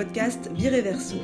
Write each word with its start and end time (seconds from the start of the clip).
podcast 0.00 0.50
Bireverso. 0.52 1.16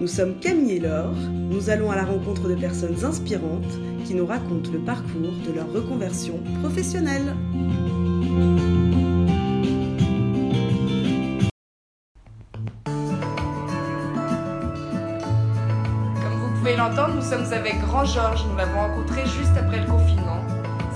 Nous 0.00 0.06
sommes 0.06 0.38
Camille 0.38 0.74
et 0.74 0.78
Laure. 0.78 1.16
Nous 1.50 1.68
allons 1.68 1.90
à 1.90 1.96
la 1.96 2.04
rencontre 2.04 2.48
de 2.48 2.54
personnes 2.54 3.04
inspirantes 3.04 3.80
qui 4.04 4.14
nous 4.14 4.24
racontent 4.24 4.70
le 4.72 4.78
parcours 4.78 5.32
de 5.44 5.52
leur 5.52 5.68
reconversion 5.72 6.40
professionnelle. 6.62 7.34
Comme 16.22 16.38
vous 16.38 16.58
pouvez 16.58 16.76
l'entendre, 16.76 17.14
nous 17.16 17.22
sommes 17.22 17.52
avec 17.52 17.80
Grand 17.80 18.04
Georges. 18.04 18.46
Nous 18.48 18.56
l'avons 18.56 18.78
rencontré 18.78 19.22
juste 19.22 19.56
après 19.58 19.80
le 19.80 19.86
confinement. 19.86 20.40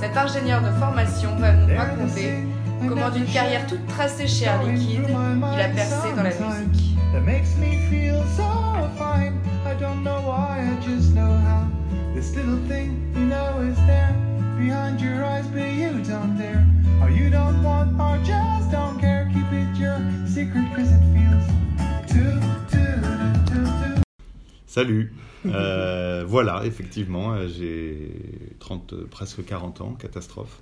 Cet 0.00 0.16
ingénieur 0.16 0.62
de 0.62 0.70
formation 0.78 1.34
va 1.40 1.52
nous 1.52 1.76
raconter 1.76 2.44
comment 2.86 3.10
d'une 3.10 3.26
carrière 3.26 3.66
toute 3.66 3.84
tracée 3.88 4.28
chez 4.28 4.44
Air 4.44 4.62
Liquide, 4.62 5.02
il 5.08 5.60
a 5.60 5.68
percé 5.68 6.14
dans 6.14 6.22
la 6.22 6.30
musique. 6.30 6.67
Salut. 24.66 25.12
Voilà, 26.26 26.62
effectivement, 26.66 27.32
euh, 27.32 27.48
j'ai 27.48 28.10
30, 28.58 28.92
euh, 28.92 29.06
presque 29.10 29.44
40 29.44 29.80
ans, 29.80 29.92
catastrophe. 29.94 30.60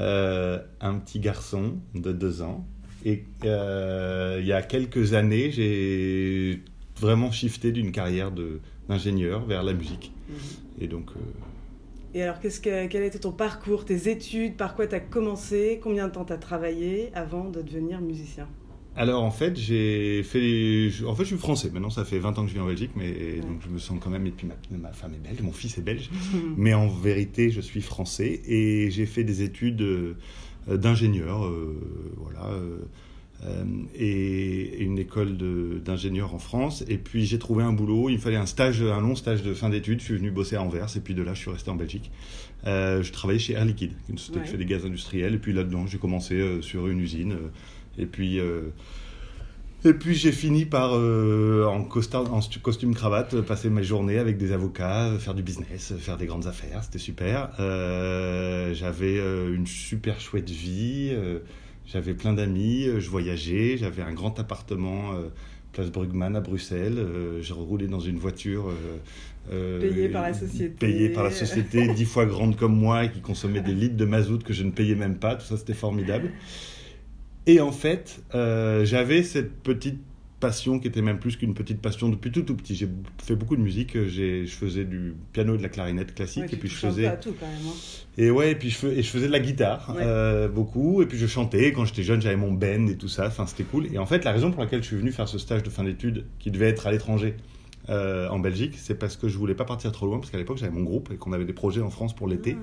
Euh, 0.00 0.58
un 0.80 0.94
petit 0.98 1.20
garçon 1.20 1.76
de 1.94 2.12
2 2.12 2.42
ans. 2.42 2.66
Et 3.04 3.24
il 3.44 4.46
y 4.46 4.52
a 4.52 4.62
quelques 4.62 5.12
années, 5.14 5.50
j'ai 5.52 6.62
vraiment 7.00 7.30
shifté 7.30 7.70
d'une 7.72 7.92
carrière 7.92 8.32
de- 8.32 8.60
d'ingénieur 8.88 9.44
vers 9.46 9.62
la 9.62 9.72
musique. 9.72 10.12
Et 10.80 10.86
donc, 10.88 11.10
euh, 11.16 11.20
Et 12.14 12.22
alors, 12.22 12.40
qu'est-ce 12.40 12.60
que, 12.60 12.86
quel 12.86 13.02
a 13.02 13.06
été 13.06 13.18
ton 13.18 13.32
parcours, 13.32 13.84
tes 13.84 14.10
études, 14.10 14.56
par 14.56 14.74
quoi 14.74 14.86
tu 14.86 14.94
as 14.94 15.00
commencé, 15.00 15.80
combien 15.82 16.08
de 16.08 16.12
temps 16.12 16.24
tu 16.24 16.32
as 16.32 16.38
travaillé 16.38 17.10
avant 17.14 17.48
de 17.50 17.62
devenir 17.62 18.00
musicien? 18.00 18.48
Alors 18.98 19.22
en 19.24 19.30
fait, 19.30 19.54
j'ai 19.58 20.22
fait. 20.22 20.88
je- 20.88 21.04
En 21.04 21.14
fait, 21.14 21.24
je 21.24 21.28
suis 21.28 21.36
français. 21.36 21.68
Maintenant, 21.70 21.90
ça 21.90 22.06
fait 22.06 22.18
20 22.18 22.38
ans 22.38 22.44
que 22.44 22.48
je 22.48 22.54
vis 22.54 22.60
en 22.60 22.66
Belgique, 22.66 22.92
mais 22.96 23.40
donc 23.40 23.60
je 23.62 23.68
me 23.68 23.78
sens 23.78 23.98
quand 24.00 24.08
même. 24.08 24.26
Et 24.26 24.30
puis 24.30 24.46
ma, 24.46 24.54
ma 24.78 24.92
femme 24.94 25.12
est 25.12 25.18
belge, 25.28 25.42
mon 25.42 25.52
fils 25.52 25.76
est 25.76 25.82
belge. 25.82 26.08
Mais 26.56 26.72
en 26.72 26.88
vérité, 26.88 27.50
je 27.50 27.60
suis 27.60 27.82
français 27.82 28.40
et 28.46 28.90
j'ai 28.90 29.04
fait 29.04 29.22
des 29.22 29.42
études 29.42 29.82
euh, 29.82 30.14
d'ingénieur, 30.66 31.44
euh, 31.44 31.78
voilà, 32.16 32.46
euh, 32.54 32.78
et, 33.94 34.62
et 34.80 34.82
une 34.82 34.98
école 34.98 35.36
d'ingénieur 35.84 36.34
en 36.34 36.38
France. 36.38 36.84
Et 36.88 36.98
puis 36.98 37.26
j'ai 37.26 37.38
trouvé 37.38 37.62
un 37.64 37.72
boulot. 37.72 38.08
Il 38.08 38.14
me 38.16 38.20
fallait 38.20 38.36
un 38.36 38.46
stage, 38.46 38.82
un 38.82 39.00
long 39.00 39.14
stage 39.14 39.42
de 39.42 39.54
fin 39.54 39.68
d'études. 39.70 40.00
Je 40.00 40.04
suis 40.04 40.16
venu 40.16 40.30
bosser 40.30 40.56
à 40.56 40.62
Anvers 40.62 40.96
et 40.96 41.00
puis 41.00 41.14
de 41.14 41.22
là, 41.22 41.34
je 41.34 41.40
suis 41.40 41.50
resté 41.50 41.70
en 41.70 41.76
Belgique. 41.76 42.10
Euh, 42.66 43.02
je 43.02 43.12
travaillais 43.12 43.38
chez 43.38 43.52
Air 43.52 43.64
Liquide, 43.64 43.92
une 44.08 44.18
société 44.18 44.38
Ouais. 44.40 44.44
qui 44.46 44.50
fait 44.52 44.58
des 44.58 44.64
gaz 44.64 44.84
industriels. 44.84 45.34
Et 45.34 45.38
puis 45.38 45.52
là-dedans, 45.52 45.86
j'ai 45.86 45.98
commencé 45.98 46.34
euh, 46.34 46.62
sur 46.62 46.88
une 46.88 47.00
usine. 47.00 47.32
euh, 47.32 47.48
et 48.02 48.06
puis. 48.06 48.40
euh, 48.40 48.62
et 49.84 49.92
puis 49.92 50.14
j'ai 50.16 50.32
fini 50.32 50.64
par, 50.64 50.94
euh, 50.96 51.64
en, 51.66 51.84
costard, 51.84 52.32
en 52.34 52.40
stu- 52.40 52.58
costume 52.58 52.92
cravate, 52.94 53.34
euh, 53.34 53.42
passer 53.42 53.70
mes 53.70 53.84
journées 53.84 54.18
avec 54.18 54.36
des 54.36 54.50
avocats, 54.50 55.10
euh, 55.10 55.18
faire 55.20 55.34
du 55.34 55.42
business, 55.44 55.92
euh, 55.92 55.96
faire 55.96 56.16
des 56.16 56.26
grandes 56.26 56.48
affaires, 56.48 56.82
c'était 56.82 56.98
super. 56.98 57.50
Euh, 57.60 58.74
j'avais 58.74 59.18
euh, 59.18 59.54
une 59.54 59.66
super 59.66 60.18
chouette 60.20 60.50
vie, 60.50 61.10
euh, 61.12 61.38
j'avais 61.86 62.14
plein 62.14 62.32
d'amis, 62.32 62.86
euh, 62.86 63.00
je 63.00 63.08
voyageais, 63.08 63.76
j'avais 63.78 64.02
un 64.02 64.12
grand 64.12 64.38
appartement, 64.38 65.12
euh, 65.12 65.28
place 65.72 65.90
Brugman 65.90 66.34
à 66.36 66.40
Bruxelles, 66.40 66.98
euh, 66.98 67.42
je 67.42 67.52
roulais 67.52 67.86
dans 67.86 68.00
une 68.00 68.18
voiture... 68.18 68.70
euh, 69.52 69.80
Payée 69.80 70.08
par 70.08 70.22
la 70.22 70.34
société. 70.34 70.74
Payée 70.74 71.08
par 71.10 71.24
la 71.24 71.30
société, 71.30 71.88
dix 71.94 72.04
fois 72.04 72.26
grande 72.26 72.56
comme 72.56 72.76
moi, 72.76 73.04
et 73.04 73.10
qui 73.10 73.20
consommait 73.20 73.60
des 73.60 73.74
litres 73.74 73.96
de 73.96 74.04
mazout 74.04 74.42
que 74.42 74.52
je 74.52 74.64
ne 74.64 74.70
payais 74.70 74.96
même 74.96 75.16
pas, 75.18 75.36
tout 75.36 75.46
ça 75.46 75.56
c'était 75.56 75.74
formidable. 75.74 76.30
Et 77.46 77.60
en 77.60 77.70
fait, 77.70 78.20
j'avais 78.32 79.22
cette 79.22 79.52
petite 79.52 80.00
passion 80.40 80.78
qui 80.78 80.86
était 80.88 81.00
même 81.02 81.18
plus 81.18 81.36
qu'une 81.36 81.54
petite 81.54 81.80
passion 81.80 82.08
depuis 82.08 82.30
tout 82.30 82.42
tout 82.42 82.54
petit. 82.54 82.74
J'ai 82.74 82.88
fait 83.22 83.34
beaucoup 83.34 83.56
de 83.56 83.62
musique, 83.62 83.96
j'ai, 84.06 84.46
je 84.46 84.54
faisais 84.54 84.84
du 84.84 85.14
piano 85.32 85.54
et 85.54 85.58
de 85.58 85.62
la 85.62 85.68
clarinette 85.68 86.14
classique, 86.14 86.42
Ouais, 86.44 86.48
et 86.52 86.56
puis 86.56 86.68
je 86.68 86.74
faisais... 86.74 87.06
à 87.06 87.16
tout 87.16 87.34
quand 87.38 87.46
même. 87.46 87.56
hein. 87.66 87.74
Et 88.18 88.30
ouais, 88.30 88.52
et 88.52 88.54
puis 88.54 88.70
je, 88.70 88.76
fais- 88.76 88.98
et 88.98 89.02
je 89.02 89.08
faisais 89.08 89.26
de 89.28 89.32
la 89.32 89.40
guitare 89.40 89.94
Ouais. 89.96 90.02
euh, 90.04 90.48
beaucoup, 90.48 91.02
et 91.02 91.06
puis 91.06 91.18
je 91.18 91.26
chantais. 91.26 91.72
Quand 91.72 91.84
j'étais 91.84 92.02
jeune, 92.02 92.20
j'avais 92.20 92.36
mon 92.36 92.52
band 92.52 92.86
et 92.88 92.96
tout 92.96 93.08
ça. 93.08 93.26
Enfin, 93.26 93.46
c'était 93.46 93.64
cool. 93.64 93.86
Et 93.92 93.98
en 93.98 94.06
fait, 94.06 94.24
la 94.24 94.32
raison 94.32 94.50
pour 94.50 94.60
laquelle 94.62 94.82
je 94.82 94.88
suis 94.88 94.96
venu 94.96 95.12
faire 95.12 95.28
ce 95.28 95.38
stage 95.38 95.62
de 95.62 95.70
fin 95.70 95.84
d'études, 95.84 96.24
qui 96.38 96.50
devait 96.50 96.68
être 96.68 96.86
à 96.86 96.92
l'étranger, 96.92 97.34
euh, 97.88 98.28
en 98.30 98.38
Belgique, 98.38 98.74
c'est 98.76 98.94
parce 98.96 99.16
que 99.16 99.28
je 99.28 99.38
voulais 99.38 99.54
pas 99.54 99.64
partir 99.64 99.92
trop 99.92 100.06
loin, 100.06 100.18
parce 100.18 100.30
qu'à 100.30 100.38
l'époque 100.38 100.56
j'avais 100.58 100.72
mon 100.72 100.82
groupe 100.82 101.10
et 101.12 101.16
qu'on 101.16 101.32
avait 101.32 101.44
des 101.44 101.52
projets 101.52 101.80
en 101.82 101.90
France 101.90 102.14
pour 102.14 102.26
l'été, 102.28 102.54
Hmm. 102.54 102.60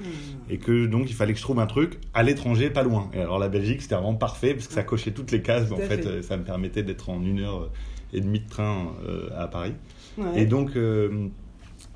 et 0.49 0.57
que 0.57 0.85
donc 0.85 1.09
il 1.09 1.13
fallait 1.13 1.33
que 1.33 1.39
je 1.39 1.43
trouve 1.43 1.59
un 1.59 1.65
truc 1.67 1.99
à 2.13 2.23
l'étranger, 2.23 2.69
pas 2.69 2.83
loin. 2.83 3.09
Et 3.13 3.19
alors 3.19 3.39
la 3.39 3.49
Belgique, 3.49 3.81
c'était 3.81 3.95
vraiment 3.95 4.15
parfait 4.15 4.53
parce 4.53 4.67
que 4.67 4.73
ça 4.73 4.83
cochait 4.83 5.11
toutes 5.11 5.31
les 5.31 5.41
cases. 5.41 5.67
Tout 5.69 5.75
En 5.75 5.77
fait, 5.77 5.87
fait. 6.03 6.05
euh, 6.07 6.21
ça 6.21 6.35
me 6.37 6.43
permettait 6.43 6.83
d'être 6.83 7.09
en 7.09 7.21
une 7.23 7.39
heure 7.39 7.69
et 8.11 8.21
demie 8.21 8.39
de 8.41 8.49
train 8.49 8.91
euh, 9.07 9.29
à 9.37 9.47
Paris. 9.47 9.73
Ouais. 10.17 10.41
Et 10.41 10.45
donc, 10.45 10.75
euh, 10.75 11.27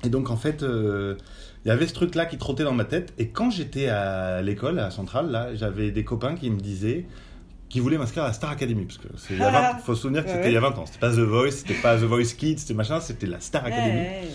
et 0.04 0.08
donc 0.08 0.30
en 0.30 0.36
fait, 0.36 0.62
il 0.64 1.68
y 1.68 1.70
avait 1.70 1.86
ce 1.86 1.94
truc-là 1.94 2.24
qui 2.26 2.38
trottait 2.38 2.64
dans 2.64 2.72
ma 2.74 2.84
tête. 2.84 3.12
Et 3.18 3.28
quand 3.28 3.50
j'étais 3.50 3.88
à 3.88 4.40
l'école, 4.42 4.78
à 4.78 4.90
Centrale, 4.90 5.30
là, 5.30 5.54
j'avais 5.54 5.90
des 5.90 6.04
copains 6.04 6.34
qui 6.34 6.50
me 6.50 6.58
disaient 6.60 7.06
qui 7.68 7.80
voulaient 7.80 7.98
m'inscrire 7.98 8.24
à 8.24 8.28
la 8.28 8.32
Star 8.32 8.50
Academy. 8.50 8.84
Parce 8.86 8.98
que 8.98 9.08
il 9.32 9.36
20 9.38 9.78
faut 9.84 9.94
se 9.94 10.02
souvenir 10.02 10.22
que 10.24 10.28
Ouais, 10.28 10.34
c'était 10.34 10.44
ouais. 10.46 10.52
il 10.52 10.54
y 10.54 10.58
a 10.58 10.60
20 10.60 10.78
ans. 10.78 10.86
C'était 10.86 10.98
pas 10.98 11.10
The 11.12 11.18
Voice, 11.20 11.50
c'était 11.50 11.74
pas 11.74 11.96
The 11.96 12.02
Voice 12.04 12.34
Kids, 12.36 12.58
c'était 12.58 12.74
machin, 12.74 13.00
c'était 13.00 13.26
la 13.26 13.40
Star 13.40 13.64
Academy. 13.64 13.98
ouais, 14.00 14.28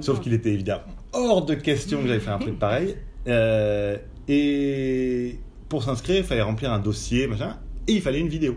Sauf 0.00 0.20
qu'il 0.20 0.32
était 0.32 0.50
évidemment 0.52 0.82
hors 1.12 1.44
de 1.44 1.54
question 1.54 2.00
que 2.02 2.08
j'avais 2.08 2.20
fait 2.20 2.30
un 2.30 2.38
truc 2.38 2.58
pareil. 2.58 2.96
Euh, 3.28 3.96
et 4.28 5.38
pour 5.68 5.82
s'inscrire, 5.82 6.18
il 6.18 6.24
fallait 6.24 6.42
remplir 6.42 6.72
un 6.72 6.78
dossier, 6.78 7.26
machin, 7.26 7.58
et 7.86 7.92
il 7.92 8.00
fallait 8.02 8.20
une 8.20 8.28
vidéo. 8.28 8.56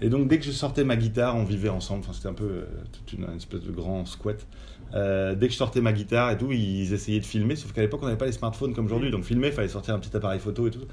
Et 0.00 0.08
donc 0.08 0.28
dès 0.28 0.38
que 0.38 0.44
je 0.44 0.50
sortais 0.52 0.84
ma 0.84 0.96
guitare, 0.96 1.36
on 1.36 1.44
vivait 1.44 1.68
ensemble. 1.68 2.00
Enfin, 2.04 2.12
c'était 2.12 2.28
un 2.28 2.34
peu 2.34 2.44
euh, 2.44 2.64
toute 2.92 3.12
une, 3.12 3.24
une 3.24 3.36
espèce 3.36 3.62
de 3.62 3.70
grand 3.72 4.04
squat. 4.06 4.46
Euh, 4.94 5.34
dès 5.34 5.46
que 5.48 5.52
je 5.52 5.58
sortais 5.58 5.80
ma 5.80 5.92
guitare 5.92 6.30
et 6.30 6.38
tout, 6.38 6.52
ils 6.52 6.92
essayaient 6.92 7.20
de 7.20 7.26
filmer. 7.26 7.56
Sauf 7.56 7.72
qu'à 7.72 7.80
l'époque, 7.80 8.00
on 8.02 8.06
n'avait 8.06 8.18
pas 8.18 8.26
les 8.26 8.32
smartphones 8.32 8.72
comme 8.74 8.86
aujourd'hui. 8.86 9.10
Donc 9.10 9.24
filmer, 9.24 9.48
il 9.48 9.52
fallait 9.52 9.68
sortir 9.68 9.94
un 9.94 9.98
petit 9.98 10.14
appareil 10.16 10.38
photo 10.38 10.66
et 10.66 10.70
tout. 10.70 10.84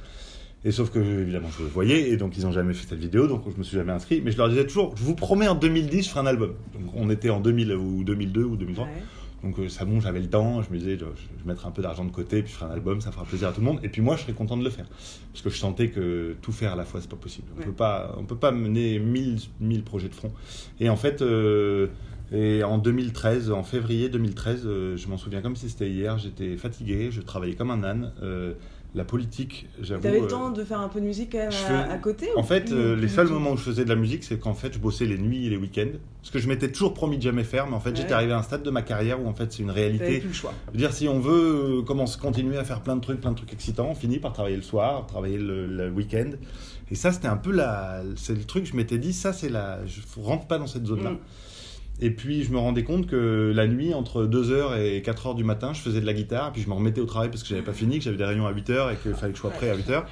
Et 0.66 0.72
sauf 0.72 0.90
que 0.92 1.00
évidemment, 1.00 1.50
je 1.58 1.64
le 1.64 1.70
voyais 1.70 2.10
et 2.10 2.18
donc 2.18 2.38
ils 2.38 2.44
n'ont 2.46 2.52
jamais 2.52 2.74
fait 2.74 2.88
cette 2.88 3.00
vidéo. 3.00 3.28
Donc 3.28 3.44
je 3.52 3.58
me 3.58 3.64
suis 3.64 3.76
jamais 3.78 3.92
inscrit. 3.92 4.22
Mais 4.24 4.32
je 4.32 4.38
leur 4.38 4.50
disais 4.50 4.66
toujours, 4.66 4.96
je 4.96 5.04
vous 5.04 5.16
promets 5.16 5.48
en 5.48 5.56
2010, 5.56 6.04
je 6.04 6.10
ferai 6.10 6.22
un 6.22 6.26
album. 6.26 6.54
Donc 6.74 6.92
on 6.96 7.10
était 7.10 7.30
en 7.30 7.40
2000 7.42 7.74
ou 7.76 8.04
2002 8.04 8.44
ou 8.44 8.56
2003. 8.56 8.86
Ouais. 8.86 8.92
Donc 9.44 9.60
euh, 9.60 9.68
ça 9.68 9.84
bon, 9.84 10.00
j'avais 10.00 10.22
le 10.22 10.30
temps, 10.30 10.62
je 10.62 10.72
me 10.72 10.78
disais, 10.78 10.98
je, 10.98 11.04
je 11.06 11.46
mettrai 11.46 11.68
un 11.68 11.72
peu 11.72 11.82
d'argent 11.82 12.06
de 12.06 12.12
côté, 12.12 12.42
puis 12.44 12.52
je 12.54 12.58
ferai 12.58 12.72
un 12.72 12.74
album, 12.74 13.02
ça 13.02 13.12
fera 13.12 13.26
plaisir 13.26 13.50
à 13.50 13.52
tout 13.52 13.60
le 13.60 13.66
monde. 13.66 13.80
Et 13.84 13.90
puis 13.90 14.02
moi, 14.02 14.16
je 14.16 14.22
serais 14.22 14.32
content 14.32 14.56
de 14.56 14.64
le 14.64 14.70
faire. 14.70 14.86
Parce 15.34 15.42
que 15.44 15.50
je 15.50 15.58
sentais 15.58 15.90
que 15.90 16.38
tout 16.42 16.54
faire 16.54 16.72
à 16.72 16.76
la 16.78 16.86
fois, 16.86 17.02
c'est 17.02 17.10
pas 17.10 17.18
possible. 17.18 17.48
On 17.56 17.60
Ouais. 17.60 17.66
peut 17.66 17.74
pas, 17.74 18.16
on 18.18 18.24
peut 18.24 18.38
pas 18.38 18.52
mener 18.54 19.00
1000, 19.00 19.40
1000 19.60 19.84
projets 19.84 20.08
de 20.08 20.16
front. 20.16 20.32
Et 20.80 20.88
en 20.90 20.96
fait, 20.96 21.22
euh, 21.22 21.88
et 22.32 22.64
en 22.64 22.78
2013, 22.78 23.52
en 23.52 23.64
février 23.64 24.08
2013, 24.08 24.64
euh, 24.66 24.96
je 24.96 25.08
m'en 25.10 25.18
souviens 25.18 25.42
comme 25.42 25.58
si 25.58 25.70
c'était 25.70 25.90
hier, 25.90 26.18
j'étais 26.20 26.56
fatigué, 26.56 27.10
je 27.12 27.20
travaillais 27.20 27.56
comme 27.56 27.70
un 27.72 27.84
âne. 27.84 28.14
Euh, 28.24 28.54
la 28.96 29.04
politique, 29.04 29.68
j'avoue... 29.82 30.04
T'avais 30.04 30.20
le 30.20 30.26
euh, 30.26 30.30
temps 30.30 30.52
de 30.52 30.64
faire 30.64 30.80
un 30.80 30.88
peu 30.88 31.00
de 31.02 31.06
musique 31.06 31.32
quand 31.32 31.40
même 31.40 31.48
à, 31.48 31.52
fais- 31.52 31.74
à 31.92 31.98
côté 31.98 32.28
en 32.36 32.44
fait, 32.44 32.66
plus- 32.66 32.76
euh, 32.76 32.94
plus 32.94 33.02
les 33.02 33.08
seuls 33.08 33.28
moments 33.28 33.52
où 33.54 33.58
je 33.58 33.64
faisais 33.64 33.84
de 33.86 33.90
la 33.90 33.96
musique, 33.96 34.24
c'est 34.24 34.38
qu'en 34.40 34.54
fait, 34.54 34.72
je 34.74 34.80
bossais 34.80 35.06
les 35.06 35.18
nuits 35.18 35.48
et 35.48 35.50
les 35.50 35.58
week-ends. 35.58 35.98
Ce 36.22 36.30
que 36.32 36.38
je 36.40 36.48
m'étais 36.48 36.72
toujours 36.72 36.94
promis 36.94 37.18
de 37.18 37.24
jamais 37.24 37.44
faire, 37.44 37.66
mais 37.68 37.76
en 37.76 37.80
fait, 37.80 37.96
j'étais 37.96 38.14
arrivé 38.14 38.34
à 38.34 38.38
un 38.38 38.44
stade 38.44 38.62
de 38.64 38.70
ma 38.70 38.82
carrière 38.84 39.22
où 39.22 39.28
en 39.28 39.34
fait, 39.34 39.52
c'est 39.52 39.64
une 39.64 39.72
réalité. 39.72 40.20
plus 40.20 40.28
le 40.28 40.34
choix. 40.34 40.54
Je 40.68 40.72
veux 40.74 40.78
dire, 40.78 40.94
si 40.94 41.08
on 41.08 41.20
veut 41.20 41.80
euh, 41.80 41.82
commencer, 41.82 42.20
continuer 42.20 42.58
à 42.58 42.64
faire 42.64 42.82
plein 42.82 42.96
de 42.96 43.02
trucs, 43.02 43.20
plein 43.20 43.32
de 43.32 43.38
trucs 43.38 43.52
excitants, 43.54 43.88
on 43.90 43.96
finit 43.96 44.20
par 44.20 44.32
travailler 44.34 44.56
le 44.58 44.62
soir, 44.62 45.06
travailler 45.08 45.38
le, 45.38 45.66
le 45.66 45.90
week-end. 45.90 46.30
Et 46.92 46.96
ça, 46.96 47.12
c'était 47.12 47.28
un 47.28 47.38
peu 47.38 47.52
la, 47.52 48.04
c'est 48.16 48.36
le 48.36 48.44
truc. 48.44 48.66
Je 48.68 48.76
m'étais 48.76 49.00
dit, 49.00 49.14
ça, 49.14 49.34
c'est 49.34 49.50
la, 49.50 49.80
je 49.88 50.02
rentre 50.22 50.46
pas 50.46 50.60
dans 50.60 50.68
cette 50.68 50.86
zone-là. 50.86 51.12
Mm. 51.12 51.18
Et 52.00 52.10
puis, 52.12 52.44
je 52.44 52.52
me 52.52 52.58
rendais 52.58 52.84
compte 52.84 53.08
que 53.08 53.52
la 53.56 53.68
nuit, 53.68 53.94
entre 53.94 54.26
2h 54.26 54.78
et 54.80 55.02
4h 55.02 55.36
du 55.36 55.44
matin, 55.44 55.74
je 55.74 55.82
faisais 55.82 56.02
de 56.02 56.06
la 56.06 56.14
guitare, 56.14 56.52
puis 56.52 56.62
je 56.62 56.68
me 56.68 56.74
remettais 56.74 57.00
au 57.02 57.06
travail 57.06 57.30
parce 57.30 57.44
que 57.44 57.50
j'avais 57.50 57.62
pas 57.62 57.74
fini, 57.74 58.00
que 58.00 58.04
j'avais 58.04 58.18
des 58.18 58.26
réunions 58.26 58.48
à 58.48 58.52
8h 58.54 58.94
et 58.94 58.98
qu'il 58.98 59.14
fallait 59.14 59.32
que 59.32 59.38
je 59.38 59.42
sois 59.42 59.52
prêt 59.52 59.70
à 59.70 59.76
8h. 59.78 60.04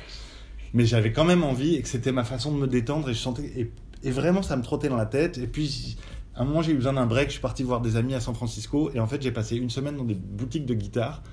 Mais 0.73 0.85
j'avais 0.85 1.11
quand 1.11 1.25
même 1.25 1.43
envie 1.43 1.75
et 1.75 1.81
que 1.81 1.87
c'était 1.87 2.11
ma 2.13 2.23
façon 2.23 2.53
de 2.53 2.57
me 2.57 2.67
détendre 2.67 3.09
et 3.09 3.13
je 3.13 3.19
sentais, 3.19 3.51
et, 3.57 3.71
et 4.03 4.11
vraiment, 4.11 4.41
ça 4.41 4.55
me 4.55 4.61
trottait 4.63 4.87
dans 4.89 4.95
la 4.95 5.05
tête. 5.07 5.37
Et 5.37 5.47
puis, 5.47 5.97
à 6.35 6.43
un 6.43 6.45
moment, 6.45 6.61
j'ai 6.61 6.71
eu 6.71 6.75
besoin 6.75 6.93
d'un 6.93 7.07
break, 7.07 7.27
je 7.27 7.33
suis 7.33 7.41
parti 7.41 7.63
voir 7.63 7.81
des 7.81 7.97
amis 7.97 8.13
à 8.13 8.19
San 8.21 8.35
Francisco 8.35 8.89
et 8.93 8.99
en 8.99 9.07
fait, 9.07 9.21
j'ai 9.21 9.31
passé 9.31 9.57
une 9.57 9.69
semaine 9.69 9.97
dans 9.97 10.05
des 10.05 10.15
boutiques 10.15 10.65
de 10.65 10.73
guitare 10.75 11.23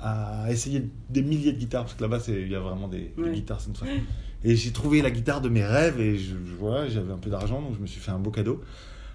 à 0.00 0.46
essayer 0.50 0.86
des 1.08 1.22
milliers 1.22 1.52
de 1.52 1.58
guitares 1.58 1.84
parce 1.84 1.94
que 1.94 2.02
là-bas, 2.02 2.18
il 2.28 2.48
y 2.48 2.54
a 2.54 2.60
vraiment 2.60 2.88
des, 2.88 3.12
guitares. 3.32 3.60
Et 4.44 4.54
j'ai 4.54 4.70
trouvé 4.70 5.00
la 5.00 5.10
guitare 5.10 5.40
de 5.40 5.48
mes 5.48 5.64
rêves 5.64 5.98
et 5.98 6.18
je, 6.18 6.34
je- 6.34 6.54
voilà, 6.60 6.86
j'avais 6.88 7.12
un 7.12 7.16
peu 7.16 7.30
d'argent 7.30 7.62
donc 7.62 7.74
je 7.74 7.80
me 7.80 7.86
suis 7.86 8.00
fait 8.00 8.10
un 8.10 8.18
beau 8.18 8.30
cadeau. 8.30 8.60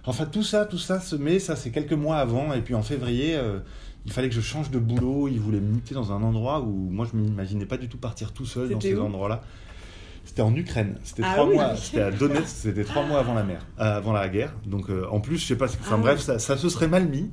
Enfin, 0.05 0.25
tout 0.25 0.43
ça, 0.43 0.65
tout 0.65 0.77
ça 0.77 0.99
se 0.99 1.15
met, 1.15 1.39
ça 1.39 1.55
c'est 1.55 1.71
quelques 1.71 1.93
mois 1.93 2.17
avant 2.17 2.53
et 2.53 2.61
puis 2.61 2.73
en 2.73 2.81
février, 2.81 3.35
euh, 3.35 3.59
il 4.05 4.11
fallait 4.11 4.29
que 4.29 4.35
je 4.35 4.41
change 4.41 4.71
de 4.71 4.79
boulot. 4.79 5.27
Ils 5.27 5.39
voulaient 5.39 5.59
me 5.59 5.73
muter 5.73 5.93
dans 5.93 6.11
un 6.11 6.23
endroit 6.23 6.61
où 6.61 6.89
moi 6.89 7.05
je 7.11 7.17
m'imaginais 7.17 7.65
pas 7.65 7.77
du 7.77 7.89
tout 7.89 7.97
partir 7.97 8.31
tout 8.31 8.45
seul 8.45 8.69
dans 8.69 8.79
ces 8.79 8.97
endroits-là. 8.97 9.41
C'était 10.25 10.41
en 10.41 10.55
Ukraine. 10.55 10.97
C'était 11.03 11.23
Ah 11.25 11.33
trois 11.33 11.47
oui. 11.47 11.55
mois. 11.55 11.75
C'était 11.75 12.01
à 12.01 12.11
Donetsk. 12.11 12.45
C'était 12.47 12.83
trois 12.83 13.03
mois 13.05 13.19
avant 13.19 13.33
la 13.33 13.43
mer, 13.43 13.65
euh, 13.79 13.97
avant 13.97 14.13
la 14.13 14.29
guerre. 14.29 14.53
Donc 14.65 14.89
euh, 14.89 15.05
en 15.11 15.19
plus, 15.19 15.37
je 15.37 15.45
sais 15.47 15.55
pas. 15.55 15.65
Enfin 15.65 15.95
Ah 15.95 15.97
bref, 15.97 16.19
oui. 16.19 16.23
ça, 16.25 16.39
ça 16.39 16.55
se 16.57 16.69
serait 16.69 16.87
mal 16.87 17.07
mis. 17.07 17.29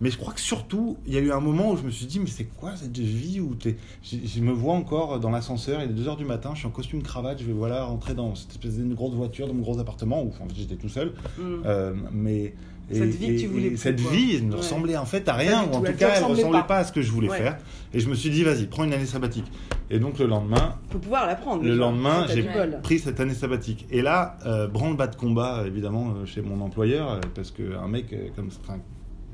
Mais 0.00 0.10
je 0.10 0.16
crois 0.16 0.32
que 0.32 0.40
surtout, 0.40 0.96
il 1.06 1.12
y 1.12 1.16
a 1.16 1.20
eu 1.20 1.32
un 1.32 1.40
moment 1.40 1.72
où 1.72 1.76
je 1.76 1.82
me 1.82 1.90
suis 1.90 2.06
dit, 2.06 2.20
mais 2.20 2.28
c'est 2.28 2.44
quoi 2.44 2.76
cette 2.76 2.96
vie 2.96 3.40
où 3.40 3.54
t'es... 3.56 3.76
Je, 4.02 4.40
me 4.40 4.52
vois 4.52 4.74
encore 4.74 5.18
dans 5.18 5.30
l'ascenseur, 5.30 5.82
il 5.82 5.90
est 5.90 5.94
2h 6.04 6.16
du 6.16 6.24
matin, 6.24 6.50
je 6.54 6.58
suis 6.60 6.68
en 6.68 6.70
costume 6.70 7.02
cravate, 7.02 7.40
je 7.40 7.44
vais 7.46 7.52
voilà 7.52 7.82
rentrer 7.84 8.14
dans 8.14 8.34
cette 8.36 8.50
espèce 8.52 8.78
de 8.78 8.94
grosse 8.94 9.14
voiture, 9.14 9.48
dans 9.48 9.54
mon 9.54 9.62
gros 9.62 9.78
appartement, 9.80 10.22
où 10.22 10.28
en 10.28 10.48
fait, 10.48 10.54
j'étais 10.56 10.76
tout 10.76 10.88
seul. 10.88 11.14
Mm. 11.36 11.42
Euh, 11.66 11.94
mais 12.12 12.54
Cette 12.92 13.10
vie 13.14 13.34
que 13.34 13.40
tu 13.40 13.46
voulais 13.48 13.68
plus, 13.70 13.76
cette 13.76 14.00
quoi. 14.00 14.12
vie 14.12 14.40
ne 14.42 14.52
Ouais. 14.52 14.56
ressemblait 14.58 14.96
en 14.96 15.04
fait 15.04 15.28
à 15.28 15.34
rien 15.34 15.64
ou 15.64 15.74
en 15.74 15.80
tout, 15.80 15.86
elle 15.86 15.96
cas 15.96 16.08
elle 16.08 16.14
ressemblait 16.22 16.36
ressemblait 16.36 16.60
pas. 16.60 16.66
pas. 16.66 16.76
à 16.78 16.84
ce 16.84 16.92
que 16.92 17.02
je 17.02 17.10
voulais 17.12 17.28
Ouais. 17.28 17.36
faire 17.38 17.58
et 17.92 18.00
je 18.00 18.08
me 18.08 18.14
suis 18.14 18.30
dit 18.30 18.44
vas-y 18.44 18.64
prends 18.66 18.84
une 18.84 18.94
année 18.94 19.04
sabbatique 19.04 19.44
et 19.90 19.98
donc 19.98 20.18
le 20.18 20.26
lendemain 20.26 20.76
Faut 20.90 20.98
pouvoir 20.98 21.26
la 21.26 21.34
prendre. 21.34 21.62
le 21.64 21.74
lendemain 21.74 22.26
j'ai 22.32 22.48
pris 22.82 22.98
cette 22.98 23.20
année 23.20 23.34
sabbatique 23.34 23.86
et 23.90 24.00
là 24.00 24.38
euh, 24.46 24.68
branle-bas 24.68 25.08
de 25.08 25.16
combat 25.16 25.64
évidemment 25.66 26.14
euh, 26.16 26.24
chez 26.24 26.40
mon 26.40 26.62
employeur 26.62 27.20
parce 27.34 27.50
que 27.50 27.76
un 27.76 27.88
mec 27.88 28.14
comme 28.34 28.48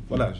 voilà 0.08 0.32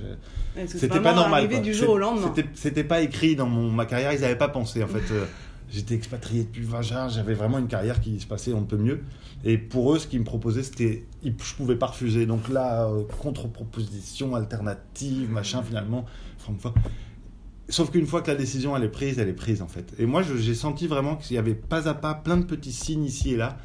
c'était 0.66 0.88
pas 1.00 1.14
normal 1.14 1.40
arrivé 1.40 1.54
quoi. 1.56 1.64
du 1.64 1.74
C'est- 1.74 1.80
jour 1.84 1.94
au 1.94 1.98
lendemain? 1.98 2.32
c'était- 2.34 2.48
c'était 2.54 2.84
pas 2.84 3.00
écrit 3.00 3.34
dans 3.36 3.46
mon, 3.46 3.70
ma 3.70 3.86
carrière 3.86 4.12
ils 4.12 4.20
n'avaient 4.20 4.36
pas 4.36 4.48
pensé 4.48 4.82
en 4.82 4.88
fait 4.88 5.12
euh, 5.12 5.24
j'étais 5.70 5.94
expatrié 5.94 6.44
depuis 6.44 6.62
20 6.64 6.92
ans 6.92 7.08
j'avais 7.08 7.34
vraiment 7.34 7.58
une 7.58 7.66
carrière 7.68 8.00
qui 8.00 8.20
se 8.20 8.26
passait 8.26 8.52
on 8.52 8.60
ne 8.60 8.66
peut 8.66 8.76
mieux 8.76 9.00
et 9.44 9.58
pour 9.58 9.94
eux 9.94 9.98
ce 9.98 10.06
qu'ils 10.06 10.20
me 10.20 10.24
proposaient 10.24 10.62
c'était 10.62 11.04
je 11.24 11.54
pouvais 11.54 11.76
pas 11.76 11.86
refuser 11.86 12.26
donc 12.26 12.48
là 12.48 12.84
euh, 12.86 13.02
contre-proposition 13.20 14.34
alternative 14.34 15.30
machin 15.30 15.62
finalement 15.62 16.04
sauf 17.68 17.90
qu'une 17.90 18.06
fois 18.06 18.20
que 18.20 18.30
la 18.30 18.36
décision 18.36 18.76
elle 18.76 18.84
est 18.84 18.88
prise 18.88 19.18
elle 19.18 19.28
est 19.28 19.32
prise 19.32 19.62
en 19.62 19.68
fait 19.68 19.94
et 19.98 20.06
moi 20.06 20.22
je- 20.22 20.36
j'ai 20.36 20.54
senti 20.54 20.86
vraiment 20.86 21.16
qu'il 21.16 21.34
y 21.36 21.38
avait 21.38 21.54
pas 21.54 21.88
à 21.88 21.94
pas 21.94 22.14
plein 22.14 22.36
de 22.36 22.44
petits 22.44 22.72
signes 22.72 23.04
ici 23.04 23.32
et 23.32 23.36
là. 23.36 23.56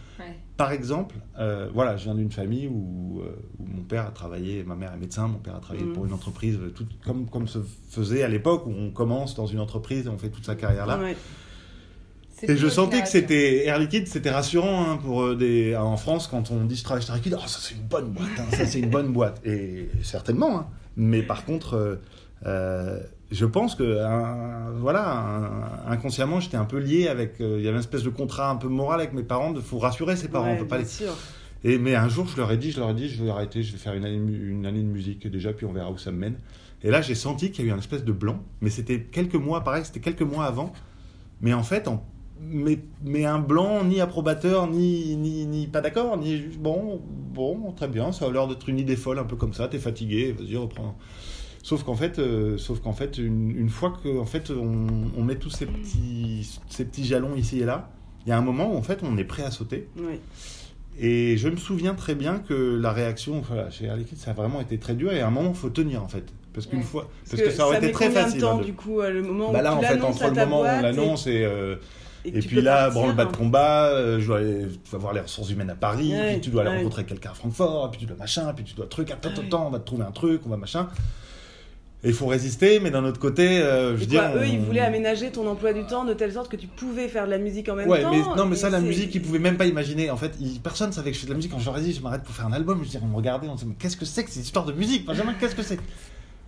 Par 0.60 0.74
exemple, 0.74 1.16
euh, 1.40 1.70
voilà, 1.74 1.96
je 1.96 2.04
viens 2.04 2.16
d'une 2.16 2.32
famille 2.34 2.68
où, 2.68 3.22
euh, 3.22 3.30
où 3.60 3.66
mon 3.66 3.84
père 3.84 4.06
a 4.06 4.12
travaillé, 4.12 4.64
ma 4.66 4.76
mère 4.76 4.94
est 4.94 4.98
médecin, 4.98 5.28
mon 5.30 5.38
père 5.40 5.56
a 5.56 5.60
travaillé 5.62 5.86
Mhm. 5.86 5.94
pour 5.94 6.06
une 6.06 6.12
entreprise, 6.12 6.58
euh, 6.62 6.70
tout, 6.70 6.86
comme, 7.06 7.28
comme 7.30 7.48
se 7.48 7.60
faisait 7.90 8.24
à 8.24 8.28
l'époque 8.28 8.66
où 8.68 8.72
on 8.78 8.92
commence 8.92 9.36
dans 9.36 9.46
une 9.48 9.62
entreprise 9.62 10.06
et 10.06 10.10
on 10.10 10.18
fait 10.18 10.28
toute 10.30 10.46
sa 10.46 10.56
carrière 10.56 10.86
là. 10.86 11.00
Ouais. 11.00 11.16
Et 12.44 12.58
je 12.58 12.68
sentais 12.68 13.02
que 13.02 13.08
génération. 13.08 13.20
c'était 13.22 13.66
Air 13.68 13.80
Liquide, 13.80 14.08
c'était 14.10 14.32
rassurant 14.32 14.84
hein, 14.92 14.98
pour 14.98 15.34
des 15.36 15.76
en 15.78 15.96
France 15.98 16.28
quand 16.28 16.52
on 16.52 16.66
dit 16.66 16.76
je 16.76 16.84
travaille 16.84 17.04
chez 17.04 17.10
Air 17.10 17.16
Liquide, 17.16 17.38
oh, 17.38 17.48
ça 17.48 17.60
c'est 17.62 17.76
une 17.76 17.88
bonne 17.88 18.10
boîte, 18.12 18.28
hein, 18.38 18.46
ça 18.52 18.66
c'est 18.66 18.80
une 18.80 18.90
bonne 18.90 19.14
boîte 19.14 19.40
et 19.46 19.90
certainement. 20.04 20.60
hein. 20.60 20.68
Mais 20.98 21.22
par 21.24 21.46
contre, 21.46 22.00
euh, 22.46 23.00
je 23.32 23.46
pense 23.46 23.76
que 23.76 24.00
un- 24.04 24.72
voilà 24.80 25.08
un- 25.88 25.92
inconsciemment 25.92 26.40
j'étais 26.40 26.58
un 26.58 26.66
peu 26.66 26.78
lié 26.78 27.08
avec, 27.08 27.40
euh, 27.42 27.56
il 27.60 27.64
y 27.64 27.68
avait 27.68 27.76
une 27.76 27.80
espèce 27.82 28.04
de 28.04 28.10
contrat 28.10 28.50
un 28.50 28.56
peu 28.56 28.68
moral 28.68 29.00
avec 29.00 29.14
mes 29.14 29.24
parents, 29.24 29.52
de 29.52 29.62
faut 29.62 29.78
rassurer 29.80 30.16
ses 30.16 30.30
parents, 30.30 30.48
Ouais, 30.48 30.56
on 30.56 30.62
peut 30.62 30.68
pas 30.68 30.78
les 30.80 30.86
sûr. 30.86 31.16
et, 31.64 31.78
mais 31.78 31.96
un 31.96 32.10
jour, 32.10 32.28
je 32.28 32.38
leur 32.38 32.52
ai 32.52 32.58
dit, 32.58 32.72
je 32.72 32.80
leur 32.80 32.90
ai 32.92 32.94
dit, 32.96 33.08
je 33.10 33.24
vais 33.24 33.30
arrêter, 33.30 33.62
je 33.64 33.72
vais 33.72 33.78
faire 33.78 33.94
une 33.94 34.06
année, 34.06 34.16
une 34.18 34.66
année 34.66 34.82
de 34.82 34.88
musique 34.88 35.28
déjà, 35.28 35.54
puis 35.54 35.66
on 35.66 35.74
verra 35.74 35.92
où 35.92 35.98
ça 35.98 36.12
me 36.12 36.18
mène. 36.18 36.38
Et 36.82 36.90
là, 36.90 37.02
j'ai 37.02 37.16
senti 37.16 37.52
qu'il 37.52 37.66
y 37.66 37.68
a 37.68 37.72
eu 37.72 37.74
un 37.76 37.80
espèce 37.80 38.06
de 38.06 38.14
blanc, 38.14 38.40
mais 38.62 38.70
c'était 38.70 39.02
quelques 39.02 39.36
mois, 39.36 39.64
pareil, 39.64 39.84
c'était 39.86 40.00
quelques 40.00 40.22
mois 40.22 40.46
avant. 40.46 40.72
Mais 41.42 41.54
en 41.54 41.64
fait, 41.64 41.88
en- 41.90 42.04
mais, 42.42 42.80
mais 43.04 43.26
un 43.26 43.40
blanc 43.40 43.84
ni 43.84 44.00
approbateur, 44.00 44.68
ni, 44.68 45.18
ni, 45.18 45.46
ni 45.46 45.68
pas 45.68 45.82
d'accord, 45.82 46.18
ni 46.18 46.38
bon, 46.58 47.02
bon, 47.34 47.74
très 47.74 47.90
bien, 47.90 48.14
ça 48.14 48.26
a 48.26 48.32
l'air 48.32 48.48
d'être 48.48 48.70
une 48.70 48.80
idée 48.80 48.96
folle, 48.96 49.20
un 49.20 49.26
peu 49.26 49.36
comme 49.36 49.54
ça, 49.54 49.68
t'es 49.68 49.78
fatigué, 49.80 50.32
vas-y, 50.40 50.56
reprends. 50.56 50.98
Sauf 51.70 51.84
qu'en 51.84 51.94
fait, 51.94 52.18
euh, 52.18 52.58
sauf 52.58 52.80
qu'en 52.80 52.94
fait 52.94 53.20
une, 53.20 53.52
une 53.56 53.70
fois 53.70 53.94
que 54.04 54.18
en 54.18 54.26
fait, 54.26 54.50
on, 54.50 54.88
on 55.16 55.24
met 55.24 55.36
tous 55.36 55.52
ces 55.52 55.68
petits, 55.68 56.60
ces 56.68 56.84
petits 56.86 57.06
jalons 57.06 57.36
ici 57.36 57.60
et 57.60 57.66
là, 57.66 57.92
il 58.26 58.30
y 58.30 58.32
a 58.32 58.38
un 58.40 58.42
moment 58.42 58.74
où 58.74 58.76
en 58.76 58.82
fait, 58.82 59.02
on 59.04 59.16
est 59.20 59.24
prêt 59.24 59.44
à 59.44 59.52
sauter. 59.52 59.88
Ouais. 60.00 60.20
Et 61.00 61.38
je 61.38 61.48
me 61.48 61.58
souviens 61.58 61.94
très 61.94 62.16
bien 62.16 62.40
que 62.40 62.56
la 62.82 62.92
réaction 62.92 63.42
voilà, 63.48 63.70
chez 63.70 63.86
Air 63.86 63.98
Liquide, 63.98 64.18
ça 64.18 64.32
a 64.32 64.34
vraiment 64.34 64.62
été 64.62 64.80
très 64.80 64.96
dur. 64.96 65.12
Et 65.14 65.22
à 65.22 65.28
un 65.28 65.30
moment, 65.30 65.52
il 65.52 65.56
faut 65.56 65.70
tenir 65.70 66.04
en 66.04 66.08
fait. 66.08 66.24
Parce 66.54 66.66
qu'une 66.66 66.80
Ouais. 66.80 66.86
fois, 66.86 67.08
parce, 67.30 67.40
que, 67.44 67.52
ça 67.52 67.68
aurait 67.68 67.78
été 67.78 67.92
très 67.92 68.10
facile. 68.10 68.42
temps 68.42 68.58
hein, 68.58 68.62
de- 68.62 68.66
du 68.66 68.74
coup 68.74 69.00
le 69.02 69.22
moment 69.22 69.52
Bah 69.52 69.62
là, 69.62 69.76
où 69.76 69.78
en 69.78 69.82
fait, 69.84 70.02
entre 70.02 70.24
le 70.24 70.32
moment 70.32 70.46
où 70.58 70.60
on 70.62 70.64
boîte 70.64 70.82
l'annonce 70.82 71.28
et, 71.28 71.46
euh, 71.46 71.76
et, 72.26 72.30
et, 72.30 72.32
que 72.42 72.48
puis 72.48 72.62
là, 72.62 72.86
partir. 72.86 73.00
branle 73.02 73.16
bas 73.16 73.26
de 73.26 73.38
combat, 73.38 73.86
euh, 73.90 74.20
je 74.20 74.26
dois 74.26 74.40
aller, 74.40 74.66
tu 74.84 74.92
vas 74.92 74.98
voir 74.98 75.14
les 75.14 75.22
ressources 75.22 75.52
humaines 75.52 75.70
à 75.70 75.76
Paris, 75.76 76.12
Ouais, 76.14 76.32
puis 76.32 76.42
tu 76.42 76.50
dois 76.50 76.64
aller 76.64 76.72
ouais. 76.72 76.78
rencontrer 76.78 77.06
quelqu'un 77.06 77.30
à 77.30 77.34
Francfort, 77.36 77.92
puis 77.92 78.00
tu 78.00 78.08
dois 78.08 78.18
machin, 78.18 78.52
puis 78.56 78.66
tu 78.66 78.74
dois 78.74 78.88
truc, 78.88 79.12
attends, 79.12 79.30
Ah 79.30 79.38
attends, 79.38 79.46
attends, 79.46 79.68
on 79.68 79.70
va 79.70 79.80
te 79.80 79.86
trouver 79.86 80.04
un 80.04 80.12
truc, 80.12 80.42
on 80.46 80.50
va 80.50 80.58
machin. 80.58 80.88
Et 82.04 82.08
il 82.10 82.14
faut 82.14 82.28
résister, 82.28 82.80
mais 82.80 82.92
d'un 82.92 83.04
autre 83.04 83.20
côté, 83.20 83.60
euh, 83.60 83.90
je 83.90 83.96
Et 83.96 84.00
veux 84.00 84.06
dire. 84.06 84.22
quoi, 84.32 84.36
eux, 84.40 84.46
on- 84.48 84.54
ils 84.54 84.60
voulaient 84.60 84.80
aménager 84.80 85.32
ton 85.32 85.46
emploi 85.48 85.74
du 85.74 85.86
temps 85.86 86.06
de 86.06 86.14
telle 86.14 86.32
sorte 86.32 86.50
que 86.50 86.56
tu 86.56 86.68
pouvais 86.68 87.10
faire 87.10 87.26
de 87.26 87.30
la 87.32 87.38
musique 87.38 87.68
en 87.68 87.76
même 87.76 87.90
Ouais, 87.90 88.02
temps. 88.02 88.12
mais 88.12 88.22
non, 88.38 88.46
mais 88.46 88.56
ça, 88.56 88.70
la 88.70 88.80
musique, 88.80 89.14
ils 89.16 89.22
pouvaient 89.22 89.38
même 89.40 89.58
pas 89.58 89.66
imaginer. 89.66 90.10
En 90.10 90.16
fait, 90.16 90.32
ils- 90.40 90.62
personne 90.62 90.94
savait 90.94 91.12
que 91.12 91.16
je 91.16 91.22
fais 91.22 91.28
de 91.28 91.32
la 91.32 91.36
musique. 91.36 91.52
Quand 91.52 91.60
je 91.60 91.66
leur 91.66 91.78
ai 91.78 91.82
dit, 91.82 91.92
je 91.94 92.02
m'arrête 92.02 92.24
pour 92.24 92.34
faire 92.34 92.46
un 92.48 92.54
album, 92.54 92.80
je 92.86 92.90
dirais, 92.90 93.04
on 93.06 93.10
me 93.10 93.16
regardait, 93.18 93.48
on 93.50 93.52
se 93.58 93.64
disait, 93.64 93.70
mais 93.72 93.76
qu'est-ce 93.78 93.98
que 93.98 94.06
c'est 94.06 94.24
que 94.24 94.32
cette 94.32 94.44
histoire 94.44 94.64
de 94.66 94.72
musique? 94.72 95.06
Benjamin, 95.06 95.34
qu'est-ce 95.38 95.56
que 95.56 95.62
c'est? 95.64 95.80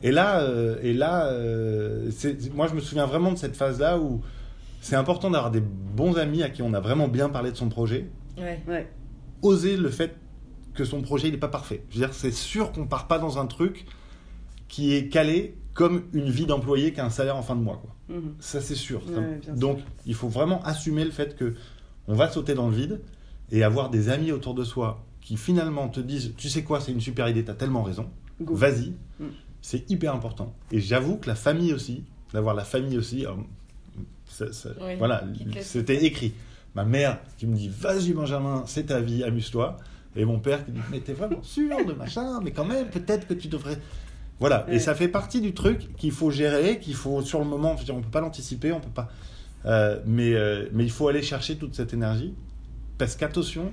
Et 0.04 0.12
là, 0.12 0.40
euh, 0.42 0.78
et 0.82 0.94
là 0.94 1.26
euh, 1.34 2.10
moi, 2.54 2.68
je 2.68 2.74
me 2.74 2.80
souviens 2.80 3.06
vraiment 3.06 3.34
de 3.34 3.38
cette 3.38 3.58
phase-là 3.58 4.00
où 4.00 4.22
c'est 4.80 4.96
important 4.96 5.30
d'avoir 5.30 5.52
des 5.52 5.62
bons 5.62 6.16
amis 6.18 6.44
à 6.44 6.50
qui 6.50 6.62
on 6.62 6.74
a 6.74 6.80
vraiment 6.80 7.08
bien 7.10 7.28
parlé 7.28 7.52
de 7.52 7.58
son 7.58 7.68
projet. 7.68 8.08
Ouais. 8.38 8.62
Ouais. 8.70 8.88
Oser 9.42 9.76
le 9.76 9.90
fait 9.90 10.16
que 10.74 10.86
son 10.86 11.02
projet, 11.02 11.28
il 11.28 11.32
n'est 11.32 11.38
pas 11.38 11.50
parfait. 11.50 11.84
Je 11.90 12.00
veux 12.00 12.06
dire, 12.06 12.16
c'est 12.16 12.32
sûr 12.34 12.72
qu'on 12.72 12.86
part 12.88 13.08
pas 13.08 13.20
dans 13.20 13.38
un 13.38 13.46
truc 13.46 13.86
qui 14.72 14.94
est 14.96 15.10
calé 15.10 15.56
comme 15.74 16.04
une 16.14 16.30
vie 16.30 16.46
d'employé 16.46 16.94
qu'un 16.94 17.10
salaire 17.10 17.36
en 17.36 17.42
fin 17.42 17.56
de 17.56 17.62
mois. 17.62 17.78
Quoi. 17.82 18.16
Mhm. 18.18 18.34
Ça, 18.40 18.62
c'est 18.62 18.76
sûr. 18.76 19.02
Ouais, 19.08 19.14
bien 19.42 19.42
sûr. 19.44 19.54
Donc, 19.56 19.80
il 20.06 20.16
faut 20.16 20.30
vraiment 20.30 20.64
assumer 20.64 21.04
le 21.06 21.12
fait 21.12 21.36
que 21.36 21.56
on 22.08 22.14
va 22.16 22.30
sauter 22.30 22.54
dans 22.56 22.70
le 22.70 22.76
vide 22.76 23.02
et 23.52 23.64
avoir 23.64 23.90
des 23.90 24.08
amis 24.10 24.32
autour 24.32 24.54
de 24.54 24.64
soi 24.64 25.04
qui 25.20 25.36
finalement 25.38 25.88
te 25.90 26.00
disent 26.00 26.34
Tu 26.38 26.48
sais 26.50 26.64
quoi, 26.64 26.80
c'est 26.80 26.92
une 26.94 27.02
super 27.02 27.28
idée, 27.30 27.44
t'as 27.44 27.54
tellement 27.54 27.84
raison, 27.84 28.10
vas-y. 28.40 28.94
Mm. 29.20 29.26
C'est 29.62 29.90
hyper 29.92 30.16
important. 30.16 30.56
Et 30.72 30.80
j'avoue 30.80 31.18
que 31.18 31.28
la 31.28 31.36
famille 31.36 31.74
aussi, 31.74 32.04
d'avoir 32.34 32.56
la 32.56 32.64
famille 32.64 32.98
aussi, 32.98 33.26
euh, 33.26 33.32
ça- 34.26 34.52
ça- 34.54 34.70
Oui, 34.82 34.96
voilà, 34.98 35.24
c'était 35.62 36.04
écrit. 36.06 36.34
Ma 36.76 36.86
mère 36.86 37.20
qui 37.38 37.46
me 37.48 37.56
dit 37.56 37.70
Vas-y, 37.70 38.14
Benjamin, 38.14 38.64
c'est 38.66 38.86
ta 38.88 39.02
vie, 39.02 39.24
amuse-toi. 39.24 39.78
Et 40.16 40.26
mon 40.26 40.40
père 40.40 40.66
qui 40.66 40.72
dit 40.72 40.80
Mais 40.90 41.00
t'es 41.02 41.14
vraiment 41.14 41.44
sûr 41.44 41.86
de 41.86 41.94
machin, 41.94 42.40
mais 42.44 42.52
quand 42.52 42.66
même, 42.66 42.88
peut-être 42.90 43.28
que 43.28 43.34
tu 43.34 43.48
devrais. 43.50 43.78
Voilà, 44.42 44.66
Ouais. 44.68 44.76
et 44.76 44.80
ça 44.80 44.94
fait 44.96 45.08
partie 45.08 45.40
du 45.40 45.54
truc 45.54 45.96
qu'il 45.96 46.12
faut 46.12 46.30
gérer, 46.32 46.80
qu'il 46.80 46.96
faut 46.96 47.22
sur 47.22 47.40
le 47.40 47.46
moment, 47.46 47.76
je 47.76 47.80
veux 47.80 47.86
dire, 47.86 47.96
on 47.96 48.02
peut 48.02 48.10
pas 48.10 48.20
l'anticiper, 48.20 48.74
on 48.74 48.82
peut 48.82 48.90
pas. 48.94 49.10
Euh, 49.66 50.00
mais, 50.06 50.34
euh, 50.34 50.68
mais 50.74 50.84
il 50.84 50.92
faut 50.92 51.08
aller 51.08 51.22
chercher 51.22 51.56
toute 51.56 51.76
cette 51.76 51.94
énergie, 51.94 52.34
parce 52.98 53.16
qu'attention, 53.16 53.72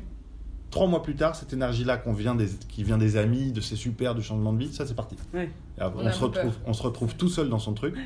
trois 0.70 0.86
mois 0.86 1.02
plus 1.02 1.14
tard, 1.16 1.34
cette 1.34 1.52
énergie-là 1.54 1.96
qu'on 1.96 2.12
vient 2.12 2.34
des, 2.34 2.48
qui 2.68 2.84
vient 2.84 2.98
des 2.98 3.16
amis, 3.16 3.50
de 3.52 3.60
ces 3.62 3.74
super, 3.74 4.14
du 4.14 4.22
changement 4.22 4.52
de 4.52 4.58
vie, 4.58 4.72
ça 4.72 4.86
c'est 4.86 4.94
parti. 4.94 5.16
Ouais. 5.34 5.50
Et 5.78 5.80
après, 5.80 6.04
On 6.06 6.12
se 6.12 6.20
retrouve, 6.22 6.52
peur. 6.52 6.60
on 6.66 6.72
se 6.74 6.82
retrouve 6.82 7.16
tout 7.16 7.28
seul 7.28 7.48
dans 7.48 7.58
son 7.58 7.72
truc. 7.72 7.96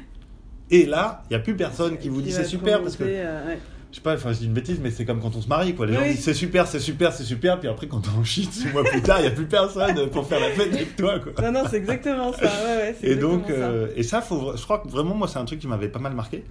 Et 0.71 0.87
là, 0.87 1.23
il 1.29 1.33
n'y 1.35 1.37
a 1.37 1.41
plus 1.41 1.57
personne 1.57 1.99
qui 1.99 2.09
vous 2.09 2.23
dit 2.23 2.31
c'est 2.33 2.45
super, 2.45 2.81
parce 2.81 2.97
que 2.97 3.03
euh, 3.05 3.47
ouais. 3.47 3.59
Je 3.93 3.97
sais 3.97 4.03
pas, 4.03 4.15
enfin 4.15 4.33
je 4.33 4.39
dis 4.39 4.47
une 4.47 4.53
bêtise, 4.55 4.81
mais 4.83 4.91
c'est 4.91 5.05
comme 5.05 5.21
quand 5.21 5.37
on 5.37 5.41
se 5.41 5.49
marie, 5.49 5.75
quoi. 5.75 5.87
Les 5.87 5.93
gens 5.93 6.03
disent 6.03 6.21
c'est 6.25 6.35
super, 6.35 6.67
c'est 6.67 6.81
super, 6.81 7.13
c'est 7.13 7.23
super, 7.25 7.61
puis 7.61 7.69
après 7.69 7.87
quand 7.87 8.03
on 8.19 8.25
chie 8.25 8.49
six 8.51 8.67
mois 8.69 8.83
plus 8.85 9.03
tard, 9.03 9.19
il 9.21 9.23
n'y 9.23 9.29
a 9.29 9.33
plus 9.33 9.47
personne 9.47 10.09
pour 10.11 10.27
faire 10.27 10.41
la 10.41 10.49
fête 10.51 10.73
avec 10.75 10.97
toi, 10.97 11.19
quoi. 11.21 11.33
Non, 11.45 11.61
non, 11.63 11.69
c'est 11.71 11.77
exactement 11.77 12.33
ça. 12.33 12.45
Ouais, 12.47 12.77
ouais, 12.77 12.97
c'est 13.01 13.07
Et 13.09 13.15
donc, 13.17 13.45
ça. 13.47 13.53
euh, 13.53 13.89
et 13.95 14.03
ça, 14.03 14.21
faut, 14.23 14.57
je 14.57 14.63
crois 14.63 14.79
que 14.81 14.89
vraiment, 14.89 15.15
moi, 15.15 15.29
c'est 15.29 15.39
un 15.39 15.45
truc 15.45 15.61
qui 15.61 15.69
m'avait 15.69 15.89
pas 15.91 15.99
mal 16.01 16.15
marqué. 16.15 16.43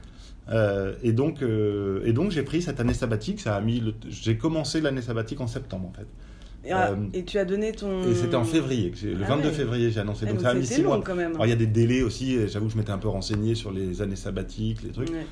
Euh, 0.50 0.93
et 1.03 1.13
donc, 1.13 1.41
euh, 1.41 2.01
et 2.05 2.13
donc, 2.13 2.31
j'ai 2.31 2.43
pris 2.43 2.62
cette 2.62 2.79
année 2.79 2.93
sabbatique. 2.93 3.39
Ça 3.39 3.55
a 3.55 3.62
mis, 3.62 3.79
le- 3.79 3.93
j'ai 4.10 4.38
commencé 4.38 4.81
l'année 4.81 5.01
sabbatique 5.01 5.39
en 5.41 5.48
septembre, 5.48 5.89
en 5.89 5.93
fait. 5.98 6.07
Et, 6.63 6.71
ah, 6.74 6.91
euh, 6.91 6.95
et 7.13 7.24
tu 7.24 7.39
as 7.39 7.45
donné 7.45 7.71
ton. 7.71 8.03
Et 8.03 8.13
c'était 8.13 8.36
en 8.36 8.43
février, 8.43 8.91
le 9.03 9.17
Ah 9.24 9.29
22 9.29 9.48
ouais. 9.48 9.53
février, 9.53 9.89
j'ai 9.91 10.00
annoncé. 10.00 10.25
Ah, 10.25 10.29
donc, 10.29 10.36
donc 10.38 10.43
ça 10.43 10.51
a 10.51 10.53
mis 10.53 10.63
c'était 10.63 10.75
six 10.75 10.81
long 10.83 10.89
mois. 10.89 11.01
quand 11.03 11.15
même. 11.15 11.31
Alors, 11.33 11.45
il 11.48 11.50
y 11.50 11.53
a 11.53 11.55
des 11.55 11.65
délais 11.67 12.01
aussi. 12.03 12.38
J'avoue 12.50 12.67
que 12.67 12.74
je 12.74 12.77
m'étais 12.77 12.91
un 12.91 12.98
peu 13.00 13.07
renseigné 13.07 13.55
sur 13.55 13.71
les 13.71 14.01
années 14.03 14.15
sabbatiques, 14.15 14.83
les 14.83 14.91
trucs. 14.91 15.10
Ouais. 15.10 15.25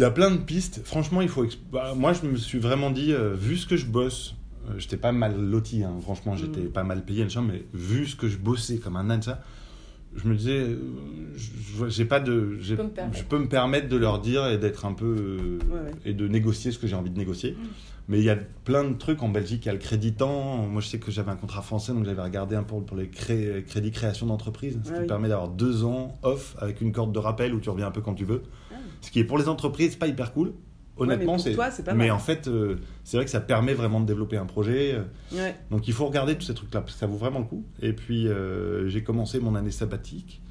Il 0.00 0.04
y 0.04 0.06
a 0.06 0.10
plein 0.10 0.30
de 0.30 0.38
pistes. 0.38 0.80
Franchement, 0.82 1.20
il 1.20 1.28
faut. 1.28 1.44
bah, 1.70 1.92
moi, 1.94 2.14
je 2.14 2.26
me 2.26 2.34
suis 2.38 2.58
vraiment 2.58 2.90
dit, 2.90 3.12
euh, 3.12 3.34
vu 3.34 3.58
ce 3.58 3.66
que 3.66 3.76
je 3.76 3.84
bosse, 3.84 4.34
euh, 4.70 4.72
j'étais 4.78 4.96
pas 4.96 5.12
mal 5.12 5.38
loti, 5.38 5.84
hein, 5.84 5.92
franchement, 6.00 6.36
j'étais 6.36 6.60
Mm. 6.62 6.70
pas 6.72 6.84
mal 6.84 7.04
payé, 7.04 7.26
mais 7.46 7.64
vu 7.74 8.06
ce 8.06 8.16
que 8.16 8.26
je 8.26 8.38
bossais 8.38 8.78
comme 8.78 8.96
un 8.96 9.10
âne, 9.10 9.20
ça, 9.20 9.42
je 10.16 10.26
me 10.26 10.34
disais, 10.34 10.56
euh, 10.58 10.78
j'ai 11.88 12.06
pas 12.06 12.18
de. 12.18 12.56
peux 12.76 12.88
je 13.12 13.24
peux 13.24 13.38
me 13.38 13.46
permettre 13.48 13.90
de 13.90 13.96
leur 13.98 14.20
dire 14.22 14.46
et 14.46 14.56
d'être 14.56 14.86
un 14.86 14.94
peu. 14.94 15.04
euh, 15.04 15.58
Ouais, 15.70 15.80
ouais. 15.80 15.90
et 16.06 16.14
de 16.14 16.26
négocier 16.28 16.72
ce 16.72 16.78
que 16.78 16.86
j'ai 16.86 16.96
envie 16.96 17.10
de 17.10 17.18
négocier. 17.18 17.54
Mais 18.08 18.18
il 18.20 18.24
y 18.24 18.30
a 18.30 18.36
plein 18.64 18.82
de 18.84 18.94
trucs 18.94 19.22
en 19.22 19.28
Belgique, 19.28 19.66
il 19.66 19.66
y 19.66 19.68
a 19.68 19.74
le 19.74 19.78
crédit 19.78 20.14
temps. 20.14 20.66
Moi, 20.66 20.80
je 20.80 20.88
sais 20.88 20.98
que 20.98 21.10
j'avais 21.12 21.30
un 21.30 21.36
contrat 21.36 21.60
français, 21.60 21.92
donc 21.92 22.06
j'avais 22.06 22.22
regardé 22.22 22.56
un 22.56 22.62
peu 22.64 22.80
pour 22.80 22.96
les 22.96 23.08
cré- 23.08 23.62
crédits 23.68 23.92
création 23.92 24.26
d'entreprise, 24.26 24.80
ce 24.82 24.90
Ah 24.90 24.94
qui 24.94 25.00
oui. 25.02 25.06
permet 25.06 25.28
d'avoir 25.28 25.48
deux 25.50 25.84
ans 25.84 26.18
off 26.22 26.56
avec 26.58 26.80
une 26.80 26.90
corde 26.90 27.12
de 27.12 27.18
rappel 27.20 27.52
où 27.54 27.60
tu 27.60 27.68
reviens 27.68 27.86
un 27.86 27.90
peu 27.92 28.00
quand 28.00 28.14
tu 28.14 28.24
veux. 28.24 28.42
Ce 29.00 29.10
qui 29.10 29.20
est 29.20 29.24
pour 29.24 29.38
les 29.38 29.48
entreprises 29.48 29.96
pas 29.96 30.06
hyper 30.06 30.32
cool. 30.32 30.52
Honnêtement, 30.96 31.32
mais 31.32 31.36
pour 31.38 31.40
c'est. 31.40 31.52
toi, 31.54 31.70
c'est 31.70 31.82
pas 31.82 31.94
mais 31.94 32.10
en 32.10 32.18
fait, 32.18 32.46
euh, 32.46 32.76
c'est 33.04 33.16
vrai 33.16 33.24
que 33.24 33.30
ça 33.30 33.40
permet 33.40 33.72
vraiment 33.72 34.00
de 34.00 34.06
développer 34.06 34.36
un 34.36 34.44
projet. 34.44 34.94
euh, 34.94 35.02
Ouais. 35.36 35.56
donc 35.70 35.88
il 35.88 35.94
faut 35.94 36.04
regarder 36.04 36.34
tous 36.36 36.44
ces 36.46 36.54
trucs-là, 36.54 36.82
parce 36.82 36.92
que 36.92 36.98
ça 37.00 37.06
vaut 37.06 37.16
vraiment 37.16 37.38
le 37.38 37.46
coup. 37.46 37.64
Et 37.80 37.94
puis 37.94 38.28
euh, 38.28 38.86
j'ai 38.88 39.02
commencé 39.02 39.40
mon 39.40 39.54
année 39.54 39.70
sabbatique. 39.70 40.42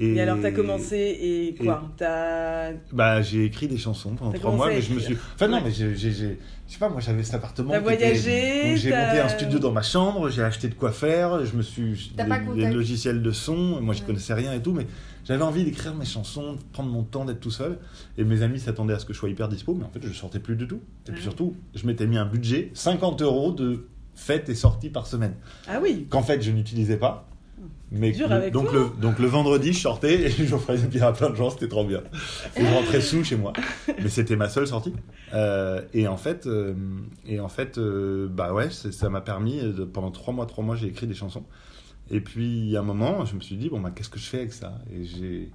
Et, 0.00 0.20
alors, 0.20 0.38
t'as 0.40 0.52
commencé 0.52 0.96
et 0.96 1.54
quoi? 1.60 1.82
T'as. 1.96 2.70
Bah, 2.92 3.20
j'ai 3.20 3.44
écrit 3.44 3.66
des 3.66 3.78
chansons 3.78 4.14
pendant 4.14 4.30
trois 4.32 4.52
mois, 4.52 4.68
mais 4.68 4.80
je 4.80 4.92
me 4.94 5.00
suis. 5.00 5.16
Enfin, 5.34 5.48
non, 5.48 5.56
Ouais. 5.56 5.62
mais 5.66 5.70
j'ai. 5.72 5.94
j'ai- 5.96 6.12
j'ai- 6.12 6.38
Je 6.68 6.72
sais 6.74 6.78
pas, 6.78 6.88
moi 6.90 7.00
j'avais 7.00 7.22
cet 7.24 7.34
appartement. 7.36 7.70
T'as 7.70 7.80
voyagé, 7.80 8.68
donc 8.68 8.76
J'ai 8.76 8.90
monté 8.90 9.20
un 9.20 9.28
studio 9.28 9.58
dans 9.58 9.72
ma 9.72 9.80
chambre, 9.82 10.28
j'ai 10.28 10.42
acheté 10.42 10.68
de 10.68 10.74
quoi 10.74 10.92
faire, 10.92 11.44
je 11.46 11.56
me 11.56 11.62
suis. 11.62 12.12
T'as 12.16 12.26
pas 12.26 12.38
des 12.38 12.44
contacté- 12.46 12.74
logiciels 12.74 13.22
de 13.22 13.30
son, 13.30 13.80
moi 13.80 13.94
je 13.94 14.00
Ouais. 14.00 14.06
connaissais 14.06 14.34
rien 14.34 14.52
et 14.52 14.60
tout, 14.60 14.72
mais 14.72 14.86
j'avais 15.28 15.44
envie 15.44 15.62
d'écrire 15.64 15.94
mes 15.94 16.06
chansons, 16.06 16.54
de 16.54 16.58
prendre 16.72 16.90
mon 16.90 17.02
temps, 17.04 17.24
d'être 17.26 17.40
tout 17.40 17.50
seul. 17.50 17.78
Et 18.16 18.24
mes 18.24 18.42
amis 18.42 18.58
s'attendaient 18.58 18.94
à 18.94 18.98
ce 18.98 19.04
que 19.04 19.12
je 19.12 19.18
sois 19.18 19.28
hyper 19.28 19.48
dispo, 19.48 19.74
mais 19.74 19.84
en 19.84 19.90
fait 19.90 20.00
je 20.02 20.12
sortais 20.12 20.40
plus 20.40 20.56
du 20.56 20.66
tout. 20.66 20.80
Et 21.06 21.12
puis 21.12 21.20
Ah. 21.20 21.24
surtout, 21.24 21.54
je 21.74 21.86
m'étais 21.86 22.06
mis 22.06 22.16
un 22.16 22.26
budget 22.26 22.70
50 22.74 23.20
euros 23.22 23.52
de 23.52 23.86
fêtes 24.14 24.48
et 24.48 24.54
sorties 24.54 24.90
par 24.90 25.06
semaine, 25.06 25.34
Ah 25.68 25.78
oui 25.82 26.06
qu'en 26.10 26.22
fait 26.22 26.40
je 26.42 26.50
n'utilisais 26.50 26.96
pas. 26.96 27.28
Mais 27.90 28.12
Dur 28.12 28.30
avec 28.30 28.52
donc, 28.52 28.70
toi, 28.70 28.90
le, 28.94 29.00
donc 29.00 29.18
le 29.18 29.26
vendredi, 29.26 29.72
je 29.72 29.80
sortais 29.80 30.22
et 30.22 30.30
j'offrais 30.46 30.76
des 30.78 30.86
bières 30.86 31.06
à 31.08 31.12
plein 31.12 31.30
de 31.30 31.34
gens, 31.36 31.50
c'était 31.50 31.68
trop 31.68 31.84
bien. 31.84 32.02
Et 32.56 32.60
je 32.64 32.72
rentrais 32.74 33.00
sous 33.00 33.24
chez 33.24 33.36
moi. 33.36 33.52
Mais 34.02 34.08
c'était 34.10 34.36
ma 34.36 34.48
seule 34.48 34.66
sortie. 34.66 34.92
Euh, 35.34 35.80
et 35.94 36.06
en 36.06 36.16
fait, 36.18 36.46
euh, 36.46 36.74
et 37.26 37.40
en 37.40 37.48
fait 37.48 37.78
euh, 37.78 38.28
bah 38.30 38.52
ouais, 38.52 38.68
ça 38.70 39.08
m'a 39.08 39.20
permis, 39.22 39.60
de, 39.60 39.84
pendant 39.84 40.10
trois 40.10 40.32
mois, 40.34 40.46
trois 40.46 40.62
mois, 40.64 40.76
j'ai 40.76 40.86
écrit 40.88 41.06
des 41.06 41.14
chansons. 41.14 41.44
Et 42.10 42.20
puis, 42.20 42.76
à 42.76 42.80
un 42.80 42.82
moment, 42.82 43.24
je 43.24 43.34
me 43.34 43.40
suis 43.40 43.56
dit, 43.56 43.68
bon, 43.68 43.80
bah, 43.80 43.90
qu'est-ce 43.94 44.08
que 44.08 44.18
je 44.18 44.26
fais 44.26 44.38
avec 44.38 44.52
ça? 44.52 44.78
Et 44.92 45.04
j'ai. 45.04 45.50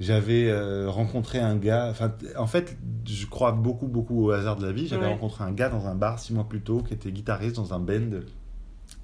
J'avais 0.00 0.48
euh, 0.50 0.90
rencontré 0.90 1.38
un 1.38 1.54
gars, 1.54 1.86
enfin, 1.88 2.12
en 2.36 2.48
fait, 2.48 2.76
je 3.06 3.26
crois 3.26 3.52
beaucoup, 3.52 3.86
beaucoup 3.86 4.24
au 4.26 4.30
hasard 4.32 4.56
de 4.56 4.66
la 4.66 4.72
vie. 4.72 4.88
J'avais 4.88 5.04
Ouais. 5.04 5.12
rencontré 5.12 5.44
un 5.44 5.52
gars 5.52 5.68
dans 5.68 5.86
un 5.86 5.94
bar 5.94 6.18
six 6.18 6.34
mois 6.34 6.48
plus 6.48 6.62
tôt 6.62 6.78
qui 6.82 6.94
était 6.94 7.12
guitariste 7.12 7.54
dans 7.56 7.72
un 7.74 7.78
band 7.78 8.18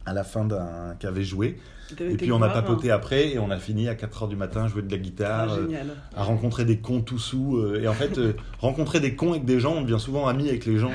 à 0.05 0.13
la 0.13 0.25
fin 0.25 0.45
d'un. 0.45 0.97
qui 0.99 1.07
avait 1.07 1.23
joué. 1.23 1.59
Et 2.01 2.17
puis 2.17 2.33
on 2.33 2.37
a 2.43 2.49
voir, 2.49 2.53
papoté 2.55 2.91
après 2.91 3.31
et 3.31 3.39
on 3.39 3.51
a 3.51 3.59
fini 3.59 3.89
à 3.89 3.95
4h 3.95 4.29
du 4.29 4.35
matin 4.37 4.65
à 4.65 4.69
jouer 4.69 4.83
de 4.83 4.91
la 4.91 4.97
hein. 4.97 5.01
Ah, 5.01 5.05
guitare, 5.05 5.53
euh, 5.55 5.69
à 6.17 6.25
rencontrer 6.25 6.65
des 6.65 6.79
cons 6.79 7.03
tout 7.03 7.19
sous. 7.21 7.57
euh, 7.59 7.81
et 7.81 7.87
en 7.87 7.95
fait, 7.95 8.19
euh, 8.19 8.33
rencontrer 8.59 8.99
des 8.99 9.15
cons 9.15 9.31
avec 9.31 9.45
des 9.45 9.61
gens, 9.61 9.75
on 9.77 9.83
devient 9.83 10.01
souvent 10.01 10.27
amis 10.27 10.49
avec 10.49 10.67
les 10.67 10.79
gens. 10.79 10.91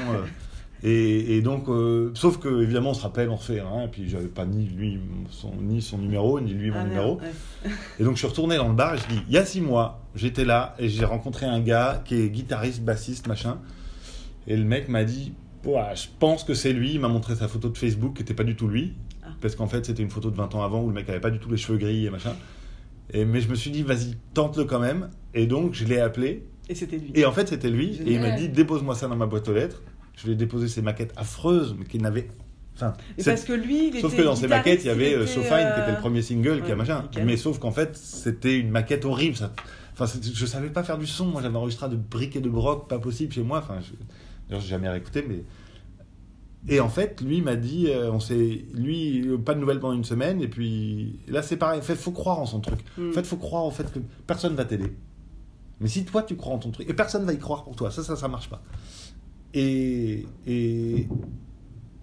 Et, 0.84 1.38
et 1.38 1.42
donc, 1.42 1.68
euh, 1.70 2.12
sauf 2.14 2.38
que 2.38 2.62
évidemment, 2.62 2.92
on 2.92 2.94
se 2.94 3.02
rappelle, 3.02 3.30
on 3.30 3.38
se 3.38 3.52
fait 3.54 3.62
rien. 3.62 3.84
Et 3.86 3.88
puis 3.88 4.08
j'avais 4.10 4.28
pas 4.28 4.46
ni 4.46 4.66
lui 4.66 5.00
son, 5.32 5.54
ni 5.62 5.82
son 5.82 5.98
numéro, 5.98 6.40
ni 6.40 6.54
lui 6.54 6.70
mon 6.70 6.78
Ah, 6.80 6.84
merde, 6.84 6.90
numéro. 6.90 7.18
ouais. 7.20 7.72
Et 8.00 8.04
donc 8.04 8.14
je 8.14 8.20
suis 8.20 8.28
retourné 8.28 8.58
dans 8.58 8.68
le 8.68 8.76
bar 8.76 8.94
et 8.94 8.98
je 8.98 9.08
dis, 9.08 9.22
il 9.28 9.34
y 9.34 9.38
a 9.38 9.46
six 9.46 9.62
mois, 9.62 10.02
j'étais 10.16 10.46
là 10.46 10.76
et 10.78 10.88
j'ai 10.90 11.06
rencontré 11.06 11.46
un 11.46 11.60
gars 11.60 12.02
qui 12.06 12.16
est 12.16 12.30
guitariste, 12.30 12.82
bassiste, 12.84 13.28
machin. 13.28 13.58
Et 14.48 14.56
le 14.56 14.64
mec 14.64 14.90
m'a 14.90 15.04
dit, 15.06 15.34
je 15.64 16.08
pense 16.20 16.44
que 16.44 16.54
c'est 16.54 16.74
lui. 16.74 16.94
Il 16.94 17.00
m'a 17.00 17.08
montré 17.08 17.36
sa 17.36 17.48
photo 17.48 17.70
de 17.70 17.78
Facebook 17.78 18.14
qui 18.16 18.22
n'était 18.22 18.36
pas 18.36 18.44
du 18.44 18.56
tout 18.56 18.68
lui. 18.68 18.94
Ah. 19.24 19.30
Parce 19.42 19.56
qu'en 19.56 19.68
fait, 19.68 19.84
c'était 19.86 20.04
une 20.04 20.12
photo 20.12 20.30
de 20.30 20.36
20 20.36 20.54
ans 20.54 20.62
avant 20.64 20.84
où 20.84 20.88
le 20.90 20.94
mec 20.94 21.10
avait 21.10 21.20
pas 21.20 21.32
du 21.32 21.40
tout 21.40 21.50
les 21.50 21.58
cheveux 21.58 21.80
gris 21.80 22.06
et 22.06 22.10
machin. 22.12 22.36
Et, 23.12 23.26
mais 23.26 23.42
je 23.42 23.50
me 23.50 23.56
suis 23.56 23.72
dit, 23.72 23.82
vas-y, 23.82 24.16
tente-le 24.36 24.66
quand 24.66 24.80
même. 24.80 25.10
Et 25.34 25.48
donc, 25.48 25.74
je 25.74 25.86
l'ai 25.86 26.00
appelé. 26.00 26.46
Et 26.70 26.76
c'était 26.76 26.98
lui. 26.98 27.12
Et 27.16 27.26
en 27.26 27.32
fait, 27.32 27.48
c'était 27.48 27.70
lui. 27.72 28.00
Et 28.06 28.14
il 28.14 28.20
m'a 28.20 28.32
dit, 28.32 28.50
dépose-moi 28.50 28.94
ça 28.94 29.08
dans 29.08 29.16
ma 29.16 29.26
boîte 29.26 29.48
aux 29.50 29.54
lettres. 29.54 29.82
Je 30.18 30.26
lui 30.26 30.34
ai 30.34 30.36
déposé 30.36 30.68
ses 30.68 30.82
maquettes 30.82 31.14
affreuses, 31.18 31.76
mais 31.78 31.86
qu'il 31.86 32.02
n'avait. 32.02 32.28
Enfin, 32.76 32.94
parce 33.24 33.44
que 33.44 33.54
lui, 33.54 33.88
il 33.88 34.02
Sauf 34.02 34.14
était 34.14 34.24
que 34.24 34.28
dans 34.28 34.36
ces 34.36 34.48
maquettes, 34.48 34.84
il 34.84 34.88
y 34.88 34.90
avait 34.90 35.12
il 35.12 35.16
euh, 35.16 35.24
était, 35.24 35.34
So 35.34 35.42
Fine, 35.42 35.72
qui 35.76 35.82
était 35.82 35.92
le 35.92 35.98
euh, 35.98 36.02
premier 36.02 36.22
single, 36.22 36.62
qui 36.62 36.68
a 36.68 36.70
ouais, 36.72 36.76
machin. 36.76 37.04
nickel. 37.04 37.26
Mais 37.26 37.38
sauf 37.38 37.58
qu'en 37.60 37.72
fait, 37.72 37.96
c'était 37.96 38.58
une 38.60 38.70
maquette 38.70 39.06
horrible. 39.06 39.36
Ça... 39.36 39.54
Enfin, 39.94 40.06
je 40.22 40.46
savais 40.46 40.70
pas 40.70 40.84
faire 40.84 40.98
du 40.98 41.08
son. 41.08 41.28
Moi, 41.28 41.42
j'avais 41.42 41.56
enregistré 41.56 41.88
de 41.88 41.96
briques 41.96 42.36
et 42.36 42.42
de 42.42 42.50
broc, 42.50 42.90
pas 42.90 43.00
possible 43.00 43.32
chez 43.32 43.44
moi. 43.44 43.60
Enfin, 43.60 43.80
je... 43.82 44.58
j'ai 44.58 44.68
jamais 44.68 44.90
réécouté, 44.90 45.26
mais. 45.28 45.44
Et 46.68 46.80
en 46.80 46.90
fait, 46.90 47.22
lui 47.22 47.42
m'a 47.42 47.56
dit, 47.56 47.88
euh, 47.90 48.12
on 48.12 48.20
s'est, 48.20 48.66
lui, 48.74 49.24
pas 49.46 49.54
de 49.54 49.60
nouvelles 49.60 49.80
pendant 49.80 49.94
une 49.94 50.04
semaine, 50.04 50.42
et 50.42 50.48
puis 50.48 51.20
là, 51.28 51.44
c'est 51.44 51.58
pareil. 51.58 51.80
En 51.80 51.84
fait, 51.84 51.96
faut 51.96 52.12
croire 52.12 52.40
en 52.40 52.46
son 52.46 52.60
truc. 52.60 52.80
Hmm. 52.98 53.10
En 53.10 53.14
fait, 53.14 53.26
faut 53.26 53.38
croire 53.38 53.66
au 53.66 53.72
fait 53.72 53.90
que 53.92 54.00
personne 54.26 54.56
va 54.56 54.66
t'aider. 54.66 54.92
Mais 55.80 55.88
si 55.88 56.06
toi, 56.06 56.24
tu 56.24 56.36
crois 56.36 56.54
en 56.54 56.58
ton 56.58 56.72
truc, 56.72 56.90
et 56.90 56.94
personne 56.94 57.24
va 57.26 57.34
y 57.34 57.38
croire 57.38 57.64
pour 57.64 57.76
toi, 57.76 57.92
ça, 57.92 58.04
ça, 58.04 58.16
ça 58.16 58.28
marche 58.28 58.50
pas. 58.50 58.64
Et, 59.56 60.26
et 60.46 61.08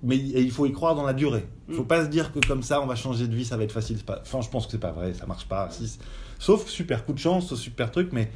mais 0.02 0.16
et 0.16 0.40
il 0.40 0.50
faut 0.50 0.66
y 0.66 0.73
croire 0.73 0.94
dans 0.97 1.04
la 1.06 1.12
durée. 1.12 1.44
Il 1.68 1.75
faut 1.75 1.82
Mm. 1.85 1.87
pas 1.87 2.04
se 2.04 2.09
dire 2.11 2.32
que 2.32 2.40
comme 2.40 2.62
ça, 2.62 2.80
on 2.82 2.87
va 2.87 2.97
changer 2.97 3.28
de 3.28 3.35
vie, 3.37 3.44
ça 3.44 3.56
va 3.56 3.62
être 3.64 3.73
facile. 3.73 3.99
Pas... 3.99 4.18
Enfin, 4.23 4.40
je 4.40 4.49
pense 4.49 4.66
que 4.66 4.73
c'est 4.73 4.78
pas 4.78 4.90
vrai, 4.92 5.14
ça 5.14 5.26
marche 5.26 5.47
pas. 5.47 5.68
Si- 5.71 5.99
Sauf 6.40 6.66
super 6.68 7.04
coup 7.04 7.12
de 7.12 7.18
chance, 7.21 7.54
super 7.54 7.92
truc, 7.92 8.09
mais 8.12 8.28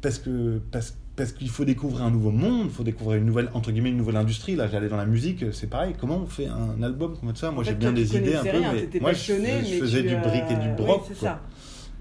parce 0.00 0.18
que 0.18 0.60
parce, 0.70 0.96
parce 1.14 1.32
qu'il 1.32 1.50
faut 1.50 1.66
découvrir 1.66 2.04
un 2.04 2.10
nouveau 2.10 2.30
monde, 2.30 2.66
il 2.66 2.70
faut 2.72 2.84
découvrir 2.84 3.18
une 3.18 3.26
nouvelle 3.26 3.50
entre 3.52 3.70
guillemets 3.70 3.90
une 3.90 3.98
nouvelle 3.98 4.16
industrie. 4.16 4.56
Là, 4.56 4.66
j'allais 4.66 4.88
dans 4.88 4.96
la 4.96 5.04
musique, 5.04 5.44
c'est 5.52 5.68
pareil. 5.68 5.94
Comment 6.00 6.18
on 6.22 6.26
fait 6.26 6.46
un 6.46 6.82
album 6.82 7.16
comme 7.20 7.36
ça? 7.36 7.50
Moi, 7.50 7.64
j'ai 7.64 7.74
bien 7.74 7.92
des 7.92 8.16
idées 8.16 8.34
un 8.36 8.42
peu, 8.44 8.50
rien, 8.56 8.72
mais 8.72 9.00
moi, 9.00 9.12
je, 9.12 9.32
faisais 9.78 10.02
du 10.04 10.16
brick 10.16 10.44
et 10.50 10.54
du 10.56 10.68
euh, 10.68 10.74
broc. 10.74 11.02
oui. 11.10 11.28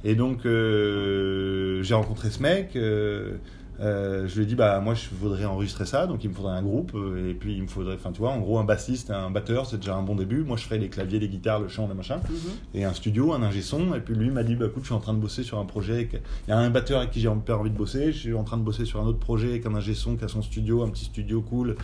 Et 0.04 0.16
donc, 0.16 0.46
euh, 0.46 1.84
j'ai 1.84 1.94
rencontré 1.94 2.30
ce 2.30 2.42
mec. 2.42 2.76
euh, 2.76 3.36
euh, 3.80 4.28
je 4.28 4.36
lui 4.36 4.44
ai 4.44 4.46
dit, 4.46 4.56
bah, 4.56 4.80
moi, 4.80 4.94
je 4.94 5.08
voudrais 5.12 5.46
enregistrer 5.46 5.86
ça. 5.86 6.06
Donc, 6.06 6.24
il 6.24 6.30
me 6.30 6.36
faudrait 6.36 6.54
un 6.54 6.62
groupe. 6.62 6.92
euh, 6.94 7.32
et 7.32 7.34
puis, 7.34 7.56
il 7.56 7.64
me 7.64 7.68
faudrait, 7.68 7.96
enfin, 7.96 8.12
tu 8.12 8.20
vois, 8.20 8.32
en 8.32 8.40
gros, 8.40 8.60
un 8.60 8.64
bassiste, 8.64 9.10
un 9.10 9.32
batteur, 9.32 9.66
c'est 9.66 9.78
déjà 9.78 9.96
un 9.96 10.04
bon 10.04 10.16
début. 10.16 10.44
Moi, 10.44 10.58
je 10.58 10.64
ferais 10.66 10.78
les 10.78 10.90
claviers, 10.90 11.20
les 11.20 11.30
guitares, 11.30 11.60
le 11.60 11.68
chant, 11.68 11.88
le 11.88 11.96
machin. 11.96 12.18
Mhm. 12.18 12.36
Et 12.76 12.84
un 12.84 12.94
studio, 12.94 13.34
un 13.34 13.42
ingé 13.42 13.62
son. 13.62 13.96
Et 13.96 14.00
puis, 14.00 14.14
lui 14.14 14.30
m'a 14.30 14.44
dit, 14.44 14.56
bah, 14.56 14.66
écoute, 14.68 14.84
je 14.84 14.88
suis 14.88 14.96
en 14.96 15.00
train 15.00 15.14
de 15.14 15.20
bosser 15.20 15.44
sur 15.44 15.58
un 15.58 15.66
projet. 15.66 16.10
Il 16.48 16.50
y 16.50 16.54
a 16.54 16.58
un 16.58 16.70
batteur 16.70 17.00
avec 17.00 17.12
qui 17.12 17.22
j'ai 17.22 17.30
hyper 17.30 17.60
envie 17.60 17.72
de 17.72 17.78
bosser. 17.78 18.12
Je 18.12 18.18
suis 18.18 18.34
en 18.34 18.44
train 18.44 18.58
de 18.58 18.64
bosser 18.64 18.86
sur 18.86 19.02
un 19.02 19.06
autre 19.06 19.20
projet 19.20 19.50
avec 19.50 19.66
un 19.66 19.74
ingé 19.74 19.96
son 19.96 20.16
qui 20.16 20.26
a 20.26 20.28
son 20.28 20.42
studio, 20.42 20.84
un 20.84 20.90
petit 20.90 21.06
studio 21.06 21.42
cool. 21.42 21.76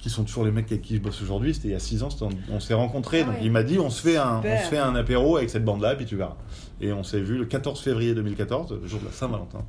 Qui 0.00 0.10
sont 0.10 0.24
toujours 0.24 0.44
les 0.44 0.50
mecs 0.50 0.70
avec 0.70 0.82
qui 0.82 0.96
je 0.96 1.00
bosse 1.00 1.22
aujourd'hui. 1.22 1.54
C'était 1.54 1.68
il 1.68 1.70
y 1.70 1.74
a 1.74 1.78
6 1.78 2.02
ans, 2.02 2.10
on 2.52 2.60
s'est 2.60 2.74
rencontrés. 2.74 3.22
Ah 3.22 3.24
donc, 3.24 3.34
ouais. 3.36 3.40
il 3.44 3.50
m'a 3.50 3.62
dit, 3.62 3.78
on 3.78 3.88
se 3.88 4.02
fait 4.02 4.18
un, 4.18 4.42
on 4.44 4.62
se 4.62 4.68
fait 4.68 4.76
un 4.76 4.94
apéro 4.96 5.38
avec 5.38 5.48
cette 5.48 5.64
bande-là, 5.64 5.94
et 5.94 5.96
puis 5.96 6.04
tu 6.04 6.16
verras. 6.16 6.36
Et 6.82 6.92
on 6.92 7.02
s'est 7.02 7.20
vu 7.20 7.38
le 7.38 7.46
14 7.46 7.80
février 7.80 8.14
2014, 8.14 8.80
le 8.82 8.86
jour 8.86 9.00
de 9.00 9.06
la 9.06 9.12
Saint-Valentin. 9.12 9.64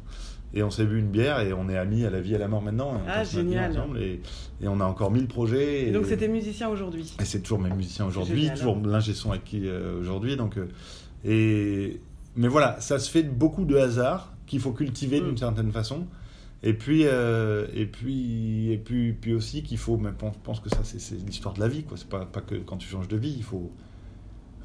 Et 0.58 0.64
on 0.64 0.72
s'est 0.72 0.86
bu 0.86 1.00
une 1.00 1.10
bière 1.10 1.42
et 1.42 1.52
on 1.52 1.68
est 1.68 1.78
amis 1.78 2.06
à 2.06 2.10
la 2.10 2.22
vie 2.22 2.32
et 2.32 2.36
à 2.36 2.40
la 2.40 2.48
mort 2.48 2.62
maintenant. 2.62 2.94
Et 2.94 2.96
on 2.96 3.10
Ah, 3.10 3.24
génial. 3.26 3.72
ensemble 3.72 4.00
et, 4.02 4.22
et 4.62 4.68
on 4.70 4.80
a 4.80 4.86
encore 4.86 5.12
mille 5.12 5.28
projets. 5.28 5.90
Et 5.90 5.92
donc 5.92 6.06
c'était 6.06 6.30
musicien 6.30 6.70
aujourd'hui. 6.70 7.14
et 7.20 7.26
c'est 7.26 7.42
toujours 7.42 7.60
mes 7.60 7.70
musiciens 7.70 8.06
aujourd'hui, 8.06 8.50
toujours 8.56 8.78
l'ingé 8.86 9.14
son 9.14 9.32
avec 9.32 9.44
qui 9.44 9.68
euh, 9.68 10.00
aujourd'hui. 10.00 10.38
Donc, 10.38 10.58
euh, 10.58 10.68
et, 11.26 12.00
mais 12.36 12.48
voilà, 12.48 12.80
ça 12.80 13.00
se 13.00 13.10
fait 13.12 13.24
beaucoup 13.24 13.66
de 13.66 13.76
hasard 13.76 14.34
qu'il 14.48 14.60
faut 14.62 14.72
cultiver 14.72 15.20
Mm. 15.22 15.26
d'une 15.28 15.38
certaine 15.38 15.72
façon. 15.72 16.06
Et 16.64 16.74
puis, 16.74 17.02
euh, 17.06 17.68
et 17.76 17.86
puis, 17.86 18.72
et 18.72 18.78
puis, 18.78 19.12
puis 19.14 19.34
aussi 19.34 19.62
qu'il 19.62 19.78
faut, 19.78 19.98
mais 19.98 20.10
je 20.20 20.30
pense 20.44 20.60
que 20.62 20.70
ça 20.70 20.80
c'est 20.84 21.16
l'histoire 21.26 21.54
de 21.54 21.60
la 21.60 21.68
vie, 21.68 21.84
quoi. 21.84 21.98
C'est 21.98 22.08
pas, 22.10 22.26
pas 22.26 22.42
que 22.42 22.56
quand 22.56 22.78
tu 22.78 22.88
changes 22.88 23.08
de 23.08 23.18
vie, 23.18 23.36
il 23.38 23.44
faut, 23.44 23.72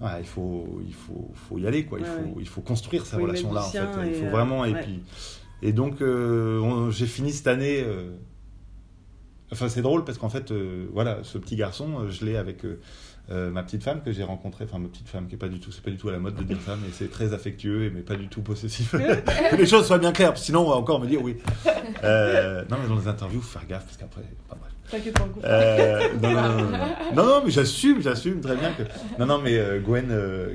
ouais, 0.00 0.09
il 0.20 0.26
faut, 0.26 0.80
il 0.87 0.94
faut, 0.94 1.30
faut 1.35 1.59
y 1.59 1.66
aller, 1.66 1.85
quoi. 1.85 1.99
Il 1.99 2.04
Ouais, 2.04 2.09
faut, 2.11 2.23
ouais. 2.28 2.35
il 2.40 2.49
faut 2.49 2.61
construire 2.62 3.04
sa 3.04 3.16
Faut 3.16 3.23
y 3.23 3.26
relation 3.26 3.52
là, 3.52 3.61
en 3.61 3.68
fait. 3.70 4.09
Il 4.09 4.14
faut 4.14 4.30
vraiment, 4.30 4.64
et 4.64 4.73
puis, 4.75 5.00
et 5.62 5.73
donc, 5.73 6.00
euh, 6.00 6.90
j'ai 6.90 7.07
fini 7.07 7.33
cette 7.33 7.47
année. 7.47 7.83
euh, 7.85 8.11
Enfin, 9.52 9.69
c'est 9.69 9.83
drôle 9.83 10.05
parce 10.05 10.17
qu'en 10.17 10.29
fait, 10.29 10.52
euh, 10.52 10.87
voilà, 10.93 11.19
ce 11.25 11.37
petit 11.37 11.57
garçon, 11.57 12.09
je 12.09 12.25
l'ai 12.25 12.37
avec 12.37 12.62
ma 13.29 13.62
petite 13.64 13.83
femme 13.83 14.00
que 14.02 14.12
j'ai 14.12 14.23
rencontrée. 14.23 14.64
Enfin, 14.64 14.79
ma 14.79 14.88
petite 14.88 15.09
femme 15.09 15.26
qui 15.26 15.35
est 15.35 15.38
pas 15.38 15.49
du 15.49 15.59
tout, 15.59 15.73
c'est 15.73 15.83
pas 15.83 15.90
du 15.90 15.97
tout 15.97 16.09
à 16.09 16.12
la 16.12 16.19
mode 16.21 16.37
de 16.37 16.43
dire 16.45 16.59
ça, 16.64 16.76
mais 16.81 16.88
c'est 16.93 17.11
très 17.11 17.33
affectueux 17.33 17.85
et 17.85 17.90
mais 17.90 18.02
pas 18.02 18.14
du 18.17 18.29
tout 18.29 18.43
possessif. 18.43 18.93
que 19.50 19.57
les 19.57 19.67
choses 19.67 19.87
soient 19.87 19.99
bien 19.99 20.12
claires, 20.12 20.37
sinon 20.38 20.67
on 20.67 20.71
va 20.71 20.76
encore 20.76 21.00
me 21.00 21.07
dire 21.09 21.21
oui. 21.23 21.37
Non, 22.02 22.76
mais 22.81 22.88
dans 22.88 22.97
les 22.97 23.09
interviews, 23.09 23.40
faut 23.40 23.59
faire 23.59 23.67
gaffe 23.69 23.85
parce 23.87 23.97
qu'après, 23.97 24.23
pas 24.49 24.57
bref. 24.57 24.71
T'inquiète 24.90 25.14
pas. 25.14 25.29
Euh, 25.45 26.09
non, 26.21 26.31
non, 26.33 26.43
non, 26.43 26.71
non, 27.14 27.26
non. 27.26 27.43
Mais 27.45 27.50
j'assume, 27.50 28.00
j'assume 28.02 28.40
très 28.40 28.57
bien 28.57 28.73
que. 28.73 28.83
Non, 29.19 29.26
non, 29.26 29.38
mais 29.43 29.61
Gwen, 29.85 30.09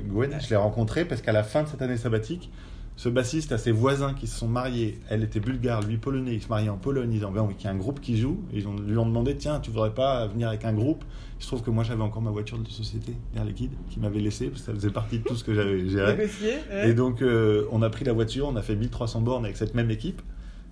Gwen, 0.08 0.38
je 0.42 0.50
l'ai 0.50 0.56
rencontrée 0.58 1.04
parce 1.06 1.22
qu'à 1.22 1.32
la 1.34 1.44
fin 1.44 1.64
de 1.64 1.68
cette 1.70 1.82
année 1.82 1.98
sabbatique, 1.98 2.50
ce 2.98 3.10
bassiste 3.10 3.52
a 3.52 3.58
ses 3.58 3.72
voisins 3.72 4.14
qui 4.14 4.26
se 4.26 4.38
sont 4.38 4.48
mariés. 4.48 5.00
Elle 5.10 5.24
était 5.24 5.42
bulgare, 5.42 5.82
lui 5.84 5.98
polonais. 5.98 6.34
Ils 6.36 6.42
se 6.42 6.48
mariaient 6.48 6.70
en 6.70 6.78
Pologne. 6.78 7.12
Ils 7.14 7.26
ont 7.26 7.36
envie 7.38 7.56
qu'il 7.56 7.66
y 7.66 7.68
a 7.68 7.72
un 7.72 7.78
groupe 7.78 8.00
qui 8.00 8.18
joue. 8.18 8.40
Ils 8.54 8.68
ont, 8.68 8.76
lui 8.76 8.98
ont 8.98 9.06
demandé 9.06 9.36
Tiens, 9.36 9.60
tu 9.60 9.70
voudrais 9.70 9.94
pas 9.94 10.28
venir 10.28 10.48
avec 10.48 10.64
un 10.64 10.74
groupe? 10.74 11.04
Il 11.38 11.44
se 11.44 11.48
trouve 11.48 11.62
que 11.62 11.72
moi, 11.72 11.84
j'avais 11.84 12.04
encore 12.04 12.22
ma 12.22 12.32
voiture 12.32 12.58
de 12.58 12.70
société, 12.70 13.14
Air 13.36 13.44
Liquide, 13.44 13.74
qui 13.90 14.00
m'avait 14.00 14.22
laissé 14.22 14.48
parce 14.48 14.62
que 14.62 14.68
ça 14.68 14.74
faisait 14.74 14.92
partie 14.92 15.20
de 15.20 15.24
tout 15.24 15.36
ce 15.36 15.44
que 15.44 15.54
j'avais 15.54 15.86
géré. 15.90 16.16
Ouais. 16.16 16.90
Et 16.90 16.94
donc, 16.94 17.22
euh, 17.22 17.66
on 17.72 17.82
a 17.82 17.90
pris 17.90 18.06
la 18.06 18.14
voiture, 18.14 18.48
on 18.48 18.56
a 18.56 18.62
fait 18.62 18.78
1300 18.78 19.22
bornes 19.22 19.44
avec 19.44 19.58
cette 19.58 19.76
même 19.76 19.92
équipe. 19.92 20.22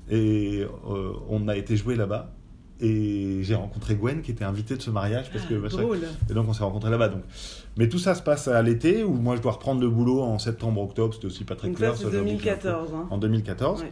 Et 0.10 0.65
euh, 0.89 1.12
on 1.30 1.48
a 1.50 1.58
été 1.58 1.75
jouer 1.75 1.96
là-bas. 1.96 2.34
Et 2.82 3.39
j'ai 3.44 3.56
rencontré 3.56 3.96
Gwen 3.96 4.22
qui 4.22 4.32
était 4.32 4.44
invitée 4.44 4.75
de 4.75 4.82
ce 4.82 4.89
mariage 4.89 5.32
parce 5.32 5.46
que 5.46 5.53
Ah. 5.53 6.06
Et 6.30 6.34
donc 6.34 6.50
on 6.50 6.53
s'est 6.53 6.63
rencontrés 6.63 6.89
là-bas. 6.89 7.10
Donc. 7.10 7.22
Mais 7.77 7.88
tout 7.88 8.00
ça 8.00 8.13
se 8.15 8.22
passe 8.22 8.48
à 8.48 8.62
l'été 8.62 9.03
où 9.03 9.13
moi 9.13 9.36
je 9.36 9.42
dois 9.42 9.53
reprendre 9.53 9.80
le 9.82 9.89
boulot 9.89 10.22
en 10.22 10.39
septembre-octobre. 10.39 11.13
C'était 11.13 11.27
aussi 11.27 11.44
pas 11.46 11.56
très 11.56 11.70
Donc 11.70 11.77
clair. 11.77 11.92
ça 11.92 11.98
c'est 11.98 12.03
ça, 12.06 12.12
j'avoue 12.12 12.24
que 12.38 12.44
j'ai 12.44 12.50
un 12.50 12.56
peu- 12.56 12.62
2014. 12.63 12.94
hein. 12.96 13.08
En 13.10 13.18
2014. 13.18 13.82
Ouais. 13.84 13.92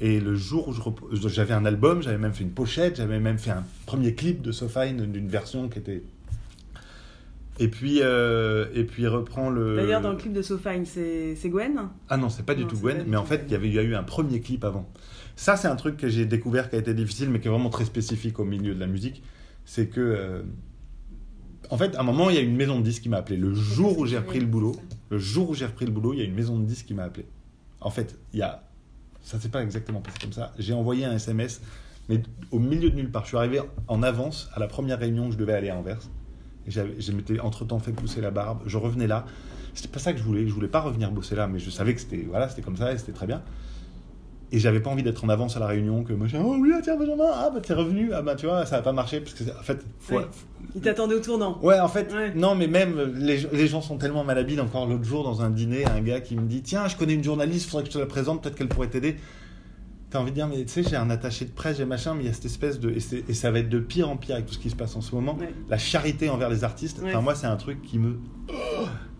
Et 0.00 0.20
le 0.20 0.34
jour 0.34 0.68
où 0.68 0.72
rep- 0.72 1.28
j'avais 1.28 1.52
un 1.52 1.64
album, 1.66 2.02
j'avais 2.02 2.16
même 2.16 2.32
fait 2.32 2.44
une 2.44 2.50
pochette, 2.52 2.96
j'avais 2.96 3.20
même 3.20 3.38
fait 3.38 3.50
un 3.50 3.64
premier 3.86 4.14
clip 4.14 4.40
de 4.40 4.50
Sofine 4.50 5.04
d'une 5.12 5.28
version 5.28 5.68
qui 5.68 5.78
était. 5.80 6.02
Et 7.58 7.68
puis, 7.68 7.98
euh, 8.00 8.66
et 8.74 8.84
puis 8.84 9.06
reprend 9.06 9.50
le. 9.50 9.76
D'ailleurs 9.76 10.00
dans 10.00 10.10
le 10.10 10.16
clip 10.16 10.32
de 10.32 10.40
Sofine, 10.42 10.86
c'est 10.86 11.36
Gwen? 11.50 11.74
Ah 12.08 12.16
non, 12.16 12.30
c'est 12.30 12.46
pas 12.46 12.54
du 12.54 12.62
Non, 12.62 12.68
tout 12.68 12.78
Gwen, 12.78 13.04
mais 13.06 13.16
en 13.18 13.24
fait, 13.24 13.42
il 13.46 13.52
y 13.52 13.54
avait 13.54 13.68
y 13.68 13.78
a 13.78 13.82
eu 13.82 13.94
un 13.94 14.02
premier 14.02 14.40
clip 14.40 14.64
avant. 14.64 14.88
Ça, 15.36 15.56
c'est 15.56 15.68
un 15.68 15.76
truc 15.76 15.96
que 15.96 16.08
j'ai 16.08 16.26
découvert 16.26 16.68
qui 16.70 16.76
a 16.76 16.78
été 16.78 16.94
difficile, 16.94 17.30
mais 17.30 17.40
qui 17.40 17.48
est 17.48 17.50
vraiment 17.50 17.70
très 17.70 17.84
spécifique 17.84 18.38
au 18.38 18.44
milieu 18.44 18.74
de 18.74 18.80
la 18.80 18.86
musique. 18.86 19.22
C'est 19.64 19.86
que. 19.88 20.00
euh, 20.00 20.42
En 21.70 21.78
fait, 21.78 21.94
à 21.96 22.00
un 22.00 22.02
moment, 22.02 22.28
il 22.30 22.36
y 22.36 22.38
a 22.38 22.42
une 22.42 22.56
maison 22.56 22.78
de 22.78 22.84
disques 22.84 23.02
qui 23.04 23.08
m'a 23.08 23.18
appelé. 23.18 23.36
Le 23.36 23.54
jour 23.54 23.98
où 23.98 24.06
j'ai 24.06 24.18
repris 24.18 24.40
le 24.40 24.46
boulot, 24.46 24.76
le 25.10 25.18
jour 25.18 25.50
où 25.50 25.54
j'ai 25.54 25.66
repris 25.66 25.86
le 25.86 25.92
boulot, 25.92 26.12
il 26.12 26.18
y 26.18 26.22
a 26.22 26.24
une 26.24 26.34
maison 26.34 26.58
de 26.58 26.64
disques 26.64 26.86
qui 26.86 26.94
m'a 26.94 27.04
appelé. 27.04 27.26
En 27.80 27.90
fait, 27.90 28.18
il 28.32 28.40
y 28.40 28.42
a. 28.42 28.62
Ça 29.22 29.38
s'est 29.38 29.48
pas 29.48 29.62
exactement 29.62 30.00
passé 30.00 30.18
comme 30.20 30.32
ça. 30.32 30.52
J'ai 30.58 30.74
envoyé 30.74 31.04
un 31.04 31.14
SMS, 31.14 31.60
mais 32.08 32.20
au 32.50 32.58
milieu 32.58 32.90
de 32.90 32.96
nulle 32.96 33.10
part. 33.10 33.22
Je 33.22 33.28
suis 33.28 33.36
arrivé 33.36 33.60
en 33.88 34.02
avance 34.02 34.50
à 34.54 34.60
la 34.60 34.66
première 34.66 34.98
réunion 34.98 35.28
où 35.28 35.32
je 35.32 35.36
devais 35.38 35.54
aller 35.54 35.70
à 35.70 35.76
Anvers. 35.76 36.00
Je 36.66 37.12
m'étais 37.12 37.40
entre-temps 37.40 37.78
fait 37.78 37.92
pousser 37.92 38.20
la 38.20 38.30
barbe. 38.30 38.62
Je 38.66 38.76
revenais 38.76 39.06
là. 39.06 39.24
C'était 39.74 39.88
pas 39.88 39.98
ça 40.00 40.12
que 40.12 40.18
je 40.18 40.24
voulais. 40.24 40.46
Je 40.46 40.52
voulais 40.52 40.68
pas 40.68 40.80
revenir 40.80 41.10
bosser 41.10 41.34
là, 41.36 41.46
mais 41.46 41.58
je 41.58 41.70
savais 41.70 41.94
que 41.94 42.00
c'était 42.00 42.26
voilà, 42.28 42.48
c'était 42.48 42.62
comme 42.62 42.76
ça 42.76 42.92
et 42.92 42.98
c'était 42.98 43.12
très 43.12 43.26
bien. 43.26 43.42
Et 44.52 44.58
j'avais 44.58 44.80
pas 44.80 44.90
envie 44.90 45.02
d'être 45.02 45.24
en 45.24 45.28
avance 45.30 45.56
à 45.56 45.60
la 45.60 45.66
réunion, 45.66 46.04
que 46.04 46.12
moi 46.12 46.26
je 46.26 46.36
oh 46.36 46.56
oui, 46.60 46.70
tiens, 46.82 46.96
Benjamin, 46.96 47.24
ah 47.32 47.50
bah 47.52 47.60
t'es 47.62 47.72
revenu, 47.72 48.12
ah 48.12 48.20
bah 48.20 48.34
tu 48.34 48.44
vois, 48.46 48.66
ça 48.66 48.76
va 48.76 48.82
pas 48.82 48.92
marché, 48.92 49.20
parce 49.20 49.32
que 49.34 49.44
en 49.44 49.62
fait, 49.62 49.84
faut- 49.98 50.16
Ouais. 50.16 50.26
Il 50.74 50.80
t'attendait 50.80 51.14
au 51.14 51.20
tournant. 51.20 51.58
Ouais, 51.62 51.78
en 51.80 51.88
fait, 51.88 52.12
Ouais. 52.12 52.32
non, 52.34 52.54
mais 52.54 52.66
même 52.66 53.14
les, 53.16 53.38
les 53.52 53.66
gens 53.66 53.80
sont 53.80 53.96
tellement 53.98 54.24
malhabiles. 54.24 54.60
Encore 54.60 54.86
l'autre 54.86 55.04
jour, 55.04 55.24
dans 55.24 55.42
un 55.42 55.50
dîner, 55.50 55.84
un 55.86 56.00
gars 56.00 56.20
qui 56.20 56.36
me 56.36 56.46
dit 56.46 56.62
Tiens, 56.62 56.86
je 56.88 56.96
connais 56.96 57.14
une 57.14 57.24
journaliste, 57.24 57.68
faudrait 57.68 57.82
que 57.84 57.88
je 57.90 57.94
te 57.94 57.98
la 57.98 58.06
présente, 58.06 58.42
peut-être 58.42 58.54
qu'elle 58.54 58.68
pourrait 58.68 58.88
t'aider. 58.88 59.16
T'as 60.10 60.20
envie 60.20 60.30
de 60.30 60.36
dire, 60.36 60.46
mais 60.46 60.62
tu 60.64 60.68
sais, 60.68 60.82
j'ai 60.82 60.96
un 60.96 61.08
attaché 61.08 61.46
de 61.46 61.50
presse, 61.50 61.78
j'ai 61.78 61.86
machin, 61.86 62.12
mais 62.14 62.24
il 62.24 62.26
y 62.26 62.30
a 62.30 62.34
cette 62.34 62.44
espèce 62.44 62.78
de. 62.78 62.90
Et, 62.90 63.32
ça 63.34 63.50
va 63.50 63.58
être 63.60 63.70
de 63.70 63.78
pire 63.80 64.10
en 64.10 64.16
pire 64.18 64.34
avec 64.34 64.46
tout 64.46 64.52
ce 64.54 64.58
qui 64.58 64.68
se 64.70 64.76
passe 64.76 64.94
en 64.94 65.00
ce 65.00 65.14
moment. 65.14 65.36
Ouais. 65.38 65.48
La 65.70 65.78
charité 65.78 66.28
envers 66.28 66.50
les 66.50 66.64
artistes, 66.64 67.00
enfin, 67.02 67.20
moi, 67.22 67.34
c'est 67.34 67.46
un 67.46 67.56
truc 67.56 67.80
qui 67.82 67.98
me. 67.98 68.18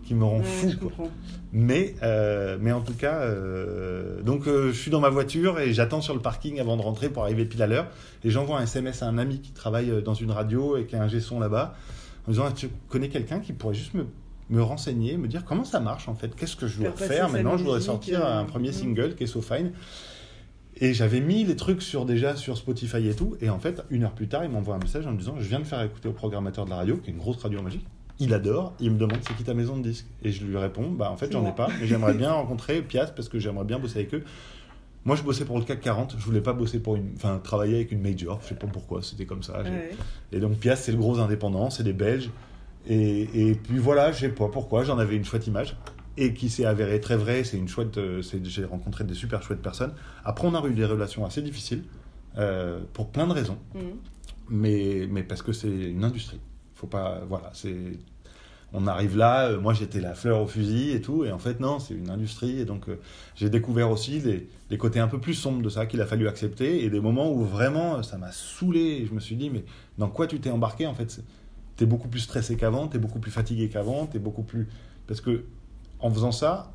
Qui 0.03 0.13
me 0.15 0.23
rend 0.23 0.37
Ouais, 0.39 0.43
fou. 0.43 0.89
quoi. 0.95 1.07
Mais, 1.51 1.95
euh, 2.03 2.57
mais 2.59 2.71
en 2.71 2.81
tout 2.81 2.93
cas, 2.93 3.21
euh, 3.21 4.21
donc 4.21 4.47
euh, 4.47 4.67
je 4.71 4.77
suis 4.79 4.89
dans 4.91 4.99
ma 4.99 5.09
voiture 5.09 5.59
et 5.59 5.73
j'attends 5.73 6.01
sur 6.01 6.13
le 6.15 6.19
parking 6.21 6.59
avant 6.59 6.77
de 6.77 6.81
rentrer 6.81 7.09
pour 7.09 7.23
arriver 7.23 7.45
pile 7.45 7.61
à 7.61 7.67
l'heure. 7.67 7.87
Et 8.23 8.29
j'envoie 8.29 8.59
un 8.59 8.63
SMS 8.63 9.03
à 9.03 9.07
un 9.07 9.17
ami 9.17 9.39
qui 9.39 9.51
travaille 9.51 10.01
dans 10.03 10.13
une 10.15 10.31
radio 10.31 10.77
et 10.77 10.85
qui 10.85 10.95
a 10.95 11.03
un 11.03 11.07
gesson 11.07 11.39
là-bas 11.39 11.75
en 12.27 12.31
disant 12.31 12.51
Tu 12.51 12.69
connais 12.89 13.09
quelqu'un 13.09 13.39
qui 13.39 13.53
pourrait 13.53 13.75
juste 13.75 13.93
me, 13.93 14.05
me 14.49 14.61
renseigner, 14.63 15.17
me 15.17 15.27
dire 15.27 15.45
comment 15.45 15.63
ça 15.65 15.79
marche 15.79 16.07
en 16.09 16.15
fait? 16.15 16.35
Qu'est-ce 16.35 16.55
que 16.55 16.67
je 16.67 16.79
dois 16.79 16.91
Faire 16.91 17.29
Maintenant, 17.29 17.57
je 17.57 17.63
voudrais 17.63 17.81
sortir 17.81 18.25
un 18.25 18.45
premier 18.45 18.71
single 18.71 19.15
qui 19.15 19.23
est 19.25 19.27
So 19.27 19.41
Fine. 19.41 19.71
Et 20.77 20.95
j'avais 20.95 21.19
mis 21.19 21.43
les 21.45 21.55
trucs 21.55 21.83
sur 21.83 22.03
déjà 22.05 22.35
sur 22.35 22.57
Spotify 22.57 23.07
et 23.07 23.13
tout. 23.13 23.37
Et 23.41 23.49
en 23.51 23.59
fait, 23.59 23.83
une 23.91 24.05
heure 24.05 24.13
plus 24.15 24.27
tard, 24.27 24.43
il 24.43 24.49
m'envoie 24.49 24.73
un 24.73 24.79
message 24.79 25.05
en 25.05 25.11
me 25.11 25.17
disant 25.19 25.35
Je 25.37 25.47
viens 25.47 25.59
de 25.59 25.65
faire 25.65 25.81
écouter 25.83 26.09
au 26.09 26.13
programmateur 26.13 26.65
de 26.65 26.71
la 26.71 26.77
radio, 26.77 26.97
qui 26.97 27.11
est 27.11 27.13
une 27.13 27.19
grosse 27.19 27.37
radio 27.37 27.61
magique. 27.61 27.85
Il 28.19 28.33
adore, 28.33 28.73
il 28.79 28.91
me 28.91 28.97
demande 28.97 29.17
c'est 29.27 29.35
qui 29.35 29.43
ta 29.43 29.53
maison 29.53 29.75
de 29.77 29.83
disques? 29.89 30.05
Et 30.23 30.31
je 30.31 30.45
lui 30.45 30.55
réponds 30.57 30.91
Bah 30.91 31.09
en 31.11 31.17
fait, 31.17 31.31
j'en 31.31 31.45
ai 31.47 31.51
pas, 31.51 31.67
mais 31.79 31.87
j'aimerais 31.87 32.13
bien 32.13 32.31
rencontrer 32.33 32.81
Pias 32.81 33.07
parce 33.15 33.27
que 33.29 33.39
j'aimerais 33.39 33.65
bien 33.65 33.79
bosser 33.79 33.99
avec 33.99 34.13
eux. 34.13 34.23
Moi, 35.05 35.15
je 35.17 35.23
bossais 35.23 35.43
pour 35.43 35.57
le 35.59 35.65
CAC 35.65 35.81
40, 35.81 36.15
je 36.17 36.23
voulais 36.23 36.39
pas 36.41 36.53
bosser 36.53 36.79
pour 36.79 36.95
une. 36.95 37.11
Enfin, 37.17 37.39
travailler 37.43 37.75
avec 37.75 37.91
une 37.91 38.01
major, 38.01 38.39
je 38.43 38.49
sais 38.49 38.55
pas 38.55 38.67
pourquoi, 38.67 39.01
c'était 39.01 39.25
comme 39.25 39.43
ça. 39.43 39.61
Ouais. 39.63 39.91
Et 40.31 40.39
donc, 40.39 40.53
Pias, 40.59 40.77
c'est 40.77 40.93
le 40.93 40.97
gros 40.97 41.19
indépendant, 41.19 41.69
c'est 41.69 41.83
des 41.83 41.91
Belges. 41.91 42.29
Et, 42.87 43.49
et 43.49 43.55
puis 43.55 43.79
voilà, 43.79 44.11
je 44.13 44.19
sais 44.21 44.29
pas 44.29 44.47
pourquoi, 44.47 44.83
j'en 44.83 44.97
avais 44.99 45.15
une 45.17 45.25
chouette 45.25 45.45
image. 45.47 45.75
Et 46.15 46.33
qui 46.35 46.49
s'est 46.49 46.63
avérée 46.65 47.01
très 47.01 47.17
vraie, 47.17 47.43
c'est 47.43 47.57
une 47.57 47.67
chouette. 47.67 47.97
euh, 47.97 48.21
J'ai 48.43 48.63
rencontré 48.65 49.03
des 49.03 49.15
super 49.15 49.41
chouettes 49.43 49.61
personnes. 49.63 49.93
Après, 50.23 50.47
on 50.47 50.53
a 50.55 50.65
eu 50.67 50.73
des 50.73 50.85
relations 50.85 51.25
assez 51.25 51.41
difficiles, 51.41 51.83
euh, 52.37 52.79
pour 52.93 53.09
plein 53.09 53.27
de 53.27 53.33
raisons 53.33 53.57
Mhm. 53.75 53.81
mais, 54.49 55.07
mais 55.09 55.23
parce 55.23 55.41
que 55.41 55.51
c'est 55.51 55.67
une 55.69 56.03
industrie. 56.05 56.39
Faut 56.83 56.87
pas, 56.87 57.21
voilà, 57.29 57.49
c'est, 57.53 57.97
on 58.73 58.87
arrive 58.87 59.15
là. 59.15 59.47
euh, 59.47 59.61
moi, 59.61 59.73
j'étais 59.73 60.01
la 60.01 60.15
fleur 60.15 60.41
au 60.41 60.47
fusil 60.47 60.91
et 60.91 60.99
tout, 61.01 61.23
et 61.23 61.31
en 61.31 61.39
fait, 61.39 61.61
non, 61.61 61.79
c'est 61.79 61.93
une 61.93 62.09
industrie. 62.09 62.59
Et 62.59 62.65
donc, 62.65 62.89
euh, 62.89 62.99
j'ai 63.37 63.49
découvert 63.49 63.89
aussi 63.89 64.21
les 64.69 64.77
côtés 64.77 64.99
un 64.99 65.07
peu 65.07 65.17
plus 65.17 65.33
sombres 65.33 65.61
de 65.61 65.69
ça 65.69 65.85
qu'il 65.85 66.01
a 66.01 66.05
fallu 66.05 66.27
accepter, 66.27 66.83
et 66.83 66.89
des 66.89 66.99
moments 66.99 67.31
où 67.31 67.45
vraiment, 67.45 67.99
euh, 67.99 68.01
ça 68.01 68.17
m'a 68.17 68.33
saoulé. 68.33 69.05
Je 69.05 69.13
me 69.13 69.21
suis 69.21 69.37
dit, 69.37 69.49
mais 69.49 69.63
dans 69.97 70.09
quoi 70.09 70.27
tu 70.27 70.41
t'es 70.41 70.49
embarqué 70.49 70.85
En 70.85 70.93
fait, 70.93 71.23
t'es 71.77 71.85
beaucoup 71.85 72.09
plus 72.09 72.19
stressé 72.19 72.57
qu'avant, 72.57 72.89
t'es 72.89 72.99
beaucoup 72.99 73.19
plus 73.19 73.31
fatigué 73.31 73.69
qu'avant, 73.69 74.05
t'es 74.05 74.19
beaucoup 74.19 74.43
plus, 74.43 74.67
parce 75.07 75.21
que 75.21 75.45
en 76.01 76.11
faisant 76.11 76.33
ça, 76.33 76.73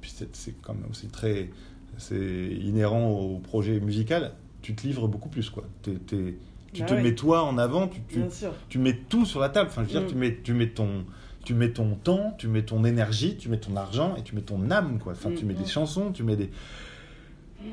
puis 0.00 0.12
c'est, 0.32 0.60
quand 0.60 0.74
même 0.74 0.90
aussi 0.90 1.06
très, 1.06 1.50
c'est 1.98 2.16
inhérent 2.16 3.10
au 3.10 3.38
projet 3.38 3.78
musical. 3.78 4.32
Tu 4.60 4.74
te 4.74 4.84
livres 4.84 5.06
beaucoup 5.06 5.28
plus, 5.28 5.50
quoi. 5.50 5.62
Tu 6.72 6.82
Bah 6.82 6.86
te 6.88 6.94
ouais. 6.94 7.02
mets 7.02 7.14
toi 7.14 7.42
en 7.44 7.58
avant, 7.58 7.88
tu, 7.88 8.00
tu, 8.08 8.20
tu 8.68 8.78
mets 8.78 8.94
tout 9.08 9.24
sur 9.24 9.40
la 9.40 9.48
table. 9.48 9.68
Enfin, 9.70 9.82
je 9.88 9.94
veux 9.94 10.00
dire, 10.00 10.02
Mm. 10.02 10.10
tu, 10.12 10.14
mets, 10.16 10.38
tu, 10.42 10.52
mets 10.54 10.68
ton, 10.68 11.04
tu 11.44 11.54
mets 11.54 11.70
ton 11.70 11.94
temps, 11.94 12.34
tu 12.38 12.46
mets 12.48 12.62
ton 12.62 12.84
énergie, 12.84 13.36
tu 13.36 13.48
mets 13.48 13.58
ton 13.58 13.74
argent 13.76 14.14
et 14.16 14.22
tu 14.22 14.34
mets 14.34 14.42
ton 14.42 14.70
âme. 14.70 14.98
Quoi. 14.98 15.12
Enfin, 15.12 15.30
tu 15.36 15.44
Mm. 15.44 15.48
mets 15.48 15.54
des 15.54 15.66
chansons, 15.66 16.12
tu 16.12 16.22
mets 16.22 16.36
des. 16.36 16.50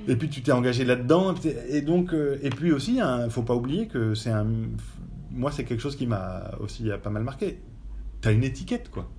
Et 0.07 0.15
puis 0.15 0.29
tu 0.29 0.41
t'es 0.41 0.51
engagé 0.51 0.83
là-dedans. 0.83 1.35
Et, 1.69 1.81
donc, 1.81 2.13
euh, 2.13 2.39
et 2.41 2.49
puis 2.49 2.71
aussi, 2.71 2.99
il 2.99 3.29
faut 3.29 3.43
pas 3.43 3.53
oublier 3.55 3.87
que 3.87 4.15
c'est 4.15 4.31
un. 4.31 4.47
Moi, 5.31 5.51
c'est 5.51 5.63
quelque 5.63 5.81
chose 5.81 5.95
qui 5.95 6.07
m'a 6.07 6.51
aussi 6.59 6.89
euh, 6.89 6.97
pas 6.97 7.09
mal 7.09 7.23
marqué. 7.23 7.59
Tu 8.21 8.27
as 8.27 8.31
une 8.31 8.43
étiquette, 8.43 8.89
quoi. 8.89 9.09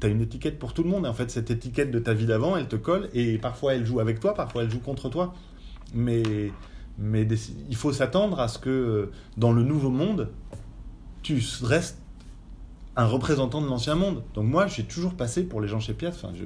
Tu 0.00 0.06
as 0.06 0.10
une 0.10 0.20
étiquette 0.20 0.58
pour 0.58 0.74
tout 0.74 0.82
le 0.84 0.90
monde. 0.90 1.06
Et 1.06 1.08
en 1.08 1.14
fait, 1.14 1.30
cette 1.30 1.50
étiquette 1.50 1.90
de 1.90 1.98
ta 1.98 2.12
vie 2.12 2.26
d'avant, 2.26 2.56
elle 2.56 2.68
te 2.68 2.76
colle. 2.76 3.08
Et 3.14 3.38
parfois, 3.38 3.74
elle 3.74 3.84
joue 3.86 3.98
avec 3.98 4.20
toi, 4.20 4.34
parfois, 4.34 4.62
elle 4.64 4.70
joue 4.70 4.80
contre 4.80 5.08
toi. 5.08 5.32
Mais, 5.94 6.22
mais 6.98 7.26
il 7.68 7.76
faut 7.76 7.92
s'attendre 7.92 8.40
à 8.40 8.48
ce 8.48 8.58
que 8.58 8.70
euh, 8.70 9.10
dans 9.36 9.52
le 9.52 9.62
nouveau 9.62 9.90
monde, 9.90 10.30
tu 11.22 11.42
restes 11.62 11.98
un 12.96 13.06
représentant 13.06 13.60
de 13.60 13.66
l'ancien 13.66 13.94
monde. 13.94 14.22
Donc 14.34 14.46
moi, 14.46 14.66
j'ai 14.66 14.84
toujours 14.84 15.14
passé 15.14 15.44
pour 15.44 15.60
les 15.60 15.68
gens 15.68 15.80
chez. 15.80 15.96
Enfin, 16.06 16.32
je, 16.34 16.44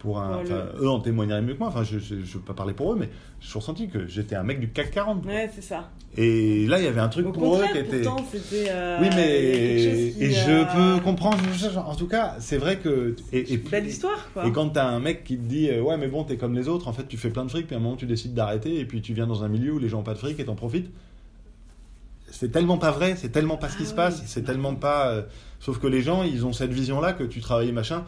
pour 0.00 0.18
un, 0.18 0.38
Ouais, 0.38 0.44
le- 0.44 0.50
enfin, 0.54 0.64
eux 0.80 0.88
en 0.88 0.98
témoigneraient 1.00 1.42
mieux 1.42 1.54
que 1.54 1.58
moi. 1.60 1.68
Enfin, 1.68 1.84
je 1.84 1.96
ne 2.14 2.20
veux 2.22 2.40
pas 2.40 2.54
parler 2.54 2.74
pour 2.74 2.92
eux, 2.92 2.96
mais 2.98 3.08
j'ai 3.40 3.46
toujours 3.46 3.62
senti 3.62 3.88
que 3.88 4.06
j'étais 4.08 4.34
un 4.34 4.42
mec 4.42 4.58
du 4.58 4.70
CAC 4.70 4.90
40. 4.90 5.22
quoi. 5.22 5.32
Ouais, 5.32 5.48
c'est 5.54 5.62
ça. 5.62 5.90
Et 6.16 6.66
là, 6.66 6.78
il 6.80 6.84
y 6.84 6.88
avait 6.88 7.00
un 7.00 7.08
truc 7.08 7.26
Au 7.26 7.32
pour 7.32 7.56
eux 7.56 7.64
qui 7.72 7.78
était. 7.78 8.00
pourtant, 8.02 8.24
c'était. 8.32 8.66
euh, 8.70 8.98
Oui, 9.00 9.08
mais 9.14 10.12
qui, 10.12 10.24
et 10.24 10.30
je 10.32 10.50
euh, 10.50 10.96
peux 10.96 11.04
comprendre. 11.04 11.38
En 11.86 11.94
tout 11.94 12.08
cas, 12.08 12.34
c'est 12.40 12.56
vrai 12.56 12.78
que 12.78 13.14
et, 13.32 13.52
et 13.52 13.56
Belle 13.58 13.86
histoire, 13.86 14.28
quoi. 14.32 14.44
et 14.46 14.50
quand 14.52 14.70
t'as 14.70 14.86
un 14.88 14.98
mec 14.98 15.22
qui 15.22 15.36
te 15.36 15.42
dit 15.42 15.70
euh, 15.70 15.80
ouais 15.82 15.96
mais 15.96 16.08
bon 16.08 16.24
t'es 16.24 16.36
comme 16.36 16.54
les 16.54 16.66
autres, 16.66 16.88
en 16.88 16.92
fait 16.92 17.06
tu 17.06 17.16
fais 17.16 17.30
plein 17.30 17.44
de 17.44 17.50
fric, 17.50 17.66
puis 17.66 17.76
à 17.76 17.78
un 17.78 17.82
moment 17.82 17.94
tu 17.96 18.06
décides 18.06 18.34
d'arrêter 18.34 18.80
et 18.80 18.84
puis 18.86 19.02
tu 19.02 19.14
viens 19.14 19.28
dans 19.28 19.44
un 19.44 19.48
milieu 19.48 19.72
où 19.74 19.78
les 19.78 19.88
gens 19.88 20.00
ont 20.00 20.02
pas 20.02 20.14
de 20.14 20.18
fric 20.18 20.40
et 20.40 20.44
t'en 20.44 20.56
profites. 20.56 20.90
C'est 22.32 22.50
tellement 22.50 22.78
pas 22.78 22.90
vrai, 22.90 23.14
c'est 23.16 23.30
tellement 23.30 23.56
pas 23.56 23.68
ce 23.68 23.76
qui 23.76 23.82
Ah 23.84 23.90
se 23.90 23.94
passe, 23.94 24.16
oui. 24.20 24.24
c'est 24.26 24.42
tellement 24.44 24.74
pas. 24.74 25.08
euh, 25.10 25.22
Sauf 25.60 25.78
que 25.78 25.86
les 25.86 26.00
gens 26.00 26.22
ils 26.22 26.46
ont 26.46 26.52
cette 26.52 26.72
vision 26.72 27.00
là 27.00 27.12
que 27.12 27.22
tu 27.24 27.40
travailles 27.40 27.72
machin. 27.72 28.04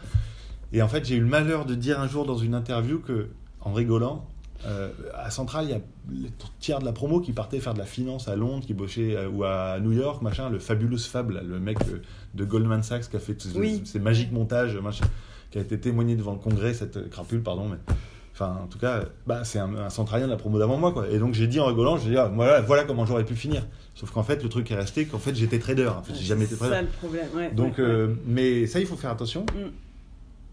Et 0.73 0.83
en 0.83 0.89
fait 0.89 1.05
j'ai 1.05 1.17
eu 1.17 1.21
le 1.21 1.27
malheur 1.27 1.65
de 1.67 1.75
dire 1.75 2.01
un 2.01 2.09
jour 2.09 2.25
dans 2.27 2.37
une 2.39 2.55
interview 2.55 2.99
que 3.01 3.29
en 3.61 3.73
rigolant. 3.73 4.27
euh, 4.67 4.91
à 5.15 5.31
Central, 5.31 5.65
il 5.65 5.71
y 5.71 5.75
a 5.75 5.81
le 6.11 6.29
tiers 6.61 6.79
de 6.79 6.85
la 6.85 6.93
promo 6.93 7.21
qui 7.21 7.33
partait 7.33 7.59
faire 7.59 7.75
de 7.75 7.79
la 7.81 7.85
finance 7.85 8.29
à 8.29 8.37
Londres, 8.37 8.65
qui 8.65 8.75
bossait 8.75 9.17
euh, 9.17 9.29
ou 9.29 9.43
à 9.45 9.79
New 9.81 9.91
York, 9.93 10.23
machin, 10.23 10.51
le 10.51 10.59
Fabulous 10.61 10.99
Fab, 10.99 11.31
là, 11.31 11.43
le 11.43 11.59
mec 11.59 11.79
euh, 11.89 11.99
de 12.35 12.45
Goldman 12.45 12.83
Sachs 12.85 13.09
qui 13.11 13.17
a 13.17 13.19
fait 13.19 13.35
tous 13.35 13.49
ces- 13.49 13.59
Oui. 13.59 13.83
ces 13.85 13.99
magiques 13.99 14.31
montages, 14.33 14.77
machin 14.77 15.05
qui 15.51 15.59
a 15.59 15.61
été 15.63 15.79
témoigné 15.81 16.15
devant 16.17 16.33
le 16.33 16.39
Congrès, 16.39 16.73
cette 16.75 17.11
crapule, 17.11 17.43
pardon, 17.43 17.69
mais 17.69 17.77
enfin, 18.35 18.57
en 18.63 18.67
tout 18.69 18.79
cas, 18.79 19.05
bah, 19.27 19.45
c'est 19.45 19.59
un, 19.59 19.75
un 19.75 19.91
centralien 19.91 20.25
de 20.27 20.31
la 20.31 20.39
promo 20.39 20.59
d'avant 20.59 20.79
moi, 20.79 20.93
quoi. 20.93 21.09
Et 21.11 21.19
donc 21.19 21.35
j'ai 21.35 21.47
dit 21.49 21.59
en 21.61 21.67
rigolant, 21.67 21.99
j'ai 21.99 22.11
dit, 22.11 22.17
ah, 22.17 22.31
voilà, 22.35 22.61
voilà 22.63 22.85
comment 22.85 23.05
j'aurais 23.05 23.25
pu 23.25 23.35
finir. 23.35 23.67
Sauf 23.95 24.11
qu'en 24.13 24.23
fait, 24.23 24.43
le 24.43 24.49
truc 24.49 24.71
est 24.71 24.77
resté 24.77 25.05
qu'en 25.07 25.19
fait, 25.19 25.35
j'étais 25.35 25.59
trader. 25.59 25.89
En 25.89 26.03
fait, 26.03 26.15
j'ai 26.15 26.25
jamais 26.25 26.45
été 26.45 26.55
C'est 26.55 26.61
ça 26.61 26.69
trader. 26.71 26.87
le 26.87 26.99
problème. 26.99 27.27
Ouais, 27.35 27.51
Donc, 27.51 27.77
ouais, 27.79 27.85
ouais. 27.85 28.15
mais 28.27 28.67
ça, 28.67 28.81
il 28.81 28.87
faut 28.87 28.97
faire 28.97 29.11
attention. 29.11 29.43
Mm. 29.55 29.69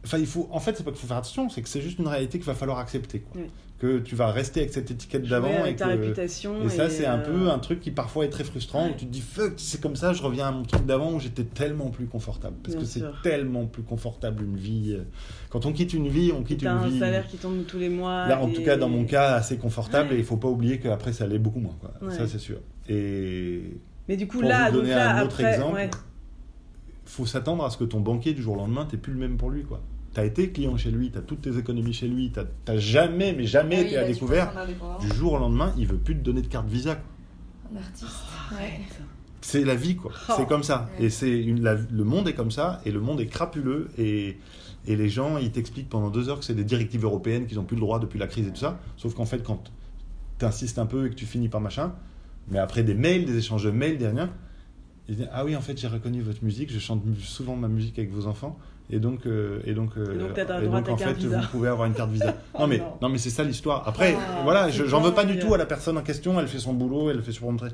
Enfin, 0.05 0.17
il 0.17 0.25
faut, 0.27 0.47
en 0.51 0.59
fait, 0.59 0.77
c'est 0.77 0.83
pas 0.83 0.91
qu'il 0.91 0.99
faut 1.01 1.07
faire 1.07 1.17
attention, 1.17 1.49
c'est 1.49 1.61
que 1.61 1.67
c'est 1.67 1.81
juste 1.81 1.99
une 1.99 2.07
réalité 2.07 2.37
qu'il 2.39 2.45
va 2.47 2.53
falloir 2.53 2.79
accepter, 2.79 3.19
quoi. 3.19 3.41
Que 3.79 3.99
tu 3.99 4.15
vas 4.15 4.31
rester 4.31 4.59
avec 4.61 4.73
cette 4.73 4.91
étiquette 4.91 5.23
d'avant 5.27 5.65
et 5.65 5.75
ta 5.75 5.85
que. 5.85 5.89
réputation. 6.01 6.63
Et 6.63 6.69
ça, 6.69 6.89
c'est 6.89 7.05
un 7.05 7.19
euh, 7.19 7.25
peu 7.45 7.49
un 7.49 7.59
truc 7.59 7.79
qui 7.79 7.91
parfois 7.91 8.25
est 8.25 8.29
très 8.29 8.43
frustrant, 8.43 8.85
Ouais. 8.85 8.91
où 8.91 8.95
tu 8.97 9.05
te 9.05 9.11
dis, 9.11 9.21
fuck, 9.21 9.53
si 9.57 9.65
c'est 9.71 9.81
comme 9.81 9.95
ça, 9.95 10.11
je 10.13 10.21
reviens 10.21 10.47
à 10.47 10.51
mon 10.51 10.63
truc 10.63 10.85
d'avant 10.85 11.13
où 11.13 11.19
j'étais 11.19 11.43
tellement 11.45 11.89
plus 11.89 12.05
confortable. 12.05 12.55
Parce 12.63 12.75
Bien 12.75 12.83
que 12.85 12.89
c'est 12.89 13.03
tellement 13.23 13.65
plus 13.67 13.83
confortable 13.83 14.43
une 14.43 14.57
vie. 14.57 14.95
euh, 14.97 15.03
Quand 15.49 15.65
on 15.65 15.71
quitte 15.71 15.93
une 15.93 16.07
vie, 16.09 16.31
on 16.37 16.43
quitte 16.43 16.61
une 16.61 16.67
un 16.69 16.87
vie. 16.87 16.99
salaire 16.99 17.25
qui 17.27 17.37
tombe 17.37 17.65
tous 17.65 17.77
les 17.79 17.87
mois. 17.89 18.27
Là, 18.27 18.41
en 18.41 18.49
et- 18.49 18.53
tout 18.53 18.63
cas, 18.63 18.75
dans 18.77 18.89
mon 18.89 19.05
cas, 19.05 19.35
assez 19.35 19.57
confortable, 19.57 20.09
Ouais. 20.09 20.15
et 20.15 20.19
il 20.19 20.25
faut 20.25 20.37
pas 20.37 20.49
oublier 20.49 20.79
qu'après, 20.79 21.13
ça 21.13 21.23
allait 21.25 21.39
beaucoup 21.39 21.59
moins. 21.59 21.75
Quoi. 21.79 21.93
Ouais. 22.01 22.13
Ça, 22.15 22.27
c'est 22.27 22.39
sûr. 22.39 22.57
Et 22.89 23.61
Mais 24.09 24.17
du 24.17 24.27
coup, 24.27 24.39
Pour 24.39 24.49
là, 24.49 24.65
vous 24.69 24.77
donc 24.77 24.81
donner 24.83 24.95
là, 24.95 25.17
un 25.17 25.21
autre 25.23 25.35
après, 25.39 25.53
exemple. 25.53 25.89
Faut 27.09 27.25
s'attendre 27.25 27.63
à 27.65 27.69
ce 27.69 27.77
que 27.77 27.83
ton 27.83 27.99
banquier, 27.99 28.33
du 28.33 28.41
jour 28.41 28.55
au 28.55 28.57
lendemain, 28.57 28.85
t'es 28.85 28.97
plus 28.97 29.13
le 29.13 29.19
même 29.19 29.37
pour 29.37 29.49
lui. 29.49 29.63
quoi. 29.63 29.81
T'as 30.13 30.25
été 30.25 30.49
client 30.51 30.75
chez 30.77 30.89
lui, 30.91 31.11
t'as 31.11 31.21
toutes 31.21 31.41
tes 31.41 31.57
économies 31.57 31.93
chez 31.93 32.07
lui, 32.07 32.31
t'as 32.31 32.77
jamais, 32.77 33.33
mais 33.33 33.45
jamais 33.45 33.75
Ah 33.77 33.81
oui, 33.81 33.87
été 33.87 33.97
à 33.97 34.03
découvert. 34.05 34.51
Du 34.99 35.07
jour 35.15 35.33
au 35.33 35.37
lendemain, 35.39 35.73
il 35.77 35.85
veut 35.87 35.97
plus 35.97 36.15
te 36.15 36.21
donner 36.23 36.41
de 36.41 36.47
carte 36.47 36.67
Visa. 36.67 36.95
quoi. 36.95 37.03
Un 37.75 37.77
artiste. 37.83 38.05
Ah, 38.51 38.55
Ouais. 38.55 38.79
C'est 39.41 39.63
la 39.63 39.75
vie, 39.75 39.95
quoi. 39.95 40.11
Oh. 40.29 40.33
C'est 40.35 40.47
comme 40.47 40.63
ça. 40.63 40.89
Ouais. 40.99 41.05
Et 41.05 41.09
c'est 41.09 41.41
le 41.43 42.03
monde 42.03 42.27
est 42.27 42.33
comme 42.33 42.51
ça, 42.51 42.81
et 42.85 42.91
le 42.91 42.99
monde 42.99 43.21
est 43.21 43.27
crapuleux, 43.27 43.87
et, 43.97 44.37
et 44.87 44.95
les 44.95 45.07
gens, 45.09 45.37
ils 45.37 45.51
t'expliquent 45.51 45.89
pendant 45.89 46.09
deux 46.09 46.27
heures 46.29 46.39
que 46.39 46.45
c'est 46.45 46.55
des 46.55 46.63
directives 46.65 47.03
européennes 47.05 47.45
qu'ils 47.45 47.57
n'ont 47.57 47.63
plus 47.63 47.75
le 47.75 47.81
droit 47.81 47.99
depuis 47.99 48.19
la 48.19 48.27
crise 48.27 48.47
et 48.47 48.51
tout 48.51 48.57
ça. 48.59 48.79
Sauf 48.97 49.13
qu'en 49.13 49.25
fait, 49.25 49.43
quand 49.43 49.63
tu 50.39 50.45
insistes 50.45 50.79
un 50.79 50.85
peu 50.85 51.05
et 51.05 51.09
que 51.11 51.15
tu 51.15 51.25
finis 51.25 51.47
par 51.49 51.61
machin, 51.61 51.93
mais 52.49 52.59
après 52.59 52.83
des 52.83 52.95
mails, 52.95 53.25
des 53.25 53.37
échanges 53.37 53.63
de 53.63 53.71
mails, 53.71 53.97
des 53.97 54.07
rien, 54.07 54.29
ils 55.09 55.15
disent 55.17 55.27
Ah 55.33 55.43
oui, 55.43 55.55
en 55.55 55.61
fait, 55.61 55.77
j'ai 55.77 55.87
reconnu 55.87 56.21
votre 56.21 56.43
musique, 56.43 56.71
je 56.71 56.79
chante 56.79 57.01
souvent 57.19 57.55
ma 57.55 57.67
musique 57.67 57.97
avec 57.99 58.11
vos 58.11 58.27
enfants. 58.27 58.57
Et 58.91 58.99
donc, 58.99 59.25
euh, 59.27 59.59
et 59.65 59.73
donc, 59.73 59.91
euh, 59.97 60.15
Et 60.15 60.17
donc, 60.17 60.37
et 60.37 60.45
ta 60.45 60.57
en 60.93 60.97
fait, 60.97 61.13
vous 61.23 61.47
pouvez 61.51 61.67
avoir 61.69 61.87
une 61.87 61.93
carte 61.93 62.09
Visa. 62.11 62.35
Oh 62.55 62.61
non, 62.61 62.67
mais, 62.67 62.77
non. 62.79 62.85
non, 63.03 63.09
mais 63.09 63.17
c'est 63.19 63.29
ça 63.29 63.43
l'histoire. 63.43 63.87
Après, 63.87 64.15
Ah, 64.17 64.41
voilà, 64.43 64.69
je- 64.69 64.85
j'en 64.85 64.99
veux 65.01 65.13
pas 65.13 65.25
du 65.25 65.37
tout 65.37 65.53
à 65.53 65.57
la 65.57 65.65
personne 65.67 65.97
en 65.97 66.01
question, 66.01 66.39
elle 66.39 66.47
fait 66.47 66.57
son 66.59 66.73
boulot, 66.73 67.11
elle 67.11 67.21
fait 67.21 67.31
son 67.31 67.51
montrer. 67.51 67.69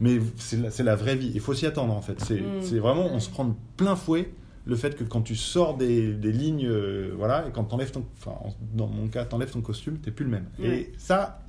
Mais 0.00 0.18
c'est 0.36 0.56
la, 0.60 0.84
la 0.90 0.96
vraie 0.96 1.16
vie. 1.16 1.30
Il 1.34 1.40
faut 1.40 1.54
s'y 1.54 1.66
attendre 1.66 1.92
en 1.94 2.02
fait. 2.02 2.20
C'est 2.20 2.40
Mm. 2.40 2.78
vraiment, 2.78 3.06
on 3.12 3.20
se 3.20 3.30
prend 3.30 3.44
de 3.46 3.54
plein 3.76 3.96
fouet 3.96 4.32
le 4.66 4.76
fait 4.76 4.96
que 4.96 5.04
quand 5.04 5.22
tu 5.22 5.34
sors 5.36 5.76
des, 5.76 6.12
des 6.14 6.32
lignes, 6.32 6.66
euh, 6.66 7.12
voilà, 7.16 7.46
et 7.48 7.50
quand 7.52 7.64
t'enlèves 7.64 7.90
ton, 7.90 8.04
enfin, 8.18 8.32
en- 8.40 8.54
dans 8.74 8.86
mon 8.86 9.08
cas, 9.08 9.24
t'enlèves 9.24 9.50
ton 9.50 9.60
costume, 9.60 9.98
t'es 9.98 10.10
plus 10.12 10.24
le 10.24 10.30
même. 10.30 10.46
Et 10.62 10.92
ça, 10.98 11.40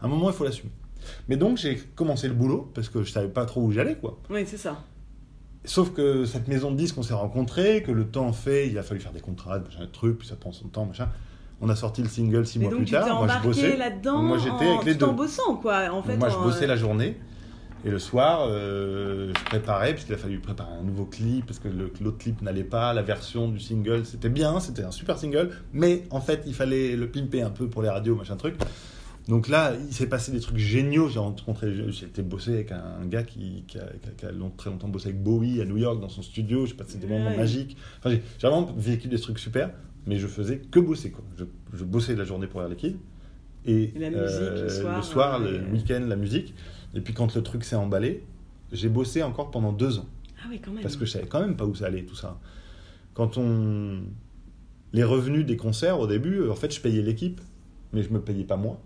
à 0.00 0.04
un 0.06 0.08
moment, 0.08 0.28
il 0.30 0.34
faut 0.34 0.44
l'assumer. 0.44 0.70
Mais 1.28 1.36
donc, 1.36 1.56
j'ai 1.58 1.76
commencé 1.94 2.28
le 2.28 2.34
boulot 2.34 2.70
parce 2.74 2.88
que 2.88 3.02
je 3.02 3.10
savais 3.10 3.28
pas 3.28 3.44
trop 3.46 3.62
où 3.62 3.72
j'allais, 3.72 3.96
quoi. 3.96 4.18
Oui, 4.30 4.44
c'est 4.46 4.56
ça. 4.56 4.82
Sauf 5.64 5.92
que 5.92 6.24
cette 6.24 6.48
maison 6.48 6.70
de 6.70 6.76
disques, 6.76 6.96
on 6.96 7.02
s'est 7.02 7.14
rencontrés, 7.14 7.82
que 7.82 7.92
le 7.92 8.06
temps 8.06 8.32
fait, 8.32 8.68
il 8.68 8.78
a 8.78 8.82
fallu 8.82 9.00
faire 9.00 9.12
des 9.12 9.20
contrats, 9.20 9.58
machin, 9.58 9.80
des 9.80 9.90
trucs, 9.90 10.18
puis 10.18 10.28
ça 10.28 10.36
prend 10.36 10.52
son 10.52 10.68
temps, 10.68 10.86
machin. 10.86 11.08
On 11.60 11.68
a 11.68 11.76
sorti 11.76 12.02
le 12.02 12.08
single 12.08 12.46
six 12.46 12.58
Mais 12.58 12.64
mois 12.64 12.70
donc 12.70 12.80
plus 12.80 12.86
tu 12.86 12.92
tard. 12.92 13.06
Moi, 13.06 13.14
je 13.16 13.22
embarqué 13.22 13.48
bossais. 13.48 13.76
là-dedans 13.76 14.22
Moi, 14.22 14.38
j'étais 14.38 14.50
en, 14.66 14.74
avec 14.74 14.84
les 14.86 14.96
tout 14.96 15.04
en 15.04 15.08
deux. 15.08 15.16
bossant, 15.16 15.56
quoi. 15.56 15.90
En 15.92 16.02
fait, 16.02 16.16
Moi, 16.16 16.30
je 16.30 16.36
bossais 16.36 16.64
euh, 16.64 16.68
la 16.68 16.76
journée. 16.76 17.16
Et 17.84 17.90
le 17.90 17.98
soir, 17.98 18.46
euh, 18.46 19.32
je 19.36 19.44
préparais, 19.44 19.92
parce 19.92 20.04
qu'il 20.04 20.14
a 20.14 20.18
fallu 20.18 20.38
préparer 20.38 20.72
un 20.78 20.82
nouveau 20.82 21.06
clip, 21.06 21.46
parce 21.46 21.58
que 21.58 21.68
l'autre 21.68 22.18
clip 22.18 22.42
n'allait 22.42 22.64
pas, 22.64 22.92
la 22.92 23.00
version 23.02 23.48
du 23.48 23.58
single, 23.58 24.04
c'était 24.04 24.28
bien, 24.28 24.60
c'était 24.60 24.84
un 24.84 24.90
super 24.90 25.18
single, 25.18 25.50
mais 25.72 26.04
en 26.10 26.20
fait, 26.20 26.42
il 26.46 26.54
fallait 26.54 26.94
le 26.94 27.08
pimper 27.08 27.42
un 27.42 27.48
peu 27.50 27.68
pour 27.68 27.80
les 27.80 27.88
radios, 27.88 28.16
machin 28.16 28.36
truc. 28.36 28.54
Donc 29.28 29.48
là, 29.48 29.74
il 29.88 29.92
s'est 29.94 30.08
passé 30.08 30.32
des 30.32 30.40
trucs 30.40 30.56
géniaux. 30.58 31.08
J'ai 31.08 31.18
rencontré, 31.20 31.72
j'ai 31.92 32.06
été 32.06 32.22
bosser 32.22 32.54
avec 32.54 32.72
un 32.72 33.04
gars 33.06 33.22
qui, 33.22 33.64
qui 33.68 33.78
a, 33.78 33.84
qui 33.84 34.08
a- 34.08 34.12
qui 34.16 34.26
a 34.26 34.32
long- 34.32 34.50
très 34.56 34.70
longtemps 34.70 34.88
bossé 34.88 35.08
avec 35.10 35.22
Bowie 35.22 35.60
à 35.60 35.64
New 35.64 35.76
York 35.76 36.00
dans 36.00 36.08
son 36.08 36.22
studio. 36.22 36.66
J'ai 36.66 36.74
passé 36.74 36.98
des 36.98 37.06
moments 37.06 37.30
magiques. 37.36 37.76
Enfin, 37.98 38.10
j'ai 38.10 38.22
vraiment 38.40 38.64
vécu 38.76 39.08
des 39.08 39.18
trucs 39.18 39.38
super, 39.38 39.70
mais 40.06 40.16
je 40.16 40.26
faisais 40.26 40.58
que 40.58 40.80
bosser. 40.80 41.10
Quoi. 41.10 41.24
Je, 41.36 41.44
je 41.74 41.84
bossais 41.84 42.16
la 42.16 42.24
journée 42.24 42.46
pour 42.48 42.62
Air 42.62 42.68
Liquide. 42.68 42.96
Et, 43.66 43.92
Et 43.94 43.98
la 43.98 44.10
musique, 44.10 44.40
le 44.62 44.68
soir, 44.68 44.96
le, 44.96 45.02
soir, 45.02 45.40
euh, 45.42 45.58
le 45.58 45.72
week-end, 45.72 46.02
la 46.08 46.16
musique. 46.16 46.54
Et 46.94 47.00
puis 47.00 47.12
quand 47.14 47.34
le 47.36 47.42
truc 47.42 47.62
s'est 47.62 47.76
emballé, 47.76 48.24
j'ai 48.72 48.88
bossé 48.88 49.22
encore 49.22 49.50
pendant 49.50 49.72
deux 49.72 49.98
ans. 49.98 50.06
Ah 50.42 50.46
oui, 50.48 50.60
quand 50.64 50.72
même. 50.72 50.82
Parce 50.82 50.96
que 50.96 51.04
je 51.04 51.10
savais 51.10 51.26
quand 51.26 51.40
même 51.40 51.56
pas 51.56 51.66
où 51.66 51.74
ça 51.74 51.86
allait, 51.86 52.02
tout 52.04 52.16
ça. 52.16 52.40
Quand 53.14 53.36
on. 53.36 54.00
Les 54.92 55.04
revenus 55.04 55.46
des 55.46 55.56
concerts, 55.56 56.00
au 56.00 56.06
début, 56.08 56.48
en 56.48 56.54
fait, 56.56 56.74
je 56.74 56.80
payais 56.80 57.02
l'équipe, 57.02 57.40
mais 57.92 58.02
je 58.02 58.08
me 58.10 58.20
payais 58.20 58.42
pas 58.44 58.56
moi. 58.56 58.80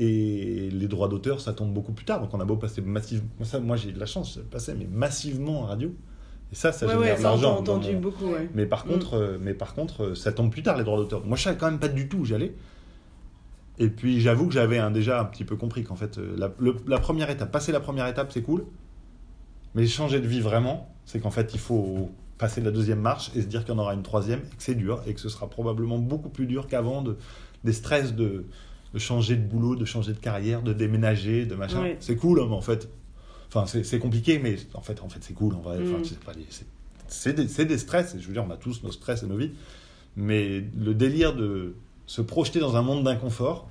Et 0.00 0.70
les 0.70 0.86
droits 0.86 1.08
d'auteur, 1.08 1.40
ça 1.40 1.52
tombe 1.52 1.72
beaucoup 1.74 1.92
plus 1.92 2.04
tard. 2.04 2.20
Donc 2.20 2.32
on 2.32 2.40
a 2.40 2.44
beau 2.44 2.56
passer 2.56 2.80
massivement. 2.80 3.28
Moi, 3.38 3.46
ça, 3.46 3.58
moi 3.58 3.76
j'ai 3.76 3.88
eu 3.88 3.92
de 3.92 3.98
la 4.00 4.06
chance, 4.06 4.34
ça 4.34 4.40
passait, 4.48 4.74
mais 4.74 4.86
massivement 4.90 5.62
en 5.62 5.66
radio. 5.66 5.92
Et 6.52 6.54
ça, 6.54 6.70
ça 6.72 6.86
ouais, 6.86 6.92
génère 6.92 7.18
de 7.18 7.22
l'argent. 7.24 7.56
entendu 7.58 7.92
mon- 7.94 8.00
beaucoup, 8.00 8.26
ouais. 8.26 8.48
Mais 8.54 8.64
par 8.66 8.86
Mm. 8.86 8.90
contre, 8.90 9.14
euh, 9.14 9.38
mais 9.40 9.54
par 9.54 9.74
contre, 9.74 10.04
euh, 10.04 10.14
ça 10.14 10.32
tombe 10.32 10.50
plus 10.50 10.62
tard 10.62 10.78
les 10.78 10.84
droits 10.84 10.96
d'auteur. 10.98 11.26
Moi, 11.26 11.36
je 11.36 11.42
savais 11.42 11.58
quand 11.58 11.70
même 11.70 11.80
pas 11.80 11.88
du 11.88 12.08
tout 12.08 12.18
où 12.18 12.24
j'allais. 12.24 12.54
Et 13.80 13.88
puis, 13.88 14.20
j'avoue 14.20 14.46
que 14.48 14.54
j'avais 14.54 14.80
déjà 14.90 15.20
un 15.20 15.24
petit 15.24 15.44
peu 15.44 15.56
compris 15.56 15.84
qu'en 15.84 15.94
fait, 15.96 16.18
euh, 16.18 16.34
la, 16.36 16.50
le- 16.58 16.76
la 16.86 16.98
première 16.98 17.30
étape, 17.30 17.50
passer 17.52 17.70
la 17.72 17.80
première 17.80 18.06
étape, 18.06 18.32
c'est 18.32 18.42
cool. 18.42 18.64
Mais 19.74 19.86
changer 19.86 20.20
de 20.20 20.26
vie 20.26 20.40
vraiment, 20.40 20.88
c'est 21.04 21.20
qu'en 21.20 21.30
fait, 21.30 21.52
il 21.54 21.60
faut 21.60 22.10
passer 22.38 22.60
la 22.60 22.70
deuxième 22.70 23.00
marche 23.00 23.30
et 23.36 23.42
se 23.42 23.46
dire 23.46 23.64
qu'il 23.64 23.74
y 23.74 23.76
en 23.76 23.80
aura 23.80 23.94
une 23.94 24.02
troisième, 24.02 24.40
et 24.40 24.56
que 24.56 24.62
c'est 24.62 24.74
dur, 24.74 25.02
et 25.06 25.14
que 25.14 25.20
ce 25.20 25.28
sera 25.28 25.48
probablement 25.50 25.98
beaucoup 25.98 26.28
plus 26.28 26.46
dur 26.46 26.66
qu'avant, 26.66 27.02
de, 27.02 27.16
des 27.64 27.72
stress 27.72 28.14
de, 28.14 28.46
de 28.94 28.98
changer 28.98 29.36
de 29.36 29.42
boulot, 29.46 29.76
de 29.76 29.84
changer 29.84 30.12
de 30.12 30.18
carrière, 30.18 30.62
de 30.62 30.72
déménager, 30.72 31.44
de 31.46 31.54
machin. 31.54 31.82
Ouais. 31.82 31.96
C'est 32.00 32.16
cool, 32.16 32.40
hein, 32.40 32.46
mais 32.48 32.54
en 32.56 32.60
fait. 32.60 32.88
Enfin, 33.52 33.64
c'est 33.66 33.98
compliqué, 33.98 34.38
mais 34.38 34.56
en 34.74 34.82
fait, 34.82 35.00
en 35.02 35.08
fait 35.08 35.20
c'est 35.22 35.32
cool. 35.32 35.54
En 35.54 35.60
vrai. 35.60 35.78
Enfin, 35.82 35.98
Mm. 36.00 36.04
c'est 36.04 36.20
pas 36.20 36.32
des- 36.34 37.64
des, 37.64 37.78
stress, 37.78 38.16
je 38.18 38.26
veux 38.26 38.32
dire, 38.34 38.44
on 38.46 38.50
a 38.52 38.56
tous 38.58 38.82
nos 38.82 38.92
stress 38.92 39.22
et 39.22 39.26
nos 39.26 39.36
vies. 39.36 39.52
Mais 40.16 40.62
le 40.78 40.92
délire 40.94 41.34
de 41.34 41.74
se 42.06 42.20
projeter 42.20 42.58
dans 42.60 42.76
un 42.76 42.82
monde 42.82 43.04
d'inconfort, 43.04 43.68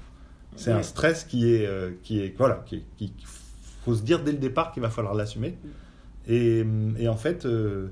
c'est 0.56 0.71
Ouais. 0.71 0.80
un 0.80 0.84
stress 0.84 1.23
qui 1.23 1.51
est, 1.53 1.65
euh, 1.67 1.91
qui 2.03 2.19
est 2.21 2.34
voilà, 2.38 2.63
qui, 2.67 2.84
qui- 2.97 3.13
faut 3.86 3.93
se 3.95 4.01
dire 4.01 4.23
dès 4.23 4.32
le 4.32 4.38
départ 4.39 4.71
qu'il 4.71 4.82
va 4.82 4.89
falloir 4.89 5.13
l'assumer. 5.13 5.56
Et, 6.27 6.63
et 6.97 7.08
en 7.08 7.15
fait, 7.15 7.45
euh, 7.45 7.88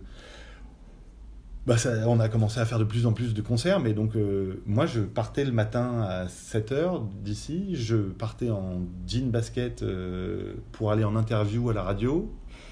bah 1.67 1.77
ça, 1.77 2.07
on 2.07 2.19
a 2.19 2.29
commencé 2.29 2.59
à 2.59 2.65
faire 2.65 2.77
de 2.79 2.83
plus 2.83 3.05
en 3.07 3.13
plus 3.13 3.33
de 3.33 3.41
concerts, 3.41 3.79
mais 3.79 3.93
donc 3.93 4.15
euh, 4.15 4.61
moi 4.67 4.85
je 4.85 5.01
partais 5.01 5.43
le 5.45 5.51
matin 5.51 6.01
à 6.03 6.25
7h 6.27 7.01
d'ici, 7.23 7.75
je 7.75 7.95
partais 7.95 8.49
en 8.51 8.81
jean 9.07 9.31
basket 9.31 9.81
euh, 9.81 10.53
pour 10.73 10.91
aller 10.91 11.03
en 11.03 11.15
interview 11.15 11.69
à 11.69 11.73
la 11.73 11.81
radio, 11.81 12.31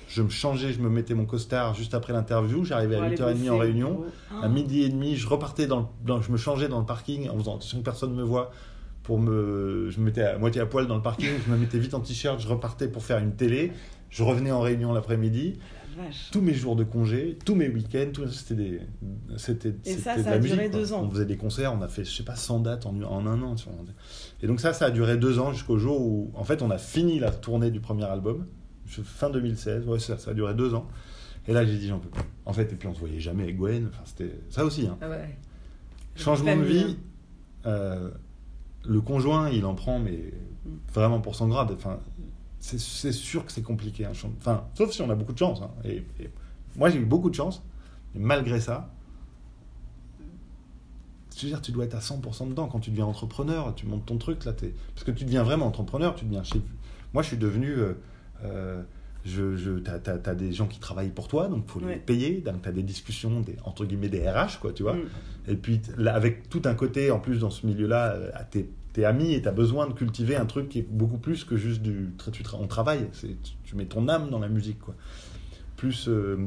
je 0.10 0.21
me 0.21 0.29
changeais, 0.29 0.73
je 0.73 0.79
me 0.79 0.89
mettais 0.89 1.15
mon 1.15 1.25
costard 1.25 1.73
juste 1.73 1.95
après 1.95 2.13
l'interview, 2.13 2.63
j'arrivais 2.63 2.95
à 2.97 3.03
aller 3.03 3.15
8h30 3.15 3.34
bosser 3.34 3.49
en 3.49 3.58
réunion, 3.58 4.03
à 4.43 4.47
midi 4.47 4.84
et 4.84 4.89
demi, 4.89 5.15
je 5.15 5.27
repartais 5.27 5.65
dans, 5.65 5.79
le- 5.79 5.86
dans- 6.06 6.21
je 6.21 6.32
me 6.32 6.38
changeais 6.38 6.67
dans 6.67 6.79
le 6.79 6.86
parking 6.86 7.29
en 7.29 7.38
faisant 7.39 7.56
attention 7.56 7.79
que 7.79 7.84
personne 7.84 8.12
ne 8.12 8.17
me 8.17 8.23
voit. 8.23 8.51
Pour 9.01 9.19
me, 9.19 9.89
je 9.89 9.99
me 9.99 10.06
mettais 10.06 10.21
à 10.23 10.38
moitié 10.38 10.62
à 10.62 10.65
poil 10.65 10.88
dans 10.88 10.95
le 10.95 11.01
parking, 11.01 11.27
je 11.45 11.51
me 11.51 11.58
mettais 11.58 11.77
vite 11.77 11.93
en 11.93 11.99
t-shirt, 11.99 12.39
je 12.39 12.47
repartais 12.47 12.88
pour 12.88 13.03
faire 13.03 13.17
une 13.17 13.34
télé, 13.36 13.73
je 14.10 14.23
revenais 14.23 14.51
en 14.51 14.62
réunion 14.62 14.93
l'après-midi. 14.93 15.60
Vache. 15.95 16.29
Tous 16.32 16.41
mes 16.41 16.53
jours 16.53 16.75
de 16.75 16.84
congé, 16.84 17.38
tous 17.45 17.56
mes 17.56 17.69
week-ends, 17.69 18.10
tout- 18.13 18.27
c'était 18.27 18.56
des, 18.56 18.82
c'était, 19.38 19.75
Et 19.86 19.93
ça, 19.95 20.17
ça 20.17 20.29
la 20.32 20.36
a 20.36 20.39
duré 20.39 20.56
musique. 20.58 20.71
quoi. 20.71 20.79
deux 20.79 20.93
ans. 20.93 21.03
On 21.03 21.12
faisait 21.12 21.25
des 21.25 21.38
concerts, 21.38 21.73
on 21.73 21.82
a 21.82 21.88
fait, 21.88 22.03
je 22.03 22.12
sais 22.12 22.23
pas, 22.23 22.36
100 22.36 22.60
dates 22.62 22.86
en, 22.86 22.95
en 23.01 23.25
un 23.27 23.41
an. 23.41 23.56
tu 23.56 23.65
vois. 23.65 23.73
Et 24.41 24.47
donc 24.47 24.60
ça, 24.60 24.73
ça 24.73 24.86
a 24.86 24.91
duré 24.91 25.17
deux 25.17 25.39
ans 25.39 25.51
jusqu'au 25.53 25.77
jour 25.77 26.01
où, 26.01 26.32
en 26.36 26.43
fait, 26.43 26.62
on 26.62 26.69
a 26.71 26.77
fini 26.77 27.19
la 27.19 27.32
tournée 27.32 27.71
du 27.71 27.79
premier 27.79 28.06
album, 28.06 28.45
fin 28.88 29.29
2016. 29.29 29.88
Ouais, 29.88 29.99
ça, 29.99 30.17
ça 30.17 30.32
a 30.32 30.34
duré 30.34 30.53
deux 30.53 30.73
ans. 30.73 30.88
Et 31.47 31.53
là, 31.53 31.65
j'ai 31.65 31.77
dit, 31.77 31.88
j'en 31.88 31.99
peux 31.99 32.10
plus. 32.10 32.21
En 32.45 32.53
fait, 32.53 32.71
et 32.71 32.75
puis 32.75 32.88
on 32.88 32.93
se 32.93 32.99
voyait 32.99 33.19
jamais 33.19 33.43
avec 33.43 33.58
Gwen. 33.58 33.88
Enfin, 33.89 34.03
c'était 34.06 34.34
ça 34.49 34.63
aussi. 34.65 34.88
hein. 34.88 34.97
Ah 35.01 35.10
ouais. 35.10 35.38
Changement 36.15 36.56
de 36.56 36.62
vie, 36.63 36.97
euh, 37.65 38.10
le 38.86 39.01
conjoint, 39.01 39.49
il 39.49 39.65
en 39.65 39.73
prend, 39.75 39.99
mais 39.99 40.32
vraiment 40.93 41.19
pour 41.19 41.36
son 41.36 41.47
grade. 41.47 41.71
Enfin, 41.73 41.99
c'est 42.65 42.80
c'est 42.80 43.12
sûr 43.12 43.45
que 43.45 43.52
c'est 43.52 43.62
compliqué. 43.62 44.08
chang- 44.13 44.32
Enfin, 44.39 44.65
sauf 44.73 44.91
si 44.91 45.02
on 45.02 45.10
a 45.10 45.15
beaucoup 45.15 45.34
de 45.34 45.38
chance. 45.38 45.62
hein. 45.62 45.69
Et, 45.84 45.97
et 46.19 46.30
moi, 46.78 46.89
j'ai 46.89 46.99
eu 46.99 47.06
beaucoup 47.06 47.30
de 47.30 47.36
chance, 47.36 47.62
mais 48.15 48.21
malgré 48.21 48.62
ça, 48.62 48.89
je 51.36 51.41
veux 51.43 51.47
dire, 51.49 51.62
tu 51.62 51.71
dois 51.71 51.86
être 51.86 51.95
à 51.95 51.99
100% 51.99 52.47
dedans 52.49 52.67
quand 52.67 52.80
tu 52.80 52.91
deviens 52.91 53.06
entrepreneur. 53.06 53.73
Tu 53.76 53.86
montes 53.88 54.06
ton 54.06 54.17
truc 54.17 54.45
là, 54.45 54.54
t'es- 54.54 54.73
parce 54.93 55.04
que 55.04 55.12
tu 55.12 55.26
deviens 55.26 55.43
vraiment 55.43 55.65
entrepreneur. 55.67 56.15
Tu 56.15 56.26
deviens 56.26 56.43
chez. 56.43 56.62
Moi, 57.13 57.21
je 57.23 57.28
suis 57.30 57.38
devenu. 57.38 57.69
euh, 57.71 57.93
euh, 58.45 58.82
je, 59.26 59.56
je, 59.56 59.71
t'as- 59.80 59.99
t'as 59.99 60.36
des 60.36 60.52
gens 60.52 60.67
qui 60.67 60.80
travaillent 60.80 61.10
pour 61.12 61.30
toi, 61.30 61.47
donc 61.47 61.65
faut 61.67 61.80
les 61.80 61.95
payer. 61.95 62.41
Donc, 62.41 62.62
t'as 62.62 62.71
des 62.73 62.84
discussions, 62.84 63.39
des, 63.39 63.56
entre 63.63 63.86
guillemets, 63.86 64.10
des 64.10 64.28
RH, 64.30 64.60
quoi, 64.60 64.73
tu 64.73 64.84
vois. 64.84 64.95
Mm. 64.95 65.10
Et 65.47 65.56
puis, 65.56 65.82
là, 65.97 66.13
avec 66.13 66.49
tout 66.49 66.62
un 66.65 66.76
côté, 66.76 67.10
en 67.10 67.19
plus, 67.19 67.39
dans 67.39 67.49
ce 67.49 67.65
milieu-là, 67.65 68.12
euh, 68.15 68.32
t'es, 68.52 68.67
t'es 68.93 69.06
ami 69.06 69.34
et 69.34 69.41
t'as 69.41 69.51
besoin 69.51 69.88
de 69.88 69.93
cultiver 69.93 70.36
un 70.36 70.45
truc 70.45 70.69
qui 70.69 70.79
est 70.79 70.88
beaucoup 70.88 71.17
plus 71.17 71.43
que 71.43 71.58
juste 71.58 71.82
du. 71.82 72.13
on 72.60 72.67
travaille, 72.67 73.10
c'est, 73.12 73.36
tu, 73.63 73.75
mets 73.75 73.86
ton 73.86 74.08
âme 74.08 74.29
dans 74.29 74.39
la 74.39 74.49
musique, 74.49 74.79
quoi. 74.79 74.95
Plus. 75.75 76.08
euh, 76.08 76.38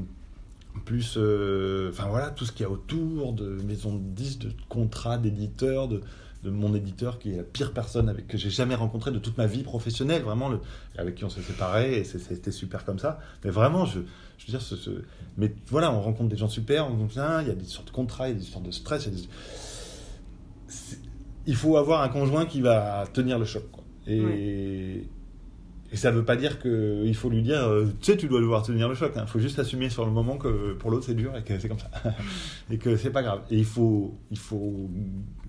plus. 0.84 1.14
euh, 1.16 1.90
Enfin, 1.90 2.06
voilà, 2.08 2.30
tout 2.30 2.44
ce 2.44 2.52
qu'il 2.52 2.62
y 2.62 2.66
a 2.66 2.70
autour 2.70 3.32
de 3.32 3.60
maisons 3.66 3.96
de 3.96 4.02
disques, 4.14 4.40
de 4.42 4.52
contrats, 4.68 5.18
d'éditeurs, 5.18 5.88
de, 5.88 6.02
de 6.44 6.50
mon 6.50 6.74
éditeur 6.74 7.18
qui 7.18 7.32
est 7.32 7.36
la 7.38 7.42
pire 7.42 7.72
personne 7.72 8.08
avec 8.08 8.28
que 8.28 8.38
j'ai 8.38 8.50
jamais 8.50 8.74
rencontré 8.74 9.10
de 9.10 9.18
toute 9.18 9.36
ma 9.38 9.46
vie 9.46 9.62
professionnelle, 9.62 10.22
vraiment, 10.22 10.50
avec 10.98 11.16
qui 11.16 11.24
on 11.24 11.30
s'est 11.30 11.42
séparés 11.42 11.98
et 11.98 12.04
c'était 12.04 12.52
super 12.52 12.84
comme 12.84 12.98
ça. 12.98 13.18
Mais 13.44 13.50
vraiment, 13.50 13.84
je, 13.86 14.00
je 14.38 14.52
veux 14.52 14.58
dire, 14.58 15.02
mais 15.36 15.52
voilà, 15.68 15.92
on 15.92 16.00
rencontre 16.00 16.28
des 16.28 16.36
gens 16.36 16.48
super, 16.48 16.88
on 16.88 17.08
il 17.08 17.48
y 17.48 17.50
a 17.50 17.54
des 17.54 17.64
sortes 17.64 17.88
de 17.88 17.92
contrats, 17.92 18.28
il 18.28 18.34
y 18.34 18.36
a 18.36 18.38
des 18.38 18.46
sortes 18.46 18.64
de 18.66 18.70
stress, 18.70 19.06
il 19.06 19.12
y 19.14 19.16
a 19.16 19.20
des- 19.20 19.28
il 21.46 21.56
faut 21.56 21.76
avoir 21.76 22.02
un 22.02 22.08
conjoint 22.08 22.46
qui 22.46 22.60
va 22.60 23.04
tenir 23.12 23.38
le 23.38 23.44
choc. 23.44 23.64
quoi. 23.70 23.84
Et, 24.06 25.04
et 25.92 25.96
ça 25.96 26.10
ne 26.10 26.16
veut 26.16 26.24
pas 26.24 26.36
dire 26.36 26.60
qu'il 26.60 27.14
faut 27.14 27.30
lui 27.30 27.42
dire, 27.42 27.62
euh, 27.64 27.86
tu 28.00 28.12
sais, 28.12 28.16
tu 28.16 28.26
dois 28.28 28.40
devoir 28.40 28.62
tenir 28.62 28.88
le 28.88 28.94
choc. 28.94 29.12
Il 29.16 29.26
faut 29.26 29.38
juste 29.38 29.58
assumer 29.58 29.88
sur 29.88 30.04
le 30.04 30.10
moment 30.12 30.36
que 30.36 30.72
pour 30.74 30.90
l'autre 30.90 31.06
c'est 31.06 31.14
dur 31.14 31.36
et 31.36 31.42
que 31.42 31.58
c'est 31.58 31.68
comme 31.68 31.78
ça. 31.78 31.90
et 32.70 32.78
que 32.78 32.96
c'est 32.96 33.10
pas 33.10 33.22
grave. 33.22 33.40
Et 33.50 33.56
il 33.58 33.64
faut, 33.64 34.14
il 34.30 34.38
faut, 34.38 34.90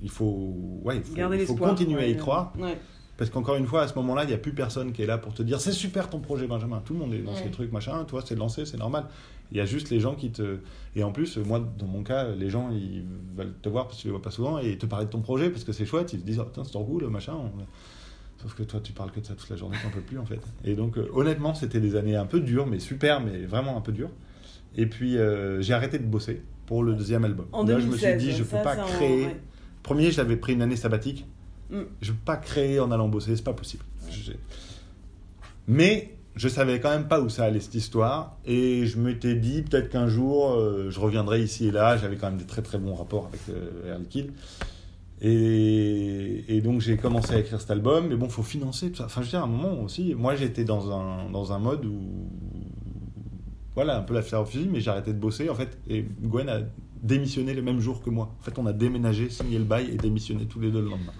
il 0.02 0.10
faut, 0.10 0.82
ouais, 0.84 0.98
il 0.98 1.04
faut, 1.46 1.54
il 1.54 1.60
continuer 1.60 2.02
à 2.04 2.08
y 2.08 2.12
ouais. 2.12 2.18
croire. 2.18 2.54
Ouais. 2.60 2.78
Parce 3.18 3.32
qu'encore 3.32 3.56
une 3.56 3.66
fois, 3.66 3.82
à 3.82 3.88
ce 3.88 3.96
moment-là, 3.96 4.26
il 4.26 4.28
n'y 4.28 4.34
a 4.34 4.38
plus 4.38 4.54
personne 4.54 4.92
qui 4.92 5.02
est 5.02 5.08
là 5.08 5.18
pour 5.18 5.34
te 5.34 5.42
dire 5.42 5.60
c'est 5.60 5.72
super 5.72 6.08
ton 6.08 6.20
projet, 6.20 6.46
Benjamin. 6.46 6.82
Tout 6.86 6.94
le 6.94 7.00
monde 7.00 7.14
est 7.16 7.20
dans 7.24 7.32
Ouais. 7.34 7.42
ces 7.44 7.50
trucs, 7.50 7.72
machin. 7.72 8.04
Toi, 8.06 8.22
c'est 8.24 8.36
lancé, 8.36 8.66
c'est 8.68 8.78
normal. 8.78 9.06
Il 9.52 9.58
y 9.58 9.62
a 9.62 9.66
juste 9.66 9.90
les 9.90 10.00
gens 10.00 10.16
qui 10.16 10.32
te. 10.32 10.58
Et 10.96 11.04
en 11.04 11.12
plus, 11.12 11.38
moi, 11.38 11.60
dans 11.78 11.86
mon 11.88 12.04
cas, 12.04 12.28
les 12.30 12.50
gens, 12.50 12.70
ils 12.72 13.04
veulent 13.36 13.54
te 13.62 13.70
voir 13.70 13.86
parce 13.86 13.98
que 13.98 14.02
tu 14.02 14.08
les 14.08 14.12
vois 14.12 14.22
pas 14.22 14.32
souvent 14.32 14.58
et 14.60 14.78
te 14.78 14.86
parler 14.86 15.06
de 15.06 15.12
ton 15.12 15.22
projet 15.22 15.50
parce 15.50 15.64
que 15.64 15.72
c'est 15.72 15.86
chouette. 15.86 16.12
Ils 16.14 16.20
se 16.20 16.26
disent, 16.26 16.40
oh, 16.40 16.46
putain, 16.46 16.64
c'est 16.66 16.72
trop 16.72 16.84
cool, 16.84 17.08
machin. 17.08 17.36
Sauf 18.42 18.54
que 18.56 18.64
toi, 18.64 18.80
tu 18.82 18.92
parles 18.94 19.12
que 19.12 19.20
de 19.20 19.26
ça 19.26 19.34
toute 19.36 19.50
la 19.50 19.56
journée, 19.56 19.78
t'en 19.82 19.90
peux 19.90 20.02
plus 20.02 20.20
en 20.20 20.26
fait. 20.26 20.40
Et 20.64 20.76
donc, 20.76 20.98
euh, 20.98 21.08
honnêtement, 21.14 21.54
c'était 21.56 21.80
des 21.80 21.96
années 21.96 22.16
un 22.16 22.26
peu 22.26 22.40
dures, 22.40 22.68
mais 22.68 22.80
super, 22.80 23.20
mais 23.22 23.46
vraiment 23.46 23.78
un 23.78 23.82
peu 23.82 23.92
dures. 23.92 24.12
Et 24.76 24.86
puis, 24.86 25.18
euh, 25.18 25.62
j'ai 25.62 25.74
arrêté 25.74 25.98
de 25.98 26.04
bosser 26.06 26.42
pour 26.66 26.84
le 26.84 26.94
deuxième 26.94 27.24
album. 27.26 27.48
En 27.52 27.64
Là, 27.64 27.76
2016. 27.76 27.86
je 27.86 27.92
me 27.92 27.98
suis 27.98 28.18
dit, 28.32 28.38
je 28.38 28.44
ça, 28.44 28.58
peux 28.58 28.64
pas 28.64 28.84
en- 28.84 28.86
créer. 28.86 29.26
ouais. 29.28 29.38
Premier, 29.82 30.12
j'avais 30.12 30.36
pris 30.36 30.54
une 30.54 30.62
année 30.62 30.76
sabbatique. 30.76 31.26
Mm. 31.72 31.82
Je 32.02 32.12
peux 32.12 32.18
pas 32.26 32.36
créer 32.38 32.80
en 32.80 32.92
allant 32.92 33.08
bosser, 33.08 33.36
c'est 33.36 33.44
pas 33.44 33.54
possible. 33.54 33.84
Mais 35.68 36.17
je 36.38 36.48
savais 36.48 36.80
quand 36.80 36.92
même 36.92 37.08
pas 37.08 37.20
où 37.20 37.30
ça 37.30 37.46
allait 37.46 37.60
cette 37.60 37.76
histoire, 37.76 38.38
et 38.46 38.86
je 38.86 38.98
m'étais 39.00 39.36
dit 39.36 39.64
peut-être 39.64 39.90
qu'un 39.90 40.08
jour 40.08 40.52
euh, 40.52 40.90
je 40.90 41.00
reviendrai 41.00 41.42
ici 41.42 41.68
et 41.68 41.72
là. 41.72 41.98
J'avais 41.98 42.16
quand 42.16 42.30
même 42.30 42.38
des 42.38 42.46
très 42.46 42.62
très 42.62 42.78
bons 42.78 42.94
rapports 42.94 43.28
avec 43.28 43.42
euh, 43.50 43.92
Air 43.92 44.00
Liquide. 44.00 44.32
Et, 45.20 46.62
donc 46.64 46.82
j'ai 46.82 46.98
commencé 46.98 47.34
à 47.34 47.40
écrire 47.40 47.60
cet 47.60 47.72
album, 47.72 48.08
mais 48.08 48.16
bon, 48.16 48.30
faut 48.30 48.44
financer 48.44 48.92
tout 48.92 48.98
ça. 48.98 49.06
Enfin, 49.06 49.22
je 49.22 49.28
veux 49.28 49.32
dire, 49.32 49.40
à 49.42 49.44
un 49.44 49.48
moment 49.48 49.82
aussi, 49.82 50.14
moi 50.14 50.36
j'étais 50.36 50.64
dans 50.64 50.92
un, 50.92 51.30
dans 51.32 51.54
un 51.54 51.60
mode 51.60 51.86
où 51.86 52.00
voilà, 53.74 53.98
un 53.98 54.02
peu 54.02 54.16
la 54.16 54.24
fière 54.24 54.48
fusil, 54.48 54.68
mais 54.72 54.88
arrêté 54.88 55.14
de 55.14 55.20
bosser, 55.20 55.50
en 55.50 55.56
fait, 55.56 55.78
et 55.88 56.04
Gwen 56.24 56.50
a 56.50 56.62
démissionné 57.08 57.54
le 57.54 57.62
même 57.62 57.80
jour 57.80 58.04
que 58.04 58.10
moi. 58.10 58.30
En 58.40 58.44
fait, 58.44 58.58
on 58.60 58.66
a 58.66 58.74
déménagé, 58.74 59.30
signé 59.30 59.58
le 59.58 59.64
bail 59.64 59.90
et 59.92 59.98
démissionné 59.98 60.46
tous 60.46 60.60
les 60.60 60.70
deux 60.72 60.82
le 60.82 60.90
lendemain. 60.90 61.14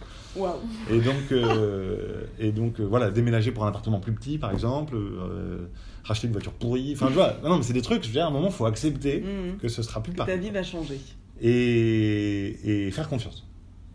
Et 0.92 1.00
donc, 1.00 1.32
euh, 1.32 2.26
et 2.38 2.52
donc 2.52 2.80
euh, 2.80 2.84
voilà, 2.86 3.10
déménager 3.10 3.52
pour 3.52 3.66
un 3.66 3.70
appartement 3.70 4.00
plus 4.00 4.12
petit, 4.14 4.38
par 4.38 4.52
exemple, 4.52 4.96
euh, 4.96 5.66
racheter 6.04 6.28
une 6.28 6.34
voiture 6.34 6.52
pourrie, 6.54 6.94
enfin, 6.94 7.08
je 7.10 7.16
vois, 7.16 7.34
non, 7.44 7.58
mais 7.58 7.64
c'est 7.64 7.74
des 7.74 7.82
trucs, 7.82 8.04
je 8.04 8.08
veux 8.10 8.14
dire, 8.14 8.26
à 8.26 8.28
un 8.28 8.32
moment, 8.32 8.48
il 8.48 8.54
faut 8.54 8.68
accepter 8.68 9.22
Mhm. 9.22 9.58
que 9.58 9.68
ce 9.68 9.82
sera 9.82 10.04
plus 10.04 10.12
Que 10.12 10.18
pareil 10.18 10.36
ta 10.36 10.40
vie 10.42 10.52
va 10.52 10.62
changer. 10.62 11.00
et, 11.42 12.86
et 12.88 12.92
faire 12.92 13.10
confiance. 13.10 13.48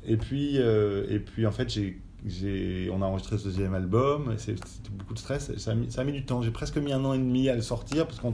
Et 0.07 0.17
puis, 0.17 0.57
et 0.57 1.19
puis 1.21 1.47
en 1.47 1.53
fait, 1.53 1.69
j'ai, 2.27 2.91
on 2.93 3.03
a 3.03 3.07
enregistré 3.07 3.39
ce 3.39 3.45
deuxième 3.45 3.75
album, 3.75 4.35
c'était 4.37 4.61
beaucoup 4.99 5.15
de 5.15 5.19
stress, 5.21 5.57
ça 5.59 5.71
a, 5.71 5.75
mis, 5.75 5.91
ça 5.93 6.01
a 6.01 6.05
mis 6.05 6.13
du 6.13 6.25
temps. 6.25 6.43
J'ai 6.43 6.51
presque 6.51 6.77
mis 6.79 6.93
un 6.93 7.05
an 7.05 7.13
et 7.15 7.19
demi 7.19 7.49
à 7.49 7.55
le 7.55 7.63
sortir, 7.63 8.07
parce 8.07 8.19
qu'on 8.19 8.33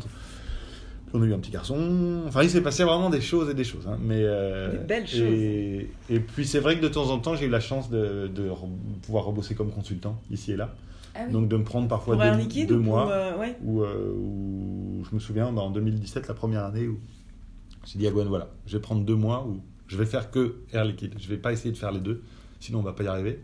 on 1.15 1.23
a 1.23 1.27
eu 1.27 1.33
un 1.35 1.39
petit 1.39 1.51
garçon. 1.51 2.23
Enfin, 2.27 2.43
il 2.43 2.51
s'est 2.51 2.61
passé 2.63 2.85
vraiment 2.85 3.11
des 3.11 3.21
choses 3.21 3.49
et 3.51 3.55
des 3.55 3.65
choses. 3.65 3.87
hein, 3.89 3.99
mais, 4.01 4.21
euh, 4.23 4.73
Des 4.73 4.79
belles 4.79 5.07
et, 5.17 5.91
Et 6.11 6.21
puis, 6.21 6.47
c'est 6.47 6.61
vrai 6.61 6.77
que 6.77 6.83
de 6.83 6.89
temps 6.89 7.11
en 7.11 7.19
temps, 7.19 7.35
j'ai 7.35 7.47
eu 7.47 7.51
la 7.51 7.61
chance 7.61 7.91
de, 7.91 8.27
de 8.29 8.49
re- 8.49 8.69
pouvoir 9.03 9.25
rebosser 9.25 9.55
comme 9.55 9.71
consultant, 9.71 10.21
ici 10.31 10.53
et 10.53 10.57
là. 10.57 10.75
Ah 11.15 11.21
oui. 11.27 11.33
Donc, 11.33 11.49
de 11.49 11.57
me 11.57 11.65
prendre 11.65 11.89
parfois 11.89 12.17
Pour 12.17 12.25
deux, 12.25 12.37
Liquide 12.39 12.69
deux 12.69 12.77
ou 12.77 12.83
mois 12.83 13.11
euh, 13.11 13.39
ouais. 13.39 13.57
où, 13.65 13.83
euh, 13.83 14.13
où 14.15 15.05
je 15.09 15.15
me 15.15 15.21
souviens 15.21 15.51
bah, 15.53 15.63
en 15.63 15.71
2017 15.71 16.29
la 16.29 16.35
première 16.35 16.65
année 16.65 16.87
où 16.87 16.99
j'ai 17.87 17.99
dit 17.99 18.07
à 18.07 18.11
Gwen 18.11 18.29
voilà 18.29 18.49
je 18.67 18.77
vais 18.77 18.81
prendre 18.83 19.03
deux 19.05 19.15
mois 19.17 19.45
où 19.49 19.61
je 19.89 19.97
vais 19.97 20.05
faire 20.07 20.31
que 20.31 20.57
Air 20.73 20.85
Liquide 20.85 21.15
je 21.19 21.29
vais 21.29 21.39
pas 21.39 21.53
essayer 21.53 21.73
de 21.73 21.77
faire 21.79 21.91
les 21.91 21.99
deux 22.01 22.23
sinon 22.61 22.81
on 22.81 22.83
va 22.83 22.93
pas 22.93 23.03
y 23.03 23.07
arriver 23.09 23.41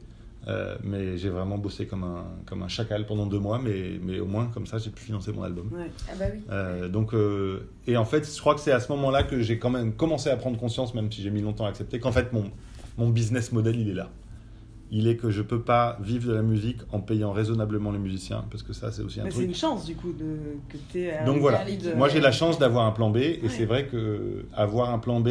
Euh, 0.46 0.76
mais 0.84 1.16
j'ai 1.16 1.30
vraiment 1.30 1.56
bossé 1.56 1.86
comme 1.86 2.04
un, 2.04 2.24
comme 2.44 2.62
un 2.62 2.68
chacal 2.68 3.06
pendant 3.06 3.24
deux 3.24 3.38
mois 3.38 3.58
mais, 3.64 3.98
mais 4.02 4.20
au 4.20 4.26
moins 4.26 4.46
comme 4.52 4.66
ça 4.66 4.76
j'ai 4.76 4.90
pu 4.90 5.02
financer 5.02 5.32
mon 5.32 5.42
album 5.42 5.70
Ouais. 5.72 5.90
Ah 6.06 6.12
bah 6.18 6.26
oui. 6.34 6.40
Euh, 6.50 6.86
donc 6.88 7.14
euh, 7.14 7.60
et 7.86 7.96
en 7.96 8.04
fait 8.04 8.30
je 8.30 8.38
crois 8.40 8.54
que 8.54 8.60
c'est 8.60 8.72
à 8.72 8.80
ce 8.80 8.92
moment 8.92 9.10
là 9.10 9.22
que 9.22 9.40
j'ai 9.40 9.58
quand 9.58 9.70
même 9.70 9.94
commencé 9.94 10.28
à 10.28 10.36
prendre 10.36 10.58
conscience 10.58 10.92
même 10.94 11.10
si 11.10 11.22
j'ai 11.22 11.30
mis 11.30 11.40
longtemps 11.40 11.64
à 11.64 11.70
accepter 11.70 11.98
qu'en 11.98 12.12
fait 12.12 12.34
mon, 12.34 12.44
mon 12.98 13.08
business 13.08 13.52
model 13.52 13.80
il 13.80 13.88
est 13.88 13.94
là 13.94 14.10
il 14.90 15.08
est 15.08 15.16
que 15.16 15.30
je 15.30 15.40
peux 15.40 15.62
pas 15.62 15.96
vivre 16.02 16.28
de 16.28 16.34
la 16.34 16.42
musique 16.42 16.80
en 16.92 17.00
payant 17.00 17.32
raisonnablement 17.32 17.90
les 17.90 17.98
musiciens 17.98 18.44
parce 18.50 18.62
que 18.62 18.74
ça 18.74 18.92
c'est 18.92 19.00
aussi 19.00 19.20
un 19.20 19.24
Mais 19.24 19.30
c'est 19.30 19.36
truc 19.36 19.48
une 19.48 19.54
chance 19.54 19.86
du 19.86 19.94
coup 19.94 20.12
de, 20.12 20.36
que 20.68 20.76
tu 20.92 21.04
es. 21.04 21.24
donc 21.24 21.38
voilà, 21.40 21.64
moi 21.96 22.10
j'ai 22.10 22.20
la 22.20 22.32
chance 22.32 22.58
d'avoir 22.58 22.84
un 22.86 22.92
plan 22.92 23.08
B 23.08 23.16
et 23.16 23.40
Ouais. 23.44 23.48
c'est 23.48 23.64
vrai 23.64 23.86
que 23.86 24.44
avoir 24.54 24.90
un 24.90 24.98
plan 24.98 25.20
B, 25.20 25.30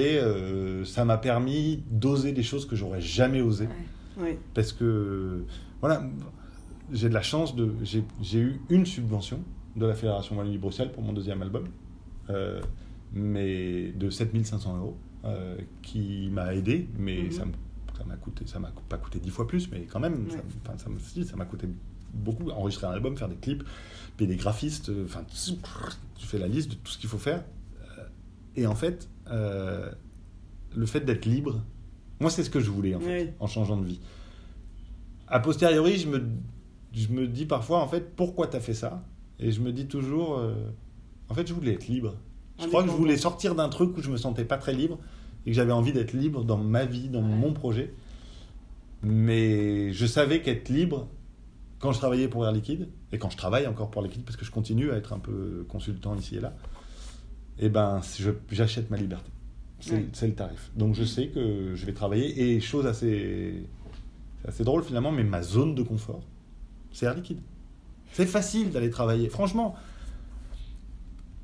ça 0.85 1.05
m'a 1.05 1.17
permis 1.19 1.83
d'oser 1.91 2.31
des 2.31 2.41
choses 2.41 2.65
que 2.65 2.75
j'aurais 2.75 2.99
jamais 3.01 3.41
osé 3.41 3.65
Ouais. 3.65 3.71
Parce 4.53 4.73
que 4.73 5.43
voilà, 5.81 6.03
j'ai 6.91 7.09
de 7.09 7.13
la 7.13 7.21
chance 7.21 7.55
de, 7.55 7.73
j'ai 7.83 8.39
eu 8.39 8.61
une 8.69 8.85
subvention 8.85 9.43
de 9.75 9.85
la 9.85 9.95
Fédération 9.95 10.37
Wallonie-Bruxelles 10.37 10.91
pour 10.91 11.01
mon 11.03 11.13
deuxième 11.13 11.41
album, 11.41 11.67
euh, 12.29 12.61
mais 13.13 13.91
de 13.91 14.09
7500 14.09 14.77
euros 14.77 14.97
euh, 15.25 15.57
qui 15.81 16.29
m'a 16.31 16.53
aidé, 16.53 16.87
mais 16.97 17.31
ça 17.31 17.45
me- 17.45 17.53
ça 17.97 18.03
m'a 18.03 18.15
coûté, 18.17 18.45
ça 18.47 18.59
m'a 18.59 18.71
pas 18.89 18.97
coûté 18.97 19.19
dix 19.19 19.29
fois 19.29 19.47
plus, 19.47 19.69
mais 19.71 19.85
quand 19.85 19.99
même, 19.99 20.29
ça, 20.29 20.37
Ouais. 20.37 21.37
m'a 21.37 21.45
coûté 21.45 21.67
beaucoup 22.13 22.49
enregistrer 22.49 22.87
un 22.87 22.91
album, 22.91 23.15
faire 23.17 23.29
des 23.29 23.35
clips, 23.37 23.63
payer 24.17 24.27
des 24.29 24.35
graphistes, 24.35 24.89
euh, 24.89 25.05
enfin, 25.05 25.23
tu 26.17 26.25
fais 26.27 26.37
la 26.39 26.47
liste 26.47 26.69
de 26.71 26.75
tout 26.75 26.91
ce 26.91 26.97
qu'il 26.97 27.09
faut 27.09 27.17
faire. 27.17 27.43
Et 28.55 28.67
en 28.67 28.75
fait, 28.75 29.09
euh, 29.31 29.91
le 30.75 30.85
fait 30.85 31.01
d'être 31.01 31.25
libre, 31.25 31.63
moi 32.19 32.29
c'est 32.29 32.43
ce 32.43 32.49
que 32.49 32.59
je 32.59 32.69
voulais 32.71 32.95
en 32.95 32.99
fait, 32.99 33.33
en 33.39 33.47
changeant 33.47 33.77
de 33.77 33.85
vie. 33.85 33.99
A 35.27 35.39
posteriori, 35.39 35.97
je 35.97 36.07
me, 36.07 36.23
je 36.93 37.07
me 37.09 37.27
dis 37.27 37.45
parfois 37.45 37.79
en 37.81 37.87
fait, 37.87 38.15
pourquoi 38.15 38.47
tu 38.47 38.55
as 38.57 38.59
fait 38.59 38.73
ça? 38.73 39.03
Et 39.39 39.51
je 39.51 39.61
me 39.61 39.71
dis 39.71 39.87
toujours, 39.87 40.37
euh, 40.37 40.53
en 41.29 41.33
fait, 41.33 41.47
je 41.47 41.53
voulais 41.53 41.73
être 41.73 41.87
libre. 41.87 42.15
Je 42.61 42.67
crois 42.67 42.83
que 42.83 42.89
je 42.89 42.95
voulais 42.95 43.17
sortir 43.17 43.55
d'un 43.55 43.67
truc 43.69 43.97
où 43.97 44.01
je 44.01 44.11
me 44.11 44.17
sentais 44.17 44.45
pas 44.45 44.57
très 44.57 44.73
libre 44.73 44.99
et 45.45 45.49
que 45.49 45.55
j'avais 45.55 45.71
envie 45.71 45.91
d'être 45.91 46.13
libre 46.13 46.43
dans 46.45 46.57
ma 46.57 46.85
vie, 46.85 47.09
dans 47.09 47.21
Ouais. 47.23 47.27
mon 47.35 47.51
projet. 47.51 47.93
Mais 49.01 49.91
je 49.91 50.05
savais 50.05 50.41
qu'être 50.41 50.69
libre, 50.69 51.07
quand 51.79 51.91
je 51.91 51.97
travaillais 51.97 52.27
pour 52.27 52.45
Air 52.45 52.51
Liquide, 52.53 52.87
et 53.11 53.17
quand 53.17 53.29
je 53.29 53.37
travaille 53.37 53.67
encore 53.67 53.89
pour 53.89 54.01
Air 54.03 54.07
Liquide, 54.09 54.23
parce 54.23 54.37
que 54.37 54.45
je 54.45 54.51
continue 54.51 54.91
à 54.91 54.95
être 54.95 55.13
un 55.13 55.19
peu 55.19 55.65
consultant 55.67 56.15
ici 56.15 56.35
et 56.37 56.39
là, 56.39 56.53
eh 57.59 57.69
ben, 57.69 58.01
j'achète 58.51 58.89
ma 58.89 58.97
liberté. 58.97 59.29
C'est 59.85 59.95
Ouais. 59.95 60.27
le 60.27 60.33
tarif. 60.33 60.71
Donc 60.77 60.95
je 60.95 61.03
sais 61.03 61.27
que 61.27 61.75
je 61.75 61.85
vais 61.85 61.93
travailler. 61.93 62.41
Et 62.55 62.61
chose 62.61 62.85
assez, 62.85 63.65
assez 64.47 64.63
drôle 64.63 64.83
finalement, 64.83 65.11
mais 65.11 65.23
ma 65.23 65.41
zone 65.41 65.75
de 65.75 65.83
confort, 65.83 66.21
c'est 66.93 67.05
Air 67.05 67.15
Liquide. 67.15 67.39
C'est 68.13 68.25
facile 68.25 68.71
d'aller 68.71 68.89
travailler. 68.89 69.27
Franchement, 69.29 69.75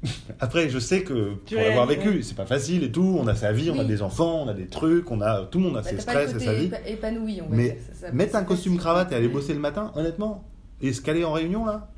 après, 0.39 0.69
je 0.69 0.79
sais 0.79 1.03
que 1.03 1.33
Tu 1.45 1.55
pour 1.55 1.63
l'avoir 1.63 1.85
vécu, 1.85 2.23
c'est 2.23 2.35
pas 2.35 2.45
facile 2.45 2.83
et 2.83 2.91
tout. 2.91 3.17
On 3.19 3.27
a 3.27 3.35
sa 3.35 3.51
vie, 3.51 3.69
on 3.69 3.79
a 3.79 3.83
des 3.83 4.01
enfants, 4.01 4.43
on 4.43 4.47
a 4.47 4.53
des 4.53 4.67
trucs, 4.67 5.11
on 5.11 5.19
a 5.19 5.45
tout 5.45 5.57
le 5.57 5.65
monde 5.65 5.77
a 5.77 5.81
Bah, 5.81 5.89
ses 5.89 5.99
stress 5.99 6.33
et 6.35 6.39
sa 6.39 6.53
vie. 6.53 6.67
épa- 6.67 6.85
épanoui, 6.85 7.41
on 7.41 7.49
va 7.49 7.55
Mais 7.57 7.71
dire. 7.71 7.75
Ça- 7.93 8.07
ça- 8.07 8.11
mettre 8.13 8.35
un 8.37 8.43
costume 8.45 8.77
cravate 8.77 9.11
et 9.11 9.15
aller 9.15 9.27
bosser 9.27 9.53
le 9.53 9.59
matin, 9.59 9.91
honnêtement, 9.95 10.45
et 10.81 10.93
se 10.93 11.01
caler 11.01 11.25
en 11.25 11.33
réunion 11.33 11.65
là. 11.65 11.91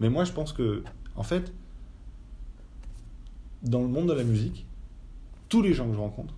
Mais 0.00 0.08
moi, 0.08 0.24
je 0.24 0.32
pense 0.32 0.52
que, 0.52 0.82
en 1.14 1.22
fait, 1.22 1.52
dans 3.62 3.82
le 3.82 3.88
monde 3.88 4.08
de 4.08 4.12
la 4.14 4.24
musique, 4.24 4.66
tous 5.52 5.60
les 5.62 5.74
gens 5.74 5.86
que 5.88 5.94
je 5.94 5.98
rencontre, 6.00 6.34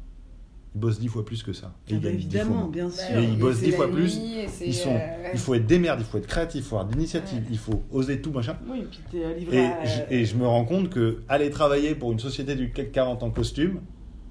ils 0.74 0.80
bossent 0.80 0.98
dix 0.98 1.06
fois 1.08 1.24
plus 1.24 1.42
que 1.44 1.52
ça. 1.52 1.68
Et 1.88 1.92
Ah 1.92 1.94
ils 1.94 2.00
bah, 2.00 2.08
évidemment, 2.10 2.66
bien 2.66 2.86
Bah, 2.86 2.90
sûr. 2.92 3.16
Et 3.18 3.22
ils 3.24 3.38
bossent 3.38 3.60
dix 3.60 3.70
fois 3.70 3.88
plus. 3.90 4.18
Ils 4.60 4.74
sont, 4.74 4.90
euh, 4.94 5.28
il 5.32 5.38
faut 5.38 5.54
être 5.54 5.66
des 5.66 5.78
merdes, 5.78 6.00
il 6.00 6.04
faut 6.04 6.18
être 6.18 6.26
créatif, 6.26 6.64
il 6.64 6.66
faut 6.68 6.76
avoir 6.76 6.90
d'initiative, 6.90 7.38
Ouais. 7.38 7.44
il 7.52 7.58
faut 7.58 7.84
oser 7.92 8.20
tout 8.20 8.32
machin. 8.32 8.56
Oui, 8.68 8.80
et 8.80 8.82
puis 8.82 8.98
t'es 9.10 9.34
livré 9.38 9.56
Et, 9.56 9.66
à- 9.66 9.84
je, 9.84 10.00
et 10.14 10.24
je 10.24 10.34
me 10.36 10.46
rends 10.46 10.64
compte 10.64 10.90
que 10.90 11.22
aller 11.28 11.48
travailler 11.50 11.94
pour 11.94 12.10
une 12.12 12.18
société 12.18 12.56
du 12.56 12.72
CAC 12.72 12.90
40 12.90 13.22
en 13.22 13.30
costume, 13.30 13.80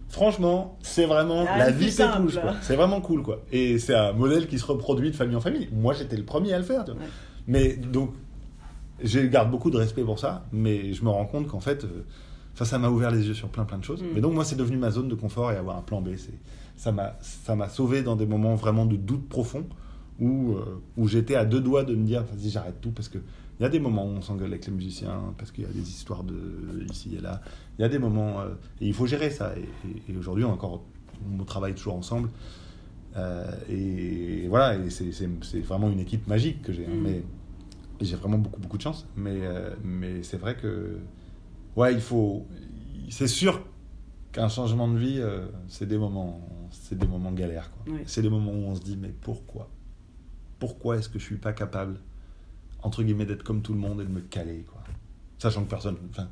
franchement, 0.09 0.77
c'est 0.81 1.05
vraiment 1.05 1.45
Ah, 1.47 1.57
la 1.59 1.65
c'est 1.67 1.71
vie. 1.71 1.91
C'est 2.61 2.75
vraiment 2.75 2.99
cool, 2.99 3.23
quoi. 3.23 3.41
Et 3.53 3.79
c'est 3.79 3.95
un 3.95 4.11
modèle 4.11 4.47
qui 4.47 4.59
se 4.59 4.65
reproduit 4.65 5.11
de 5.11 5.15
famille 5.15 5.37
en 5.37 5.41
famille. 5.41 5.69
Moi, 5.71 5.93
j'étais 5.93 6.17
le 6.17 6.25
premier 6.25 6.51
à 6.53 6.57
le 6.57 6.65
faire. 6.65 6.83
tu 6.83 6.91
vois. 6.91 6.99
Ouais. 7.01 7.07
Mais 7.47 7.77
donc, 7.77 8.11
je 9.01 9.19
garde 9.21 9.49
beaucoup 9.49 9.69
de 9.71 9.77
respect 9.77 10.03
pour 10.03 10.19
ça, 10.19 10.45
mais 10.51 10.91
je 10.93 11.03
me 11.05 11.09
rends 11.09 11.25
compte 11.25 11.47
qu'en 11.47 11.59
fait, 11.61 11.83
euh, 11.85 12.03
enfin, 12.53 12.65
ça 12.65 12.79
m'a 12.79 12.89
ouvert 12.89 13.11
les 13.11 13.27
yeux 13.27 13.33
sur 13.33 13.49
plein 13.49 13.65
plein 13.65 13.77
de 13.77 13.83
choses. 13.83 14.01
Mm. 14.03 14.07
Mais 14.15 14.21
donc, 14.21 14.33
moi, 14.33 14.45
c'est 14.45 14.55
devenu 14.55 14.77
ma 14.77 14.91
zone 14.91 15.07
de 15.07 15.15
confort 15.15 15.51
et 15.51 15.55
avoir 15.57 15.77
un 15.77 15.81
plan 15.81 16.01
B, 16.01 16.09
c'est 16.17 16.33
ça 16.75 16.91
m'a 16.91 17.15
ça 17.21 17.55
m'a 17.55 17.69
sauvé 17.69 18.01
dans 18.01 18.15
des 18.15 18.25
moments 18.25 18.55
vraiment 18.55 18.85
de 18.85 18.95
doute 18.95 19.27
profond 19.29 19.65
où 20.19 20.53
euh, 20.53 20.81
où 20.97 21.07
j'étais 21.07 21.35
à 21.35 21.45
deux 21.45 21.61
doigts 21.61 21.83
de 21.83 21.95
me 21.95 22.03
dire 22.03 22.23
vas-y 22.23 22.49
j'arrête 22.49 22.81
tout 22.81 22.91
parce 22.91 23.09
que 23.09 23.19
il 23.59 23.63
y 23.63 23.65
a 23.65 23.69
des 23.69 23.79
moments 23.79 24.05
où 24.05 24.09
on 24.09 24.21
s'engueule 24.21 24.47
avec 24.49 24.65
les 24.65 24.71
musiciens 24.73 25.33
parce 25.37 25.51
qu'il 25.51 25.63
y 25.63 25.67
a 25.67 25.71
des 25.71 25.87
histoires 25.87 26.23
de 26.23 26.35
ici 26.91 27.15
et 27.15 27.21
là. 27.21 27.41
Il 27.77 27.83
y 27.83 27.85
a 27.85 27.89
des 27.89 27.99
moments 27.99 28.41
euh, 28.41 28.49
et 28.81 28.87
il 28.87 28.93
faut 28.93 29.05
gérer 29.05 29.29
ça. 29.29 29.53
Et, 29.55 29.61
et- 30.09 30.11
et 30.13 30.17
aujourd'hui, 30.17 30.43
encore 30.43 30.83
on 31.39 31.43
travaille 31.43 31.75
toujours 31.75 31.93
ensemble. 31.95 32.29
Euh, 33.15 33.45
et 33.69 34.47
voilà, 34.47 34.75
et 34.75 34.89
c'est- 34.89 35.11
c'est 35.11 35.29
c'est 35.43 35.59
vraiment 35.59 35.89
une 35.91 35.99
équipe 35.99 36.27
magique 36.27 36.63
que 36.63 36.73
j'ai. 36.73 36.85
hein. 36.85 36.95
Mm. 36.95 37.01
Mais 37.03 37.23
j'ai 38.01 38.15
vraiment 38.15 38.39
beaucoup 38.39 38.59
beaucoup 38.59 38.77
de 38.77 38.81
chance. 38.81 39.05
Mais 39.15 39.41
mais 39.83 40.23
c'est 40.23 40.37
vrai 40.37 40.55
que 40.57 40.97
ouais, 41.75 41.93
il 41.93 42.01
faut. 42.01 42.45
C'est 43.09 43.27
sûr 43.27 43.62
qu'un 44.31 44.49
changement 44.49 44.88
de 44.88 44.97
vie, 44.97 45.17
euh, 45.19 45.45
c'est 45.67 45.88
des 45.88 45.97
moments, 45.97 46.41
c'est 46.71 46.97
des 46.97 47.07
moments 47.07 47.31
galères. 47.31 47.69
quoi. 47.71 47.93
C'est 48.05 48.21
des 48.21 48.29
moments 48.29 48.51
où 48.51 48.65
on 48.65 48.75
se 48.75 48.81
dit 48.81 48.97
mais 48.99 49.13
pourquoi, 49.21 49.69
pourquoi 50.59 50.97
est-ce 50.97 51.09
que 51.09 51.19
je 51.19 51.23
suis 51.25 51.36
pas 51.38 51.53
capable 51.53 51.97
entre 52.81 53.03
guillemets 53.03 53.25
d'être 53.25 53.43
comme 53.43 53.62
tout 53.62 53.73
le 53.73 53.79
monde 53.79 54.01
et 54.01 54.05
de 54.05 54.09
me 54.09 54.19
caler 54.21 54.65
quoi, 54.69 54.81
sachant 55.39 55.63
que 55.63 55.69
personne. 55.69 55.97
Enfin, 56.09 56.27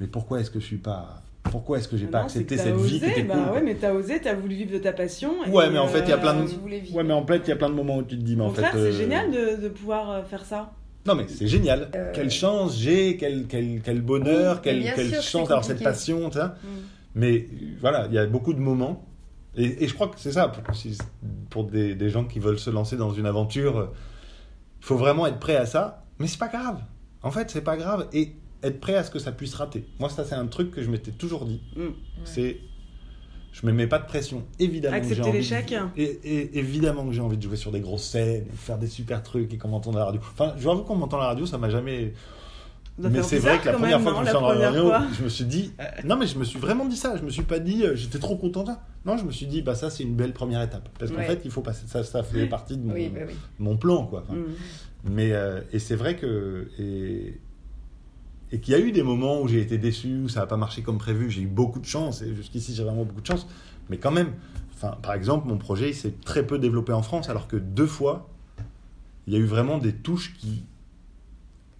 mais 0.00 0.06
pourquoi 0.08 0.40
est-ce 0.40 0.50
que 0.50 0.58
je 0.58 0.64
suis 0.64 0.78
pas, 0.78 1.22
pourquoi 1.44 1.78
est-ce 1.78 1.86
que 1.88 1.96
j'ai 1.96 2.06
Ah 2.08 2.10
pas 2.12 2.22
non, 2.22 2.28
c'est 2.28 2.40
accepté 2.40 2.56
cette 2.58 2.74
vie 2.76 2.98
qui 2.98 3.04
osé, 3.04 3.10
était 3.12 3.22
bah 3.24 3.34
cool 3.36 3.52
ouais, 3.54 3.62
mais 3.62 3.74
t'as 3.76 3.92
osé, 3.92 4.20
t'as 4.20 4.34
voulu 4.34 4.54
vivre 4.56 4.72
de 4.72 4.78
ta 4.78 4.92
passion. 4.92 5.44
et, 5.44 5.50
Ouais, 5.50 5.70
mais 5.70 5.78
en 5.78 5.86
fait, 5.86 6.00
il 6.00 6.08
y 6.08 6.12
a 6.12 6.18
plein 6.18 6.42
de-. 6.42 6.92
Ouais, 6.92 7.04
mais 7.04 7.12
en 7.12 7.24
fait, 7.26 7.38
il 7.44 7.48
y 7.48 7.52
a 7.52 7.56
plein 7.56 7.68
de 7.70 7.74
moments 7.74 7.98
où 7.98 8.02
tu 8.02 8.16
te 8.18 8.22
dis 8.22 8.34
mais 8.34 8.42
en 8.42 8.50
fait. 8.50 8.62
contraire, 8.62 8.76
euh, 8.80 8.90
c'est 8.90 8.98
génial 8.98 9.30
de, 9.30 9.62
de 9.62 9.68
pouvoir 9.68 10.10
euh, 10.10 10.24
faire 10.24 10.44
ça. 10.44 10.72
Non, 11.06 11.14
mais 11.14 11.26
c'est 11.28 11.48
génial. 11.48 11.90
Euh, 11.94 12.12
Quelle 12.14 12.30
chance 12.30 12.78
j'ai, 12.78 13.16
quel, 13.16 13.46
quel, 13.46 13.80
quel 13.82 14.00
bonheur, 14.00 14.56
Oui, 14.56 14.60
quelle, 14.62 14.94
quelle 14.94 15.20
chance 15.20 15.48
d'avoir 15.48 15.64
cette 15.64 15.82
passion. 15.82 16.28
Mm. 16.28 16.50
Mais 17.14 17.48
voilà, 17.80 18.06
il 18.06 18.14
y 18.14 18.18
a 18.18 18.26
beaucoup 18.26 18.54
de 18.54 18.60
moments. 18.60 19.04
Et, 19.56 19.84
et 19.84 19.88
je 19.88 19.94
crois 19.94 20.08
que 20.08 20.18
c'est 20.18 20.32
ça, 20.32 20.48
pour, 20.48 20.62
pour 21.50 21.64
des, 21.64 21.94
des 21.94 22.08
gens 22.08 22.24
qui 22.24 22.38
veulent 22.38 22.58
se 22.58 22.70
lancer 22.70 22.96
dans 22.96 23.12
une 23.12 23.26
aventure, 23.26 23.92
il 24.80 24.86
faut 24.86 24.96
vraiment 24.96 25.26
être 25.26 25.38
prêt 25.38 25.56
à 25.56 25.66
ça. 25.66 26.04
Mais 26.18 26.26
c'est 26.26 26.38
pas 26.38 26.48
grave. 26.48 26.80
En 27.22 27.30
fait, 27.30 27.50
c'est 27.50 27.62
pas 27.62 27.76
grave. 27.76 28.08
Et 28.12 28.34
être 28.62 28.80
prêt 28.80 28.94
à 28.94 29.02
ce 29.02 29.10
que 29.10 29.18
ça 29.18 29.32
puisse 29.32 29.54
rater. 29.54 29.84
Moi, 29.98 30.08
ça, 30.08 30.24
c'est 30.24 30.36
un 30.36 30.46
truc 30.46 30.70
que 30.70 30.82
je 30.82 30.90
m'étais 30.90 31.10
toujours 31.10 31.44
dit. 31.44 31.60
Mm. 31.76 31.88
C'est. 32.24 32.60
Je 33.52 33.66
me 33.66 33.72
mets 33.72 33.86
pas 33.86 33.98
de 33.98 34.06
pression. 34.06 34.44
Évidemment 34.58 34.96
que 34.98 35.02
j'ai 35.04 35.10
Accepter 35.12 35.22
envie 35.28 35.38
de- 35.38 35.42
l'échec. 35.42 35.74
et, 35.96 36.02
et 36.24 36.58
évidemment 36.58 37.04
que 37.06 37.12
j'ai 37.12 37.20
envie 37.20 37.36
de 37.36 37.42
jouer 37.42 37.56
sur 37.56 37.70
des 37.70 37.80
grosses 37.80 38.04
scènes, 38.04 38.46
faire 38.54 38.78
des 38.78 38.86
super 38.86 39.22
trucs 39.22 39.52
et 39.52 39.58
qu'on 39.58 39.68
m'entend 39.68 39.92
à 39.92 39.98
la 39.98 40.04
radio. 40.06 40.20
Enfin, 40.32 40.54
je 40.56 40.62
vous 40.62 40.70
avoue 40.70 40.82
qu'on 40.82 40.96
m'entend 40.96 41.18
à 41.18 41.22
la 41.22 41.26
radio, 41.28 41.44
ça 41.46 41.58
m'a 41.58 41.68
jamais. 41.68 42.14
Ça 43.00 43.08
Mais 43.08 43.22
c'est 43.22 43.38
vrai 43.38 43.58
que 43.58 43.66
la 43.66 43.72
première 43.72 43.98
même, 44.00 44.02
fois 44.08 44.12
que 44.12 44.18
je 44.18 44.22
me 44.22 44.26
suis 44.26 44.34
la 44.34 44.40
en 44.42 44.46
radio, 44.70 44.82
fois. 44.86 45.02
je 45.18 45.24
me 45.24 45.28
suis 45.30 45.44
dit. 45.44 45.72
Non, 46.04 46.16
mais 46.16 46.26
je 46.26 46.38
me 46.38 46.44
suis 46.44 46.58
vraiment 46.58 46.84
dit 46.86 46.96
ça. 46.96 47.16
Je 47.16 47.22
me 47.22 47.30
suis 47.30 47.42
pas 47.42 47.58
dit, 47.58 47.84
euh, 47.84 47.94
j'étais 47.94 48.18
trop 48.18 48.36
content. 48.36 48.64
Non, 49.06 49.16
je 49.16 49.24
me 49.24 49.32
suis 49.32 49.46
dit, 49.46 49.62
bah 49.62 49.74
ça, 49.74 49.88
c'est 49.90 50.02
une 50.02 50.14
belle 50.14 50.32
première 50.34 50.60
étape. 50.62 50.88
Parce 50.98 51.10
qu'en 51.10 51.18
Ouais. 51.18 51.26
fait, 51.26 51.40
il 51.44 51.50
faut 51.50 51.62
passer. 51.62 51.86
Ça, 51.88 52.04
ça 52.04 52.22
fait 52.22 52.46
partie 52.46 52.76
de 52.76 52.84
mon, 52.86 52.92
Oui, 52.94 53.08
bah 53.14 53.20
oui. 53.26 53.34
mon 53.58 53.76
plan, 53.78 54.06
quoi. 54.06 54.24
Enfin, 54.28 54.34
Mm. 54.38 54.44
mais 55.10 55.32
euh, 55.32 55.60
et 55.72 55.78
c'est 55.78 55.96
vrai 55.96 56.16
que 56.16 56.68
et 56.78 57.40
et 58.52 58.60
qu'il 58.60 58.72
y 58.72 58.76
a 58.76 58.80
eu 58.80 58.92
des 58.92 59.02
moments 59.02 59.40
où 59.40 59.48
j'ai 59.48 59.60
été 59.60 59.78
déçu, 59.78 60.18
où 60.24 60.28
ça 60.28 60.40
n'a 60.40 60.46
pas 60.46 60.58
marché 60.58 60.82
comme 60.82 60.98
prévu, 60.98 61.30
j'ai 61.30 61.40
eu 61.42 61.46
beaucoup 61.46 61.80
de 61.80 61.86
chance, 61.86 62.22
et 62.22 62.34
jusqu'ici 62.34 62.74
j'ai 62.74 62.84
vraiment 62.84 63.04
beaucoup 63.04 63.22
de 63.22 63.26
chance, 63.26 63.46
mais 63.88 63.96
quand 63.96 64.10
même, 64.12 64.34
enfin, 64.74 64.96
par 65.02 65.14
exemple, 65.14 65.48
mon 65.48 65.56
projet 65.56 65.88
il 65.90 65.94
s'est 65.94 66.14
très 66.24 66.46
peu 66.46 66.58
développé 66.58 66.92
en 66.92 67.02
France, 67.02 67.30
alors 67.30 67.48
que 67.48 67.56
deux 67.56 67.86
fois, 67.86 68.28
il 69.26 69.32
y 69.32 69.36
a 69.36 69.38
eu 69.38 69.46
vraiment 69.46 69.78
des 69.78 69.92
touches 69.94 70.34
qui. 70.38 70.64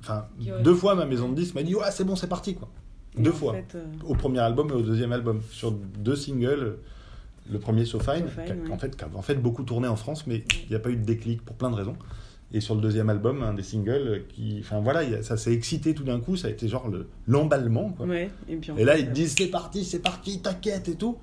Enfin, 0.00 0.26
deux 0.64 0.74
fois 0.74 0.94
ma 0.94 1.04
maison 1.04 1.28
de 1.28 1.34
disques 1.34 1.54
m'a 1.54 1.62
dit 1.62 1.74
Ouais, 1.74 1.90
c'est 1.90 2.04
bon, 2.04 2.16
c'est 2.16 2.26
parti, 2.28 2.54
quoi. 2.54 2.68
Et 3.18 3.22
Deux 3.22 3.32
fois. 3.32 3.52
fait, 3.52 3.74
euh, 3.76 3.84
Au 4.06 4.14
premier 4.14 4.38
album 4.38 4.70
et 4.70 4.72
au 4.72 4.82
deuxième 4.82 5.12
album. 5.12 5.42
Sur 5.50 5.70
deux 5.72 6.16
singles, 6.16 6.78
le 7.50 7.58
premier 7.58 7.84
So 7.84 8.00
Fine, 8.00 8.24
So 8.28 8.42
Fine, 8.42 8.62
ouais. 8.62 8.72
en, 8.72 8.78
fait, 8.78 9.04
en 9.14 9.22
fait 9.22 9.34
beaucoup 9.34 9.64
tourné 9.64 9.86
en 9.88 9.96
France, 9.96 10.26
mais 10.26 10.44
il 10.64 10.70
n'y 10.70 10.76
a 10.76 10.78
pas 10.78 10.90
eu 10.90 10.96
de 10.96 11.04
déclic 11.04 11.42
pour 11.44 11.54
plein 11.56 11.70
de 11.70 11.76
raisons. 11.76 11.96
Et 12.54 12.60
sur 12.60 12.74
le 12.74 12.80
deuxième 12.82 13.08
album, 13.08 13.42
un 13.42 13.54
des 13.54 13.62
singles, 13.62 14.24
qui, 14.28 14.58
enfin 14.60 14.80
voilà, 14.80 15.02
il 15.04 15.10
y 15.12 15.14
a- 15.14 15.22
ça 15.22 15.36
s'est 15.38 15.52
excité 15.54 15.94
tout 15.94 16.04
d'un 16.04 16.20
coup, 16.20 16.36
ça 16.36 16.48
a 16.48 16.50
été 16.50 16.68
genre 16.68 16.88
le- 16.88 17.08
l'emballement, 17.26 17.90
quoi. 17.90 18.04
ouais, 18.06 18.30
et 18.48 18.56
puis 18.56 18.70
en 18.72 18.76
Et 18.76 18.84
là, 18.84 18.98
ils 18.98 19.06
te 19.06 19.12
disent 19.12 19.34
c'est 19.38 19.46
parti, 19.48 19.84
c'est 19.84 20.00
parti, 20.00 20.40
t'inquiète 20.42 20.88
et 20.88 20.94
tout. 20.96 21.16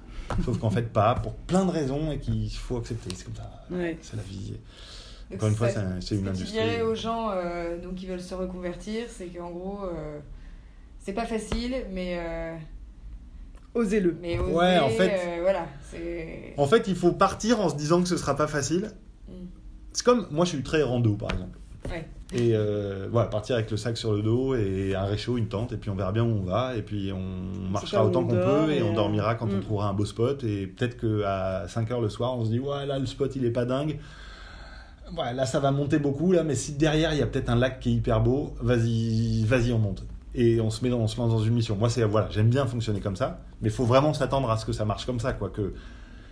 Sauf 0.46 0.58
qu'en 0.60 0.70
fait, 0.70 0.92
pas, 0.92 1.15
pour 1.15 1.34
plein 1.36 1.65
de 1.65 1.72
raisons 1.72 2.12
et 2.12 2.20
qu'il 2.20 2.50
faut 2.52 2.78
accepter. 2.78 3.10
C'est 3.15 3.26
comme 3.26 3.36
ça. 3.36 3.52
Ouais. 3.72 3.98
C'est 4.02 4.15
la 4.15 4.24
vie. 4.24 4.54
Encore 5.34 5.50
une 5.50 5.56
fois, 5.56 5.70
c'est 5.70 5.78
un- 5.78 6.02
c'est 6.02 6.15
une 6.15 6.22
Ce 6.22 6.30
que 6.32 6.36
tu 6.36 6.42
industrie. 6.42 6.52
dirais 6.63 6.82
aux 6.82 6.96
gens 6.96 7.30
euh, 7.32 7.80
donc, 7.82 7.96
qui 7.96 8.08
veulent 8.08 8.20
se 8.22 8.34
reconvertir, 8.34 9.06
c'est 9.10 9.28
qu'en 9.28 9.52
gros, 9.52 9.84
euh, 9.86 10.18
c'est 11.00 11.13
pas 11.13 11.26
facile, 11.28 11.76
mais, 11.94 12.18
euh, 12.20 12.56
Osez-le. 13.76 14.18
mais 14.22 14.39
oser, 14.39 14.52
Ouais, 14.54 14.80
en 14.80 14.89
fait- 14.89 15.12
euh, 15.13 15.42
voilà. 15.42 15.68
En 16.58 16.65
fait, 16.65 16.88
il 16.88 16.96
faut 16.96 17.12
partir 17.12 17.60
en 17.60 17.70
se 17.70 17.76
disant 17.76 18.02
que 18.02 18.08
ce 18.10 18.18
sera 18.18 18.36
pas 18.36 18.48
facile. 18.48 18.92
C'est 19.93 20.06
comme 20.06 20.28
moi, 20.32 20.45
je 20.45 20.52
suis 20.52 20.63
très 20.63 20.84
rando, 20.84 21.13
par 21.15 21.32
exemple. 21.32 21.58
Ouais. 21.89 22.08
Et 22.32 22.52
euh, 22.54 23.08
voilà, 23.12 23.28
partir 23.28 23.56
avec 23.56 23.71
le 23.71 23.78
sac 23.78 23.97
sur 23.97 24.13
le 24.13 24.21
dos 24.21 24.54
et 24.54 24.93
un 24.95 25.06
réchaud, 25.06 25.38
une 25.38 25.47
tente, 25.47 25.71
et 25.71 25.78
puis 25.78 25.89
on 25.89 25.95
verra 25.95 26.12
bien 26.12 26.23
où 26.23 26.28
on 26.28 26.43
va, 26.43 26.75
et 26.75 26.84
puis 26.84 27.12
on 27.12 27.69
marchera 27.71 28.06
autant 28.06 28.19
on 28.19 28.28
qu'on 28.28 28.36
peut, 28.36 28.71
et 28.71 28.84
on 28.84 28.93
dormira 28.93 29.34
quand 29.34 29.47
on 29.47 29.58
mm. 29.58 29.62
trouvera 29.62 29.89
un 29.89 29.93
beau 29.93 30.06
spot, 30.06 30.43
et 30.43 30.67
peut-être 30.67 30.99
qu'à 30.99 31.65
5h 31.65 31.99
le 31.99 32.10
soir, 32.10 32.38
on 32.38 32.45
se 32.45 32.52
dit, 32.52 32.60
ouais, 32.60 32.86
là, 32.86 32.99
le 32.99 33.08
spot, 33.08 33.36
il 33.36 33.45
est 33.45 33.52
pas 33.52 33.65
dingue. 33.65 33.97
Ouais, 35.17 35.34
là, 35.34 35.47
ça 35.47 35.60
va 35.60 35.71
monter 35.71 35.97
beaucoup, 35.97 36.32
là, 36.32 36.43
mais 36.43 36.54
si 36.54 36.73
derrière, 36.73 37.13
il 37.13 37.19
y 37.19 37.23
a 37.23 37.25
peut-être 37.25 37.49
un 37.49 37.56
lac 37.56 37.80
qui 37.80 37.89
est 37.89 37.93
hyper 37.93 38.21
beau, 38.21 38.54
vas-y, 38.62 39.43
vas-y, 39.45 39.73
on 39.73 39.80
monte. 39.80 40.04
Et 40.36 40.62
on 40.62 40.69
se, 40.69 40.84
met 40.84 40.91
dans, 40.91 40.99
on 40.99 41.08
se 41.08 41.17
lance 41.17 41.32
dans 41.32 41.39
une 41.39 41.56
mission. 41.56 41.75
Moi, 41.75 41.89
c'est, 41.89 42.04
voilà, 42.04 42.28
j'aime 42.30 42.49
bien 42.49 42.67
fonctionner 42.67 42.99
comme 42.99 43.15
ça, 43.15 43.39
mais 43.60 43.69
il 43.69 43.73
faut 43.73 43.86
vraiment 43.86 44.13
s'attendre 44.13 44.52
à 44.52 44.58
ce 44.58 44.67
que 44.67 44.71
ça 44.71 44.86
marche 44.86 45.08
comme 45.08 45.19
ça, 45.19 45.34
quoi, 45.34 45.49
que, 45.49 45.73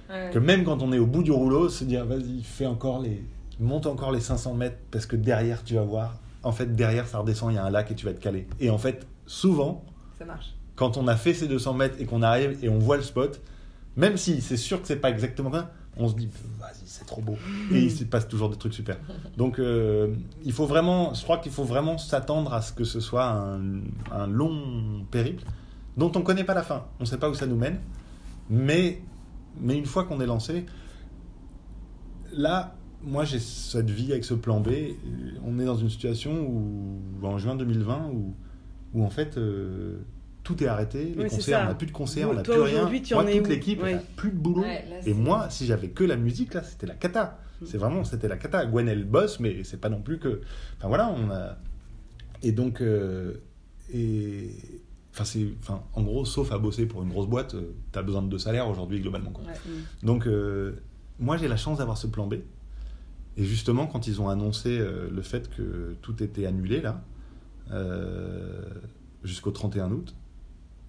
Ouais. 0.10 0.30
que 0.32 0.40
même 0.40 0.64
quand 0.64 0.82
on 0.82 0.94
est 0.94 1.00
au 1.00 1.06
bout 1.06 1.22
du 1.22 1.32
rouleau, 1.32 1.68
se 1.68 1.84
dire 1.84 2.06
vas-y, 2.06 2.42
fais 2.42 2.66
encore 2.66 3.02
les, 3.02 3.26
monte 3.60 3.86
encore 3.88 4.12
les 4.12 4.20
500 4.22 4.54
mètres 4.54 4.78
parce 4.92 5.06
que 5.06 5.16
derrière 5.16 5.64
tu 5.64 5.76
vas 5.76 5.84
voir. 5.84 6.16
En 6.44 6.52
fait, 6.52 6.76
derrière 6.76 7.08
ça 7.08 7.20
redescend, 7.20 7.52
il 7.52 7.56
y 7.56 7.58
a 7.58 7.66
un 7.66 7.70
lac 7.70 7.92
et 7.92 7.96
tu 7.96 8.06
vas 8.06 8.12
être 8.12 8.20
calé. 8.20 8.48
Et 8.60 8.70
en 8.70 8.78
fait, 8.78 9.06
souvent, 9.26 9.84
Ça 10.18 10.26
marche. 10.26 10.54
quand 10.76 10.98
on 10.98 11.08
a 11.08 11.16
fait 11.16 11.34
ces 11.34 11.48
200 11.48 11.74
mètres 11.74 11.96
et 12.00 12.06
qu'on 12.06 12.22
arrive 12.22 12.58
et 12.64 12.70
on 12.70 12.80
voit 12.80 12.98
le 12.98 13.04
spot, 13.04 13.42
même 13.96 14.16
si 14.18 14.42
c'est 14.42 14.58
sûr 14.58 14.82
que 14.82 14.88
c'est 14.88 14.98
pas 14.98 15.10
exactement 15.10 15.52
ça, 15.52 15.72
on 15.98 16.08
se 16.08 16.14
dit 16.14 16.30
vas-y, 16.60 16.86
c'est 16.86 17.06
trop 17.06 17.22
beau. 17.22 17.36
Et 17.72 17.80
il 17.82 17.92
se 17.92 18.04
passe 18.04 18.28
toujours 18.28 18.50
des 18.50 18.56
trucs 18.58 18.76
super. 18.76 18.98
Donc, 19.36 19.58
euh, 19.58 20.14
il 20.46 20.54
faut 20.54 20.68
vraiment, 20.68 21.14
je 21.16 21.24
crois 21.24 21.40
qu'il 21.40 21.52
faut 21.52 21.64
vraiment 21.64 21.98
s'attendre 21.98 22.54
à 22.54 22.62
ce 22.62 22.72
que 22.72 22.84
ce 22.84 23.00
soit 23.00 23.26
un, 23.26 23.60
un 24.12 24.28
long 24.28 25.04
périple 25.10 25.44
dont 25.98 26.12
on 26.16 26.22
connaît 26.22 26.44
pas 26.44 26.54
la 26.54 26.62
fin. 26.62 26.86
On 27.00 27.06
sait 27.06 27.18
pas 27.18 27.28
où 27.30 27.34
ça 27.34 27.48
nous 27.48 27.56
mène, 27.58 27.80
mais 28.50 29.02
mais 29.60 29.76
une 29.76 29.88
fois 29.88 30.04
qu'on 30.04 30.22
est 30.22 30.28
lancé, 30.28 30.68
là, 32.32 32.76
moi 33.04 33.26
j'ai 33.26 33.40
cette 33.40 33.90
vie 33.90 34.12
avec 34.12 34.24
ce 34.26 34.34
plan 34.34 34.60
B. 34.60 34.70
On 35.46 35.60
est 35.60 35.66
dans 35.66 35.76
une 35.78 35.90
situation 35.90 36.48
où, 36.48 37.00
en 37.26 37.38
juin 37.38 37.56
2020, 37.56 38.10
où, 38.14 38.34
où 38.94 39.04
en 39.04 39.10
fait 39.10 39.38
euh, 39.38 39.98
tout 40.44 40.64
est 40.64 40.68
arrêté, 40.68 41.14
les 41.16 41.24
Oui, 41.24 41.30
concerts, 41.30 41.62
on 41.64 41.68
n'a 41.68 41.76
plus 41.76 41.88
de 41.88 41.92
concerts, 41.92 42.30
on 42.30 42.34
n'a 42.34 42.42
plus 42.44 42.54
rien. 42.54 42.90
tu 43.04 43.14
moi, 43.14 43.24
en 43.24 43.28
toute 43.28 43.48
l'équipe, 43.50 43.82
Ouais. 43.84 44.00
plus 44.16 44.32
de 44.32 44.38
boulot. 44.38 44.62
Ouais, 44.62 44.86
là, 44.90 44.96
Et 45.06 45.14
moi, 45.14 45.50
si 45.50 45.66
j'avais 45.66 45.90
que 45.90 46.04
la 46.04 46.16
musique, 46.16 46.54
là, 46.54 46.64
c'était 46.64 46.88
la 46.88 46.96
cata. 46.96 47.40
C'est 47.66 47.78
vraiment, 47.80 48.04
c'était 48.04 48.28
la 48.28 48.38
cata. 48.38 48.66
Gwen, 48.68 48.88
elle 48.88 49.04
bosse, 49.04 49.40
mais 49.40 49.64
c'est 49.64 49.82
pas 49.82 49.90
non 49.90 50.02
plus 50.02 50.20
que. 50.20 50.42
Enfin 50.78 50.88
voilà, 50.90 51.10
on 51.10 51.32
a. 51.32 51.58
Et 52.44 52.52
donc. 52.52 52.82
euh, 52.82 53.34
Et. 53.92 54.52
Enfin, 55.12 55.26
c'est. 55.26 55.48
Enfin, 55.62 55.82
en 55.94 56.04
gros, 56.04 56.24
sauf 56.24 56.52
à 56.52 56.60
bosser 56.60 56.86
pour 56.86 57.02
une 57.02 57.10
grosse 57.10 57.28
boîte, 57.28 57.56
euh, 57.56 57.74
t'as 57.92 58.04
besoin 58.04 58.22
de 58.22 58.28
deux 58.30 58.38
salaires 58.38 58.68
aujourd'hui, 58.70 59.00
globalement. 59.02 59.32
quoi. 59.32 59.44
Ouais. 59.44 59.54
Donc, 60.04 60.28
euh, 60.28 60.74
moi, 61.20 61.38
j'ai 61.38 61.48
la 61.48 61.58
chance 61.58 61.80
d'avoir 61.80 61.98
ce 61.98 62.06
plan 62.06 62.28
B. 62.28 62.36
Et 63.38 63.44
justement, 63.46 63.86
quand 63.88 64.08
ils 64.08 64.20
ont 64.22 64.30
annoncé 64.30 64.78
euh, 64.80 65.10
le 65.12 65.22
fait 65.22 65.50
que 65.56 65.96
tout 66.02 66.22
était 66.24 66.46
annulé, 66.46 66.82
là, 66.82 67.04
euh, 67.72 68.62
jusqu'au 69.24 69.52
31 69.52 69.92
août, 69.92 70.16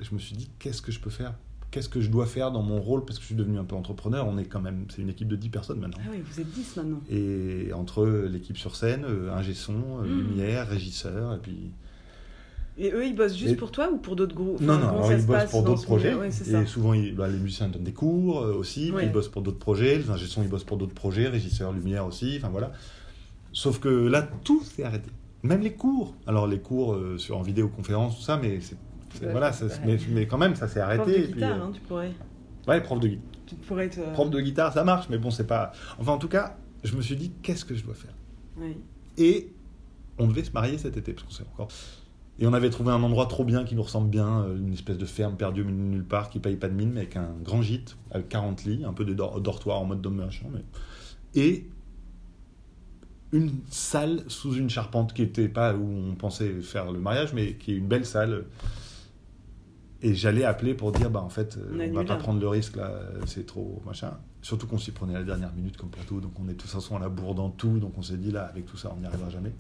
je 0.01 0.15
me 0.15 0.19
suis 0.19 0.35
dit, 0.37 0.49
qu'est-ce 0.59 0.81
que 0.83 0.93
je 0.93 1.01
peux 1.01 1.11
faire? 1.11 1.35
Qu'est-ce 1.71 1.89
que 1.91 2.01
je 2.01 2.09
dois 2.11 2.25
faire 2.27 2.51
dans 2.51 2.63
mon 2.63 2.81
rôle? 2.81 3.05
Parce 3.05 3.19
que 3.19 3.23
je 3.23 3.27
suis 3.27 3.35
devenu 3.35 3.59
un 3.59 3.65
peu 3.65 3.77
entrepreneur. 3.77 4.27
On 4.27 4.39
est 4.39 4.47
quand 4.47 4.61
même, 4.61 4.87
c'est 4.89 5.03
une 5.03 5.11
équipe 5.11 5.29
de 5.29 5.37
10 5.37 5.51
personnes 5.51 5.81
maintenant. 5.81 5.99
Ah 6.07 6.11
oui, 6.11 6.23
vous 6.27 6.41
êtes 6.41 6.51
10 6.51 6.77
maintenant. 6.77 7.01
Et 7.11 7.71
entre 7.75 8.07
l'équipe 8.07 8.57
sur 8.57 8.75
scène, 8.77 9.05
ingé 9.31 9.53
son, 9.53 9.75
euh, 10.01 10.05
Mm. 10.07 10.19
lumière, 10.29 10.69
régisseur, 10.69 11.35
et 11.35 11.39
puis. 11.39 11.73
Et 12.81 12.93
eux, 12.93 13.05
ils 13.05 13.15
bossent 13.15 13.37
juste 13.37 13.55
Et- 13.55 13.57
pour 13.57 13.73
toi 13.73 13.91
ou 13.93 13.99
pour 13.99 14.15
d'autres 14.15 14.37
groupes? 14.37 14.61
Non, 14.61 14.79
non, 14.79 14.89
alors 14.91 15.13
ils 15.13 15.21
se 15.21 15.27
bossent 15.27 15.51
pour 15.51 15.65
d'autres 15.65 15.83
projets. 15.83 16.15
Ouais, 16.15 16.29
et 16.29 16.67
souvent, 16.67 16.93
ils- 16.95 17.15
bah, 17.15 17.27
les 17.29 17.37
musiciens 17.39 17.69
donnent 17.69 17.83
des 17.83 17.93
cours 17.93 18.41
euh, 18.41 18.55
aussi, 18.55 18.93
Ouais. 18.93 19.07
ils 19.07 19.13
bossent 19.13 19.29
pour 19.29 19.43
d'autres 19.43 19.59
projets. 19.59 19.99
Les 19.99 20.11
ingé 20.11 20.27
son, 20.27 20.43
ils 20.43 20.49
bossent 20.49 20.63
pour 20.65 20.77
d'autres 20.77 20.95
projets, 20.95 21.27
régisseur, 21.29 21.73
lumière 21.73 22.07
aussi, 22.07 22.35
enfin 22.39 22.49
voilà. 22.51 22.71
Sauf 23.53 23.81
que 23.81 23.89
là, 23.89 24.23
tout 24.45 24.63
s'est 24.63 24.85
arrêté. 24.85 25.11
Même 25.43 25.61
les 25.63 25.73
cours. 25.73 26.15
Alors, 26.27 26.47
les 26.47 26.61
cours 26.61 26.95
euh, 26.95 27.19
sur, 27.19 27.37
en 27.39 27.43
vidéoconférence, 27.43 28.17
tout 28.19 28.23
ça, 28.23 28.37
mais 28.37 28.61
c'est. 28.61 28.77
Ouais, 29.25 29.31
voilà, 29.33 29.53
ça- 29.53 29.67
mais, 29.87 29.99
mais 30.11 30.27
quand 30.27 30.39
même, 30.39 30.55
ça 30.55 30.69
s'est 30.69 30.81
arrêté. 30.81 31.03
Prof 31.03 31.13
de 31.13 31.19
et 31.19 31.23
puis, 31.25 31.33
guitare, 31.35 31.57
euh, 31.57 31.65
hein, 31.65 31.71
tu 31.75 31.81
pourrais. 31.81 32.13
Ouais, 32.69 32.81
prof 32.83 33.01
de, 33.01 33.09
gui- 33.09 33.21
Tu 33.47 33.55
pourrais 33.57 33.89
te. 33.89 34.01
prof 34.13 34.31
de 34.31 34.41
guitare, 34.41 34.73
ça 34.73 34.85
marche, 34.85 35.07
mais 35.11 35.19
bon, 35.19 35.31
c'est 35.31 35.47
pas. 35.47 35.73
Enfin, 35.99 36.13
en 36.13 36.19
tout 36.19 36.29
cas, 36.29 36.57
je 36.85 36.95
me 36.95 37.01
suis 37.03 37.17
dit, 37.17 37.33
qu'est-ce 37.43 37.65
que 37.65 37.75
je 37.75 37.83
dois 37.85 37.95
faire? 37.95 38.15
Ouais. 38.59 38.77
Et 39.17 39.51
on 40.19 40.27
devait 40.29 40.45
se 40.45 40.53
marier 40.53 40.77
cet 40.79 40.97
été, 40.97 41.13
parce 41.13 41.25
qu'on 41.25 41.33
sait 41.33 41.45
encore. 41.55 41.69
Et 42.41 42.47
on 42.47 42.53
avait 42.53 42.71
trouvé 42.71 42.93
un 42.93 43.03
endroit 43.03 43.27
trop 43.27 43.45
bien 43.45 43.65
qui 43.65 43.75
nous 43.75 43.83
ressemble 43.83 44.09
bien, 44.09 44.43
euh, 44.43 44.57
une 44.57 44.73
espèce 44.73 44.97
de 44.99 45.07
ferme 45.07 45.37
perdue 45.37 45.65
de 45.65 45.71
nulle 45.71 46.05
part 46.05 46.31
qui 46.31 46.39
paye 46.39 46.57
pas 46.57 46.69
de 46.69 46.75
mine, 46.75 46.93
mais 46.93 47.01
avec 47.01 47.17
un 47.17 47.35
grand 47.43 47.63
gîte, 47.63 47.97
avec 48.13 48.29
40 48.29 48.65
lits, 48.65 48.85
un 48.85 48.93
peu 48.93 49.05
de 49.05 49.13
dor- 49.13 49.41
dortoir 49.41 49.81
en 49.81 49.85
mode 49.85 50.01
dôme 50.01 50.17
machin, 50.17 50.47
mais... 50.53 50.63
Et 51.35 51.67
une 53.33 53.51
salle 53.69 54.23
sous 54.29 54.55
une 54.55 54.71
charpente 54.71 55.13
qui 55.13 55.23
n'était 55.23 55.49
pas 55.49 55.75
où 55.75 55.85
on 56.11 56.15
pensait 56.15 56.61
faire 56.63 56.91
le 56.93 57.01
mariage, 57.01 57.35
mais 57.35 57.55
qui 57.55 57.73
est 57.73 57.77
une 57.77 57.89
belle 57.89 58.07
salle. 58.07 58.45
Et 60.01 60.15
j'allais 60.15 60.45
appeler 60.45 60.75
pour 60.75 60.93
dire, 60.93 61.11
bah 61.11 61.21
en 61.21 61.29
fait, 61.29 61.59
euh, 61.59 61.73
On 61.73 61.91
on, 61.91 61.95
va 61.95 62.05
pas 62.05 62.15
hein. 62.15 62.17
prendre 62.17 62.41
le 62.41 62.49
risque 62.49 62.77
là, 62.77 62.93
c'est 63.27 63.45
trop 63.45 63.83
machin. 63.85 64.17
Surtout 64.41 64.67
qu'on 64.69 64.79
s'y 64.79 64.93
prenait 64.93 65.17
à 65.17 65.19
la 65.19 65.25
dernière 65.25 65.53
minute 65.53 65.77
comme 65.77 65.91
tout, 66.07 66.21
donc 66.21 66.33
on 66.41 66.45
est 66.45 66.53
de 66.53 66.59
toute 66.59 66.71
façon 66.71 66.97
à 66.97 67.01
la 67.01 67.09
bourre 67.09 67.35
dans 67.35 67.51
tout, 67.51 67.79
donc 67.81 67.99
on 67.99 68.03
s'est 68.03 68.17
dit 68.17 68.31
là, 68.31 68.45
avec 68.45 68.65
tout 68.65 68.77
ça, 68.77 68.93
on 68.97 69.01
n'y 69.01 69.07
arrivera 69.07 69.29
jamais. 69.29 69.53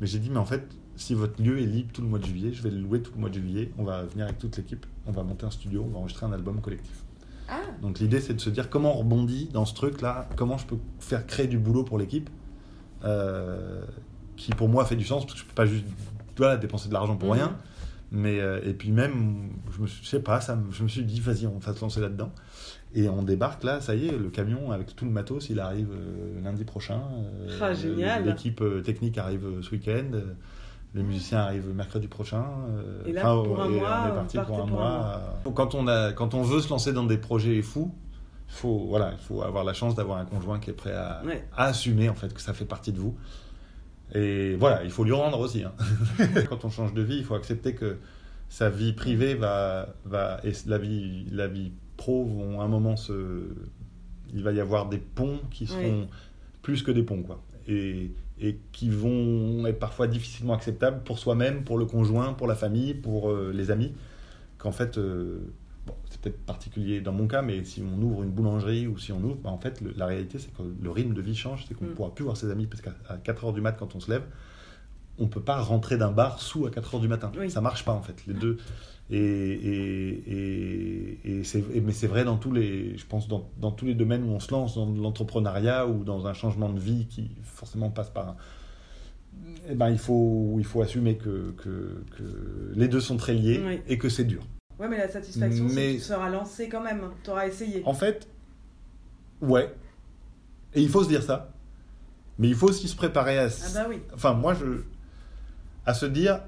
Mais 0.00 0.06
j'ai 0.06 0.18
dit, 0.18 0.30
mais 0.30 0.38
en 0.38 0.44
fait, 0.44 0.66
si 0.96 1.14
votre 1.14 1.40
lieu 1.42 1.58
est 1.60 1.66
libre 1.66 1.90
tout 1.92 2.02
le 2.02 2.08
mois 2.08 2.18
de 2.18 2.24
juillet, 2.26 2.52
je 2.52 2.62
vais 2.62 2.70
le 2.70 2.78
louer 2.80 3.00
tout 3.02 3.12
le 3.14 3.20
mois 3.20 3.30
de 3.30 3.34
juillet, 3.34 3.72
on 3.78 3.84
va 3.84 4.02
venir 4.04 4.26
avec 4.26 4.38
toute 4.38 4.56
l'équipe, 4.56 4.86
on 5.06 5.12
va 5.12 5.22
monter 5.22 5.46
un 5.46 5.50
studio, 5.50 5.84
on 5.86 5.90
va 5.92 5.98
enregistrer 5.98 6.26
un 6.26 6.32
album 6.32 6.60
collectif. 6.60 7.04
Ah, 7.48 7.60
Donc 7.82 7.98
l'idée, 8.00 8.20
c'est 8.20 8.34
de 8.34 8.40
se 8.40 8.50
dire 8.50 8.70
comment 8.70 8.94
on 8.96 8.98
rebondit 9.00 9.48
dans 9.52 9.64
ce 9.66 9.74
truc-là, 9.74 10.28
comment 10.36 10.56
je 10.58 10.66
peux 10.66 10.78
faire 11.00 11.26
créer 11.26 11.46
du 11.46 11.58
boulot 11.58 11.84
pour 11.84 11.98
l'équipe, 11.98 12.30
euh, 13.04 13.84
qui 14.36 14.52
pour 14.52 14.68
moi 14.68 14.84
fait 14.84 14.96
du 14.96 15.04
sens, 15.04 15.24
parce 15.24 15.34
que 15.34 15.40
je 15.40 15.44
peux 15.44 15.54
pas 15.54 15.66
juste 15.66 15.84
voilà, 16.36 16.56
dépenser 16.56 16.88
de 16.88 16.94
l'argent 16.94 17.16
pour 17.16 17.28
Mhm. 17.28 17.34
rien. 17.34 17.56
Mais, 18.10 18.40
euh, 18.40 18.60
et 18.64 18.74
puis 18.74 18.90
même, 18.92 19.50
je 19.76 19.80
me 19.82 19.86
suis- 19.86 20.04
je 20.04 20.08
sais 20.08 20.20
pas, 20.20 20.40
ça, 20.40 20.58
je 20.70 20.82
me 20.82 20.88
suis 20.88 21.04
dit, 21.04 21.20
vas-y, 21.20 21.46
on 21.46 21.58
va 21.58 21.72
se 21.74 21.80
lancer 21.80 22.00
là-dedans. 22.00 22.30
Et 22.94 23.08
on 23.08 23.22
débarque 23.24 23.64
là, 23.64 23.80
ça 23.80 23.94
y 23.96 24.06
est, 24.06 24.16
le 24.16 24.28
camion 24.30 24.70
avec 24.70 24.94
tout 24.94 25.04
le 25.04 25.10
matos, 25.10 25.50
il 25.50 25.58
arrive 25.60 25.90
euh, 25.92 26.40
lundi 26.42 26.64
prochain. 26.64 27.00
euh, 27.40 27.58
Ah, 27.60 27.74
génial. 27.74 28.24
L'équipe 28.24 28.60
euh, 28.60 28.82
technique 28.82 29.18
arrive 29.18 29.44
euh, 29.46 29.62
ce 29.62 29.70
week-end. 29.72 30.10
les 30.94 31.02
musiciens 31.02 31.40
arrivent 31.40 31.74
mercredi 31.74 32.06
prochain. 32.06 32.44
euh, 32.68 33.02
Et 33.04 33.12
là, 33.12 33.34
enfin, 33.34 33.48
pour 33.48 33.60
un 33.62 33.66
et 33.68 33.78
mois, 33.80 34.00
on 34.04 34.08
est 34.08 34.14
parti 34.14 34.38
pour 34.38 34.58
un 34.62 34.66
pour 34.68 34.80
un 34.82 34.98
mois. 34.98 35.40
Quand 35.54 35.74
on, 35.74 35.88
a, 35.88 36.12
quand 36.12 36.34
on 36.34 36.42
veut 36.42 36.60
se 36.60 36.70
lancer 36.70 36.92
dans 36.92 37.04
des 37.04 37.18
projets 37.18 37.60
fous, 37.62 37.92
il 38.48 38.54
faut, 38.54 38.86
voilà, 38.88 39.10
il 39.12 39.18
faut 39.18 39.42
avoir 39.42 39.64
la 39.64 39.72
chance 39.72 39.96
d'avoir 39.96 40.18
un 40.18 40.24
conjoint 40.24 40.60
qui 40.60 40.70
est 40.70 40.74
prêt 40.74 40.92
à, 40.94 41.20
Ouais. 41.26 41.44
à 41.56 41.64
assumer 41.64 42.08
en 42.08 42.14
fait 42.14 42.32
que 42.32 42.40
ça 42.40 42.52
fait 42.54 42.64
partie 42.66 42.92
de 42.92 42.98
vous. 43.00 43.16
Et 44.14 44.54
voilà, 44.56 44.84
il 44.84 44.90
faut 44.90 45.02
lui 45.02 45.12
rendre 45.12 45.40
aussi. 45.40 45.64
hein. 45.64 45.72
Quand 46.48 46.64
on 46.64 46.70
change 46.70 46.94
de 46.94 47.02
vie, 47.02 47.16
il 47.16 47.24
faut 47.24 47.34
accepter 47.34 47.74
que 47.74 47.96
sa 48.48 48.70
vie 48.70 48.92
privée 48.92 49.34
va, 49.34 49.88
va 50.04 50.38
et 50.44 50.52
la 50.66 50.78
vie, 50.78 51.26
la 51.32 51.48
vie 51.48 51.72
pro 51.96 52.24
vont 52.24 52.60
à 52.60 52.64
un 52.64 52.68
moment 52.68 52.96
se, 52.96 53.46
il 54.34 54.42
va 54.42 54.52
y 54.52 54.60
avoir 54.60 54.88
des 54.88 54.98
ponts 54.98 55.40
qui 55.50 55.66
seront 55.66 56.02
Oui. 56.02 56.08
plus 56.62 56.82
que 56.82 56.90
des 56.90 57.02
ponts 57.02 57.22
quoi, 57.22 57.40
et, 57.68 58.10
et 58.40 58.58
qui 58.72 58.88
vont 58.90 59.64
être 59.66 59.78
parfois 59.78 60.06
difficilement 60.08 60.54
acceptables 60.54 61.02
pour 61.04 61.18
soi-même, 61.18 61.62
pour 61.64 61.78
le 61.78 61.84
conjoint, 61.86 62.32
pour 62.32 62.46
la 62.46 62.54
famille, 62.56 62.94
pour 62.94 63.30
euh, 63.30 63.52
les 63.54 63.70
amis. 63.70 63.92
Qu'en 64.58 64.72
fait, 64.72 64.96
euh, 64.98 65.38
bon, 65.86 65.92
c'est 66.08 66.20
peut-être 66.20 66.40
particulier 66.46 67.00
dans 67.00 67.12
mon 67.12 67.26
cas, 67.26 67.42
mais 67.42 67.62
si 67.64 67.82
on 67.82 68.00
ouvre 68.02 68.22
une 68.22 68.30
boulangerie 68.30 68.86
ou 68.86 68.96
si 68.98 69.12
on 69.12 69.22
ouvre, 69.22 69.36
bah, 69.36 69.50
en 69.50 69.58
fait, 69.58 69.80
le- 69.82 69.92
la 69.96 70.06
réalité 70.06 70.38
c'est 70.38 70.52
que 70.54 70.62
le 70.82 70.90
rythme 70.90 71.12
de 71.14 71.20
vie 71.20 71.34
change, 71.36 71.66
c'est 71.68 71.74
qu'on 71.74 71.84
ne 71.84 71.90
Mm. 71.90 71.94
pourra 71.94 72.14
plus 72.14 72.24
voir 72.24 72.36
ses 72.36 72.50
amis 72.50 72.66
parce 72.66 72.80
qu'à 72.80 72.92
4 73.22 73.44
heures 73.44 73.52
du 73.52 73.60
mat 73.60 73.72
quand 73.78 73.94
on 73.94 74.00
se 74.00 74.10
lève, 74.10 74.22
on 75.18 75.26
peut 75.28 75.40
pas 75.42 75.60
rentrer 75.60 75.96
d'un 75.96 76.10
bar 76.12 76.40
sous 76.40 76.66
à 76.66 76.70
4 76.70 76.94
heures 76.96 77.00
du 77.00 77.08
matin. 77.08 77.30
Oui. 77.38 77.50
Ça 77.50 77.60
marche 77.60 77.84
pas 77.84 77.92
en 77.92 78.02
fait, 78.02 78.26
les 78.26 78.34
deux. 78.34 78.58
Et, 79.10 79.18
et, 79.18 80.32
et, 80.32 81.38
et 81.40 81.44
c'est, 81.44 81.62
mais 81.82 81.92
c'est 81.92 82.06
vrai 82.06 82.24
dans 82.24 82.36
tous 82.38 82.52
les, 82.52 82.96
je 82.96 83.04
pense 83.06 83.28
dans, 83.28 83.48
dans 83.60 83.70
tous 83.70 83.84
les 83.84 83.94
domaines 83.94 84.24
où 84.24 84.28
on 84.32 84.40
se 84.40 84.50
lance, 84.50 84.76
dans 84.76 84.86
l'entrepreneuriat 84.90 85.86
ou 85.86 86.04
dans 86.04 86.26
un 86.26 86.32
changement 86.32 86.70
de 86.70 86.80
vie 86.80 87.06
qui 87.06 87.30
forcément 87.42 87.90
passe 87.90 88.08
par 88.10 88.30
un, 88.30 88.36
eh 89.68 89.74
ben, 89.74 89.90
il 89.90 89.98
faut, 89.98 90.56
il 90.58 90.64
faut 90.64 90.80
assumer 90.80 91.16
que, 91.16 91.52
que, 91.58 92.02
que 92.16 92.72
les 92.74 92.88
deux 92.88 93.00
sont 93.00 93.16
très 93.18 93.34
liés 93.34 93.62
Oui. 93.64 93.80
et 93.88 93.98
que 93.98 94.08
c'est 94.08 94.24
dur. 94.24 94.42
Ouais, 94.78 94.88
mais 94.88 94.96
la 94.98 95.08
satisfaction, 95.08 95.68
c'est 95.68 95.74
Mais- 95.74 95.88
que 95.92 95.98
tu 95.98 96.00
seras 96.04 96.30
lancé 96.30 96.68
quand 96.68 96.82
même. 96.82 97.02
Tu 97.22 97.30
auras 97.30 97.46
essayé. 97.46 97.82
En 97.84 97.94
fait, 97.94 98.26
ouais. 99.42 99.72
Et 100.74 100.82
il 100.82 100.88
faut 100.88 101.04
se 101.04 101.08
dire 101.08 101.22
ça. 101.22 101.52
Mais 102.38 102.48
il 102.48 102.54
faut 102.54 102.68
aussi 102.68 102.88
se 102.88 102.96
préparer 102.96 103.38
à. 103.38 103.46
Ah 103.46 103.68
bah 103.74 103.86
oui. 103.88 104.00
Enfin, 104.14 104.32
moi, 104.34 104.54
je. 104.54 104.82
À 105.86 105.94
se 105.94 106.06
dire. 106.06 106.40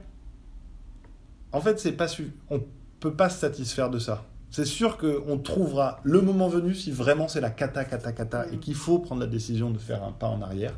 En 1.53 1.61
fait, 1.61 1.79
c'est 1.79 1.93
pas 1.93 2.09
su... 2.09 2.33
on 2.51 2.63
peut 3.01 3.15
pas 3.15 3.31
se 3.31 3.39
satisfaire 3.39 3.91
de 3.91 3.99
ça. 3.99 4.25
C'est 4.51 4.65
sûr 4.65 4.97
qu'on 4.97 5.39
trouvera 5.39 6.01
le 6.03 6.21
moment 6.23 6.49
venu 6.49 6.75
si 6.75 6.91
vraiment 6.91 7.29
c'est 7.29 7.41
la 7.41 7.51
cata, 7.51 7.85
cata, 7.85 8.13
cata 8.13 8.47
et 8.53 8.59
qu'il 8.59 8.75
faut 8.75 8.99
prendre 8.99 9.21
la 9.21 9.27
décision 9.27 9.71
de 9.71 9.79
faire 9.79 10.03
un 10.03 10.13
pas 10.13 10.29
en 10.29 10.41
arrière. 10.41 10.75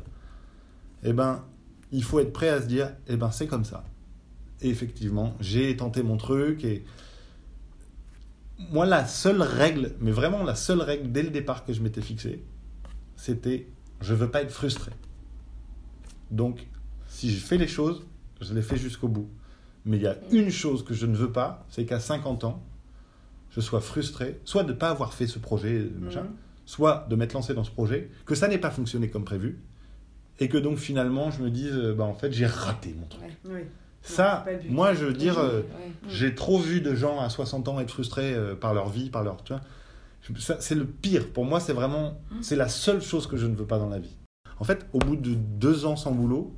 Eh 1.03 1.13
ben, 1.13 1.43
il 1.91 2.03
faut 2.03 2.19
être 2.19 2.33
prêt 2.33 2.49
à 2.49 2.61
se 2.61 2.67
dire, 2.67 2.91
eh 3.07 3.15
ben, 3.15 3.31
c'est 3.31 3.47
comme 3.47 3.65
ça. 3.65 3.83
Et 4.61 4.69
effectivement, 4.69 5.33
j'ai 5.39 5.75
tenté 5.77 6.03
mon 6.03 6.17
truc 6.17 6.63
et 6.63 6.83
moi, 8.71 8.85
la 8.85 9.07
seule 9.07 9.41
règle, 9.41 9.93
mais 10.01 10.11
vraiment 10.11 10.43
la 10.43 10.55
seule 10.55 10.81
règle 10.81 11.11
dès 11.11 11.23
le 11.23 11.29
départ 11.29 11.63
que 11.63 11.71
je 11.71 11.81
m'étais 11.81 12.01
fixée, 12.01 12.43
c'était 13.15 13.67
je 14.01 14.13
veux 14.13 14.29
pas 14.29 14.41
être 14.41 14.51
frustré. 14.51 14.91
Donc, 16.31 16.67
si 17.07 17.31
je 17.31 17.39
fais 17.39 17.57
les 17.57 17.67
choses, 17.67 18.05
je 18.41 18.53
les 18.53 18.61
fais 18.61 18.77
jusqu'au 18.77 19.07
bout. 19.07 19.29
Mais 19.85 19.97
il 19.97 20.03
y 20.03 20.07
a 20.07 20.17
une 20.31 20.49
chose 20.51 20.83
que 20.83 20.93
je 20.93 21.05
ne 21.05 21.15
veux 21.15 21.31
pas, 21.31 21.65
c'est 21.69 21.85
qu'à 21.85 21.99
50 21.99 22.43
ans, 22.43 22.61
je 23.51 23.61
sois 23.61 23.81
frustré, 23.81 24.39
soit 24.45 24.63
de 24.63 24.73
ne 24.73 24.77
pas 24.77 24.89
avoir 24.89 25.13
fait 25.13 25.27
ce 25.27 25.39
projet, 25.39 25.89
machin, 25.99 26.21
Mhm. 26.23 26.29
soit 26.65 27.07
de 27.09 27.15
m'être 27.15 27.33
lancé 27.33 27.53
dans 27.53 27.63
ce 27.63 27.71
projet, 27.71 28.09
que 28.25 28.35
ça 28.35 28.47
n'ait 28.47 28.57
pas 28.59 28.71
fonctionné 28.71 29.09
comme 29.09 29.23
prévu, 29.23 29.59
et 30.39 30.47
que 30.49 30.57
donc 30.57 30.77
finalement 30.77 31.31
je 31.31 31.41
me 31.41 31.49
dise, 31.49 31.75
bah, 31.97 32.03
en 32.03 32.13
fait, 32.13 32.31
j'ai 32.31 32.45
raté 32.45 32.95
mon 32.99 33.07
truc. 33.07 33.23
Ouais. 33.49 33.67
Ça, 34.01 34.45
moi 34.69 34.93
je 34.93 35.05
veux 35.05 35.13
dire, 35.13 35.39
euh, 35.39 35.59
Ouais. 35.61 35.91
j'ai 36.07 36.33
trop 36.35 36.57
vu 36.59 36.79
de 36.81 36.93
gens 36.95 37.19
à 37.19 37.29
60 37.29 37.67
ans 37.67 37.79
être 37.79 37.91
frustrés 37.91 38.33
euh, 38.33 38.55
par 38.55 38.73
leur 38.73 38.87
vie, 38.89 39.09
par 39.09 39.23
leur. 39.23 39.43
Tu 39.43 39.51
vois, 39.53 39.61
c'est 40.59 40.75
le 40.75 40.85
pire. 40.85 41.27
Pour 41.33 41.43
moi, 41.45 41.59
c'est 41.59 41.73
vraiment. 41.73 42.17
C'est 42.41 42.55
la 42.55 42.69
seule 42.69 43.01
chose 43.01 43.27
que 43.27 43.35
je 43.35 43.45
ne 43.47 43.55
veux 43.55 43.65
pas 43.65 43.77
dans 43.79 43.89
la 43.89 43.99
vie. 43.99 44.15
En 44.59 44.63
fait, 44.63 44.85
au 44.93 44.99
bout 44.99 45.15
de 45.17 45.33
deux 45.33 45.85
ans 45.85 45.95
sans 45.97 46.11
boulot, 46.11 46.53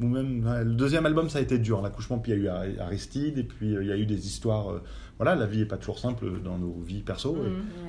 ou 0.00 0.06
même. 0.08 0.42
Le 0.64 0.74
deuxième 0.74 1.06
album, 1.06 1.28
ça 1.28 1.38
a 1.38 1.42
été 1.42 1.58
dur. 1.58 1.80
L'accouchement, 1.82 2.18
puis 2.18 2.32
il 2.32 2.38
y 2.38 2.40
a 2.40 2.42
eu 2.44 2.48
Ari- 2.48 2.78
Aristide, 2.78 3.38
et 3.38 3.44
puis 3.44 3.76
euh, 3.76 3.82
il 3.82 3.88
y 3.88 3.92
a 3.92 3.96
eu 3.96 4.06
des 4.06 4.26
histoires. 4.26 4.70
euh, 4.70 4.82
voilà, 5.18 5.34
la 5.36 5.46
vie 5.46 5.58
n'est 5.58 5.66
pas 5.66 5.76
toujours 5.76 5.98
simple 5.98 6.40
dans 6.42 6.58
nos 6.58 6.80
vies 6.80 7.02
perso. 7.02 7.36
et-. 7.36 7.48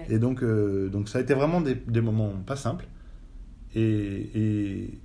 Ouais. 0.09 0.15
et 0.15 0.19
donc, 0.19 0.43
euh, 0.43 0.89
donc 0.89 1.09
ça 1.09 1.17
a 1.19 1.21
été 1.21 1.33
vraiment 1.33 1.61
des, 1.61 1.75
des 1.75 2.01
moments 2.01 2.29
pas 2.45 2.55
simples. 2.55 2.85
Et, 3.75 3.81
et, 4.35 4.99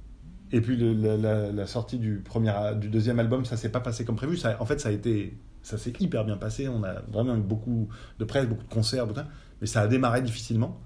et 0.52 0.60
puis 0.60 0.76
le- 0.76 0.92
la, 0.94 1.16
la- 1.16 1.52
la 1.52 1.66
sortie 1.66 1.98
du, 1.98 2.16
premier, 2.18 2.52
du 2.80 2.88
deuxième 2.88 3.18
album, 3.18 3.44
ça 3.44 3.56
s'est 3.56 3.70
pas 3.70 3.80
passé 3.80 4.04
comme 4.04 4.16
prévu. 4.16 4.36
Ça, 4.36 4.56
en 4.60 4.66
fait, 4.66 4.78
ça 4.80 4.90
a 4.90 4.92
été, 4.92 5.38
ça 5.62 5.78
s'est 5.78 5.92
hyper 6.00 6.24
bien 6.24 6.36
passé. 6.36 6.68
On 6.68 6.84
a 6.84 7.00
vraiment 7.10 7.36
eu 7.36 7.40
beaucoup 7.40 7.88
de 8.18 8.24
presse, 8.24 8.46
beaucoup 8.46 8.64
de 8.64 8.68
concerts, 8.74 9.06
beaucoup 9.06 9.20
de- 9.20 9.26
mais 9.60 9.66
ça 9.66 9.80
a 9.82 9.86
démarré 9.86 10.20
difficilement. 10.22 10.78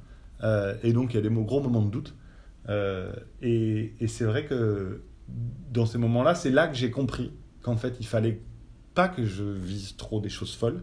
Euh, 0.44 0.74
et 0.82 0.92
donc 0.92 1.12
il 1.14 1.16
y 1.16 1.18
a 1.18 1.22
des 1.28 1.34
gros 1.34 1.60
moments 1.60 1.82
de 1.82 1.90
doute. 1.90 2.14
Euh, 2.68 3.12
et 3.42 3.92
et 4.00 4.06
c'est 4.06 4.24
vrai 4.24 4.44
que 4.44 5.02
dans 5.72 5.86
ces 5.86 5.98
moments-là, 5.98 6.34
c'est 6.34 6.50
là 6.50 6.68
que 6.68 6.74
j'ai 6.74 6.90
compris 6.90 7.32
qu'en 7.62 7.76
fait, 7.76 7.94
il 8.00 8.06
fallait 8.06 8.40
pas 8.94 9.08
que 9.08 9.24
je 9.24 9.44
vise 9.44 9.96
trop 9.96 10.20
des 10.20 10.28
choses 10.28 10.54
folles 10.54 10.82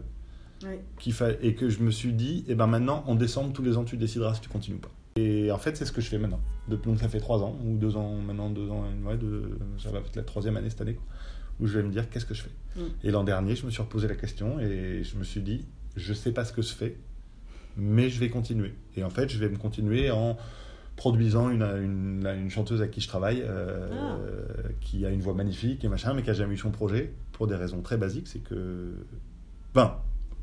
Oui. 0.64 0.74
qu'il 0.98 1.12
fa- 1.12 1.32
et 1.42 1.54
que 1.54 1.68
je 1.68 1.80
me 1.80 1.90
suis 1.90 2.12
dit, 2.12 2.44
et 2.48 2.54
ben 2.54 2.66
maintenant, 2.66 3.04
en 3.06 3.14
décembre, 3.14 3.52
tous 3.52 3.62
les 3.62 3.76
ans, 3.76 3.84
tu 3.84 3.96
décideras 3.96 4.34
si 4.34 4.40
tu 4.40 4.48
continues 4.48 4.76
ou 4.76 4.80
pas. 4.80 4.90
Et 5.16 5.50
en 5.50 5.58
fait, 5.58 5.76
c'est 5.76 5.84
ce 5.84 5.92
que 5.92 6.00
je 6.00 6.08
fais 6.08 6.18
maintenant. 6.18 6.40
Depuis, 6.68 6.90
donc 6.90 7.00
ça 7.00 7.08
fait 7.08 7.20
trois 7.20 7.42
ans, 7.42 7.56
ou 7.64 7.76
deux 7.76 7.96
ans, 7.96 8.14
maintenant 8.16 8.50
deux 8.50 8.68
ans, 8.70 8.84
ouais, 9.04 9.16
deux- 9.16 9.58
ça 9.78 9.90
va 9.90 9.98
être 9.98 10.16
la 10.16 10.22
troisième 10.22 10.56
année 10.56 10.70
cette 10.70 10.80
année, 10.80 10.94
quoi, 10.94 11.04
où 11.60 11.66
je 11.66 11.78
vais 11.78 11.84
me 11.84 11.90
dire, 11.92 12.08
qu'est-ce 12.10 12.26
que 12.26 12.34
je 12.34 12.42
fais? 12.42 12.50
Mm. 12.76 12.80
Et 13.04 13.10
l'an 13.10 13.24
dernier, 13.24 13.54
je 13.56 13.66
me 13.66 13.70
suis 13.70 13.82
reposé 13.82 14.08
la 14.08 14.14
question 14.16 14.58
et 14.60 15.02
je 15.04 15.16
me 15.16 15.24
suis 15.24 15.42
dit, 15.42 15.66
je 15.96 16.12
sais 16.14 16.32
pas 16.32 16.44
ce 16.44 16.52
que 16.52 16.62
je 16.62 16.72
fais, 16.72 16.96
mais 17.76 18.08
je 18.08 18.18
vais 18.20 18.28
continuer. 18.30 18.74
Et 18.96 19.04
en 19.04 19.10
fait, 19.10 19.28
je 19.28 19.38
vais 19.38 19.48
me 19.48 19.56
continuer 19.56 20.10
en 20.10 20.36
produisant 21.00 21.48
une, 21.48 21.62
une, 21.62 22.26
une 22.42 22.50
chanteuse 22.50 22.82
à 22.82 22.86
qui 22.86 23.00
je 23.00 23.08
travaille, 23.08 23.40
euh, 23.42 23.88
Ah. 23.90 24.18
qui 24.82 25.06
a 25.06 25.10
une 25.10 25.22
voix 25.22 25.32
magnifique 25.32 25.82
et 25.82 25.88
machin, 25.88 26.12
mais 26.12 26.22
qui 26.22 26.28
a 26.28 26.34
jamais 26.34 26.52
eu 26.54 26.58
son 26.58 26.70
projet, 26.70 27.14
pour 27.32 27.46
des 27.46 27.54
raisons 27.56 27.80
très 27.80 27.96
basiques, 27.96 28.28
c'est 28.28 28.40
que... 28.40 28.92
Ben, 29.72 29.94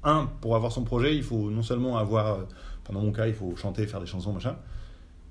un, 0.04 0.26
pour 0.42 0.56
avoir 0.56 0.72
son 0.72 0.84
projet, 0.84 1.16
il 1.16 1.22
faut 1.22 1.52
non 1.52 1.62
seulement 1.62 2.00
avoir... 2.00 2.26
euh, 2.28 2.44
enfin, 2.82 2.94
dans 2.94 3.02
mon 3.02 3.12
cas, 3.12 3.28
il 3.28 3.36
faut 3.36 3.56
chanter, 3.56 3.86
faire 3.86 4.00
des 4.00 4.08
chansons, 4.08 4.34
machin, 4.34 4.56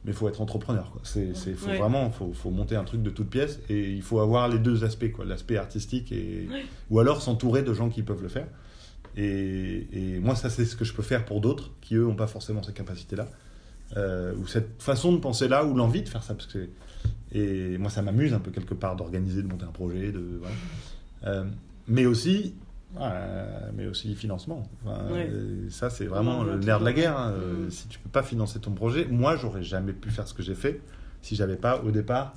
mais 0.04 0.12
il 0.12 0.16
faut 0.16 0.28
être 0.28 0.40
entrepreneur. 0.40 0.92
C'est, 1.02 1.34
c'est, 1.34 1.54
faut 1.54 1.70
Ouais. 1.70 1.78
vraiment, 1.78 2.08
faut, 2.10 2.32
faut 2.32 2.50
monter 2.50 2.76
un 2.76 2.84
truc 2.84 3.02
de 3.02 3.10
toute 3.10 3.28
pièce 3.28 3.58
et 3.68 3.90
il 3.90 4.02
faut 4.02 4.20
avoir 4.20 4.48
les 4.48 4.60
deux 4.60 4.84
aspects, 4.84 5.10
quoi, 5.10 5.24
l'aspect 5.24 5.56
artistique 5.56 6.12
et 6.12 6.48
ou 6.90 7.00
alors 7.00 7.20
s'entourer 7.20 7.64
de 7.64 7.74
gens 7.74 7.88
qui 7.88 8.02
peuvent 8.04 8.22
le 8.22 8.28
faire. 8.28 8.46
Et, 9.16 9.88
et 9.92 10.20
moi, 10.20 10.36
ça, 10.36 10.50
c'est 10.50 10.64
ce 10.64 10.76
que 10.76 10.84
je 10.84 10.92
peux 10.92 11.02
faire 11.02 11.24
pour 11.24 11.40
d'autres 11.40 11.70
qui 11.80 11.96
eux 11.96 12.04
n'ont 12.04 12.14
pas 12.14 12.28
forcément 12.28 12.62
cette 12.62 12.76
capacité-là, 12.76 13.26
euh, 13.96 14.34
ou 14.36 14.46
cette 14.46 14.82
façon 14.82 15.12
de 15.12 15.18
penser 15.18 15.48
là, 15.48 15.64
ou 15.64 15.74
l'envie 15.74 16.02
de 16.02 16.08
faire 16.08 16.22
ça, 16.22 16.34
parce 16.34 16.46
que 16.46 16.68
et 17.32 17.76
moi, 17.78 17.90
ça 17.90 18.02
m'amuse 18.02 18.32
un 18.34 18.38
peu 18.40 18.50
quelque 18.50 18.74
part 18.74 18.96
d'organiser, 18.96 19.42
de 19.42 19.48
monter 19.48 19.64
un 19.64 19.72
projet, 19.72 20.10
de 20.12 20.38
voilà. 20.40 20.54
Euh, 21.26 21.44
mais 21.88 22.06
aussi. 22.06 22.54
euh, 23.00 23.70
mais 23.74 23.86
aussi 23.86 24.14
financement. 24.14 24.62
Enfin, 24.84 25.12
Ouais. 25.12 25.28
euh, 25.30 25.68
Ça, 25.68 25.90
c'est 25.90 26.06
vraiment 26.06 26.38
en 26.38 26.44
le 26.44 26.56
nerf 26.58 26.80
de 26.80 26.84
la 26.84 26.92
guerre. 26.92 27.18
hein. 27.18 27.32
Euh, 27.32 27.66
Mm. 27.66 27.70
Si 27.70 27.88
tu 27.88 27.98
peux 27.98 28.08
pas 28.08 28.22
financer 28.22 28.58
ton 28.60 28.70
projet, 28.72 29.06
moi, 29.06 29.36
j'aurais 29.36 29.62
jamais 29.62 29.92
pu 29.92 30.10
faire 30.10 30.26
ce 30.26 30.32
que 30.34 30.42
j'ai 30.42 30.54
fait 30.54 30.80
si 31.20 31.34
j'avais 31.36 31.56
pas 31.56 31.82
au 31.82 31.90
départ 31.90 32.34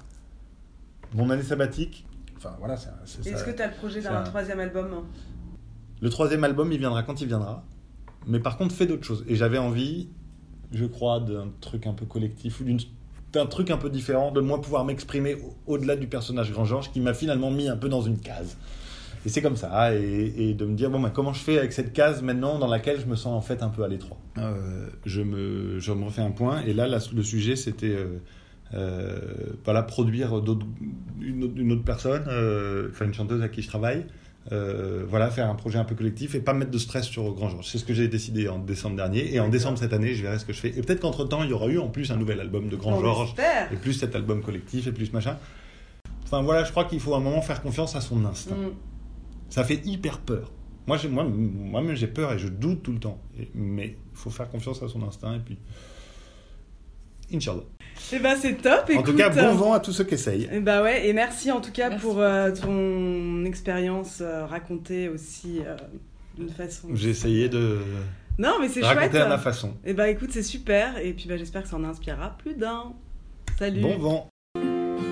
mon 1.13 1.29
année 1.29 1.43
sabbatique. 1.43 2.05
Enfin 2.35 2.55
voilà, 2.59 2.75
c'est 2.77 2.89
Est-ce 3.27 3.43
que 3.43 3.51
tu 3.51 3.61
as 3.61 3.67
le 3.67 3.73
projet 3.73 4.01
d'un 4.01 4.17
un- 4.17 4.23
troisième 4.23 4.59
album 4.59 5.03
Le 6.01 6.09
troisième 6.09 6.43
album, 6.43 6.71
il 6.71 6.79
viendra 6.79 7.03
quand 7.03 7.21
il 7.21 7.27
viendra. 7.27 7.63
Mais 8.27 8.39
par 8.39 8.57
contre, 8.57 8.73
fais 8.75 8.85
d'autres 8.85 9.05
choses. 9.05 9.23
Et 9.27 9.35
j'avais 9.35 9.57
envie, 9.59 10.09
je 10.73 10.85
crois, 10.85 11.19
d'un 11.19 11.49
truc 11.61 11.87
un 11.87 11.93
peu 11.93 12.05
collectif 12.05 12.61
ou 12.61 12.65
d'un 13.33 13.45
truc 13.45 13.71
un 13.71 13.77
peu 13.77 13.89
différent, 13.89 14.31
de 14.31 14.41
moi 14.41 14.61
pouvoir 14.61 14.85
m'exprimer 14.85 15.35
au- 15.35 15.73
au-delà 15.73 15.95
du 15.95 16.07
personnage 16.07 16.51
Grand 16.51 16.65
Georges 16.65 16.91
qui 16.91 16.99
m'a 16.99 17.13
finalement 17.13 17.51
mis 17.51 17.69
un 17.69 17.77
peu 17.77 17.89
dans 17.89 18.01
une 18.01 18.19
case. 18.19 18.57
Et 19.25 19.29
c'est 19.29 19.41
comme 19.41 19.57
ça. 19.57 19.93
Et, 19.95 20.33
et 20.37 20.53
de 20.53 20.65
me 20.65 20.75
dire, 20.75 20.89
bon, 20.89 20.99
bah, 20.99 21.11
comment 21.13 21.33
je 21.33 21.41
fais 21.41 21.57
avec 21.57 21.73
cette 21.73 21.91
case 21.93 22.21
maintenant 22.21 22.57
dans 22.57 22.67
laquelle 22.67 22.99
je 22.99 23.05
me 23.05 23.15
sens 23.15 23.33
en 23.33 23.41
fait 23.41 23.61
un 23.63 23.69
peu 23.69 23.83
à 23.83 23.87
l'étroit? 23.87 24.17
Euh, 24.37 24.87
je, 25.05 25.21
me, 25.21 25.77
refais 26.05 26.21
un 26.21 26.31
point. 26.31 26.61
Et 26.61 26.73
là, 26.73 26.87
le 26.87 27.23
sujet, 27.23 27.55
c'était. 27.55 27.87
euh, 27.87 28.19
euh, 28.73 29.17
produire 29.83 30.33
une, 31.21 31.43
autre- 31.43 31.57
une 31.57 31.71
autre 31.71 31.83
personne, 31.83 32.23
euh, 32.27 32.89
enfin 32.91 33.05
une 33.05 33.13
chanteuse 33.13 33.41
à 33.41 33.49
qui 33.49 33.61
je 33.63 33.67
travaille, 33.67 34.05
euh, 34.51 35.03
voilà, 35.07 35.29
faire 35.29 35.49
un 35.49 35.55
projet 35.55 35.77
un 35.77 35.83
peu 35.83 35.95
collectif 35.95 36.33
et 36.35 36.39
pas 36.39 36.53
mettre 36.53 36.71
de 36.71 36.77
stress 36.77 37.05
sur 37.05 37.31
Grand 37.33 37.49
Georges. 37.49 37.67
C'est 37.69 37.77
ce 37.77 37.85
que 37.85 37.93
j'ai 37.93 38.07
décidé 38.07 38.47
en 38.49 38.59
décembre 38.59 38.95
dernier. 38.95 39.33
Et 39.33 39.39
en 39.39 39.49
décembre 39.49 39.77
cette 39.77 39.93
année, 39.93 40.15
je 40.15 40.23
verrai 40.23 40.39
ce 40.39 40.45
que 40.45 40.53
je 40.53 40.59
fais. 40.59 40.69
Et 40.69 40.81
peut-être 40.81 41.01
qu'entre-temps, 41.01 41.43
il 41.43 41.49
y 41.49 41.53
aura 41.53 41.67
eu 41.67 41.77
en 41.77 41.87
plus 41.87 42.11
un 42.11 42.15
nouvel 42.17 42.39
album 42.39 42.67
de 42.69 42.75
Grand 42.75 42.99
Georges, 42.99 43.35
et 43.71 43.75
plus 43.75 43.93
cet 43.93 44.15
album 44.15 44.41
collectif, 44.41 44.87
et 44.87 44.91
plus 44.91 45.11
machin. 45.13 45.37
Enfin 46.25 46.41
voilà, 46.41 46.63
je 46.63 46.71
crois 46.71 46.85
qu'il 46.85 46.99
faut 46.99 47.13
à 47.13 47.17
un 47.17 47.21
moment 47.21 47.41
faire 47.41 47.61
confiance 47.61 47.95
à 47.95 48.01
son 48.01 48.25
instinct. 48.25 48.55
Mm. 48.55 48.73
Ça 49.49 49.63
fait 49.63 49.81
hyper 49.85 50.19
peur. 50.19 50.51
Moi, 50.87 50.97
moi, 51.09 51.23
moi-même, 51.23 51.95
j'ai 51.95 52.07
peur 52.07 52.33
et 52.33 52.39
je 52.39 52.47
doute 52.47 52.81
tout 52.83 52.91
le 52.91 52.99
temps. 52.99 53.19
Et- 53.39 53.49
mais 53.53 53.97
il 54.11 54.17
faut 54.17 54.29
faire 54.29 54.49
confiance 54.49 54.81
à 54.83 54.87
son 54.87 55.03
instinct 55.03 55.35
et 55.35 55.39
puis. 55.39 55.57
Inch'Allah. 57.33 57.63
Eh 58.11 58.19
ben 58.19 58.35
c'est 58.39 58.55
top. 58.55 58.83
En 58.83 58.85
tout 58.85 58.91
écoute. 59.11 59.17
cas, 59.17 59.29
bon 59.29 59.53
vent 59.55 59.73
à 59.73 59.79
tous 59.79 59.91
ceux 59.91 60.03
qui 60.03 60.15
essayent. 60.15 60.49
Eh 60.51 60.59
bah 60.59 60.81
ouais, 60.83 61.07
et 61.07 61.13
merci 61.13 61.51
en 61.51 61.61
tout 61.61 61.71
cas 61.71 61.89
Merci. 61.89 62.03
pour 62.05 62.19
euh, 62.19 62.51
ton 62.51 63.45
expérience 63.45 64.19
euh, 64.21 64.45
racontée 64.45 65.09
aussi 65.09 65.61
euh, 65.65 65.75
d'une 66.37 66.49
façon. 66.49 66.87
J'ai 66.93 67.09
essayé 67.09 67.49
de 67.49 67.77
Non, 68.37 68.53
mais 68.59 68.67
c'est 68.69 68.81
chouette. 68.81 68.97
raconter 68.97 69.19
à 69.19 69.27
ma 69.27 69.37
façon. 69.37 69.73
Et 69.85 69.93
bah 69.93 70.09
écoute, 70.09 70.29
c'est 70.31 70.43
super. 70.43 70.97
Et 70.97 71.13
puis 71.13 71.27
bah, 71.27 71.37
j'espère 71.37 71.63
que 71.63 71.69
ça 71.69 71.75
en 71.75 71.83
inspirera 71.83 72.35
plus 72.37 72.55
d'un. 72.55 72.93
Salut. 73.59 73.81
Bon 73.81 73.97
vent. 73.97 74.29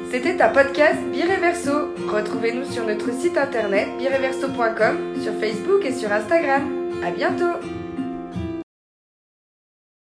C'était 0.09 0.41
un 0.41 0.49
podcast 0.49 0.97
Bireverso. 1.11 1.93
Retrouvez-nous 2.09 2.63
sur 2.71 2.85
notre 2.87 3.11
site 3.11 3.37
internet 3.37 3.89
bireverso.com, 3.99 4.97
sur 5.21 5.33
Facebook 5.33 5.83
et 5.85 5.91
sur 5.93 6.11
Instagram. 6.11 6.63
À 7.05 7.11
bientôt 7.11 7.59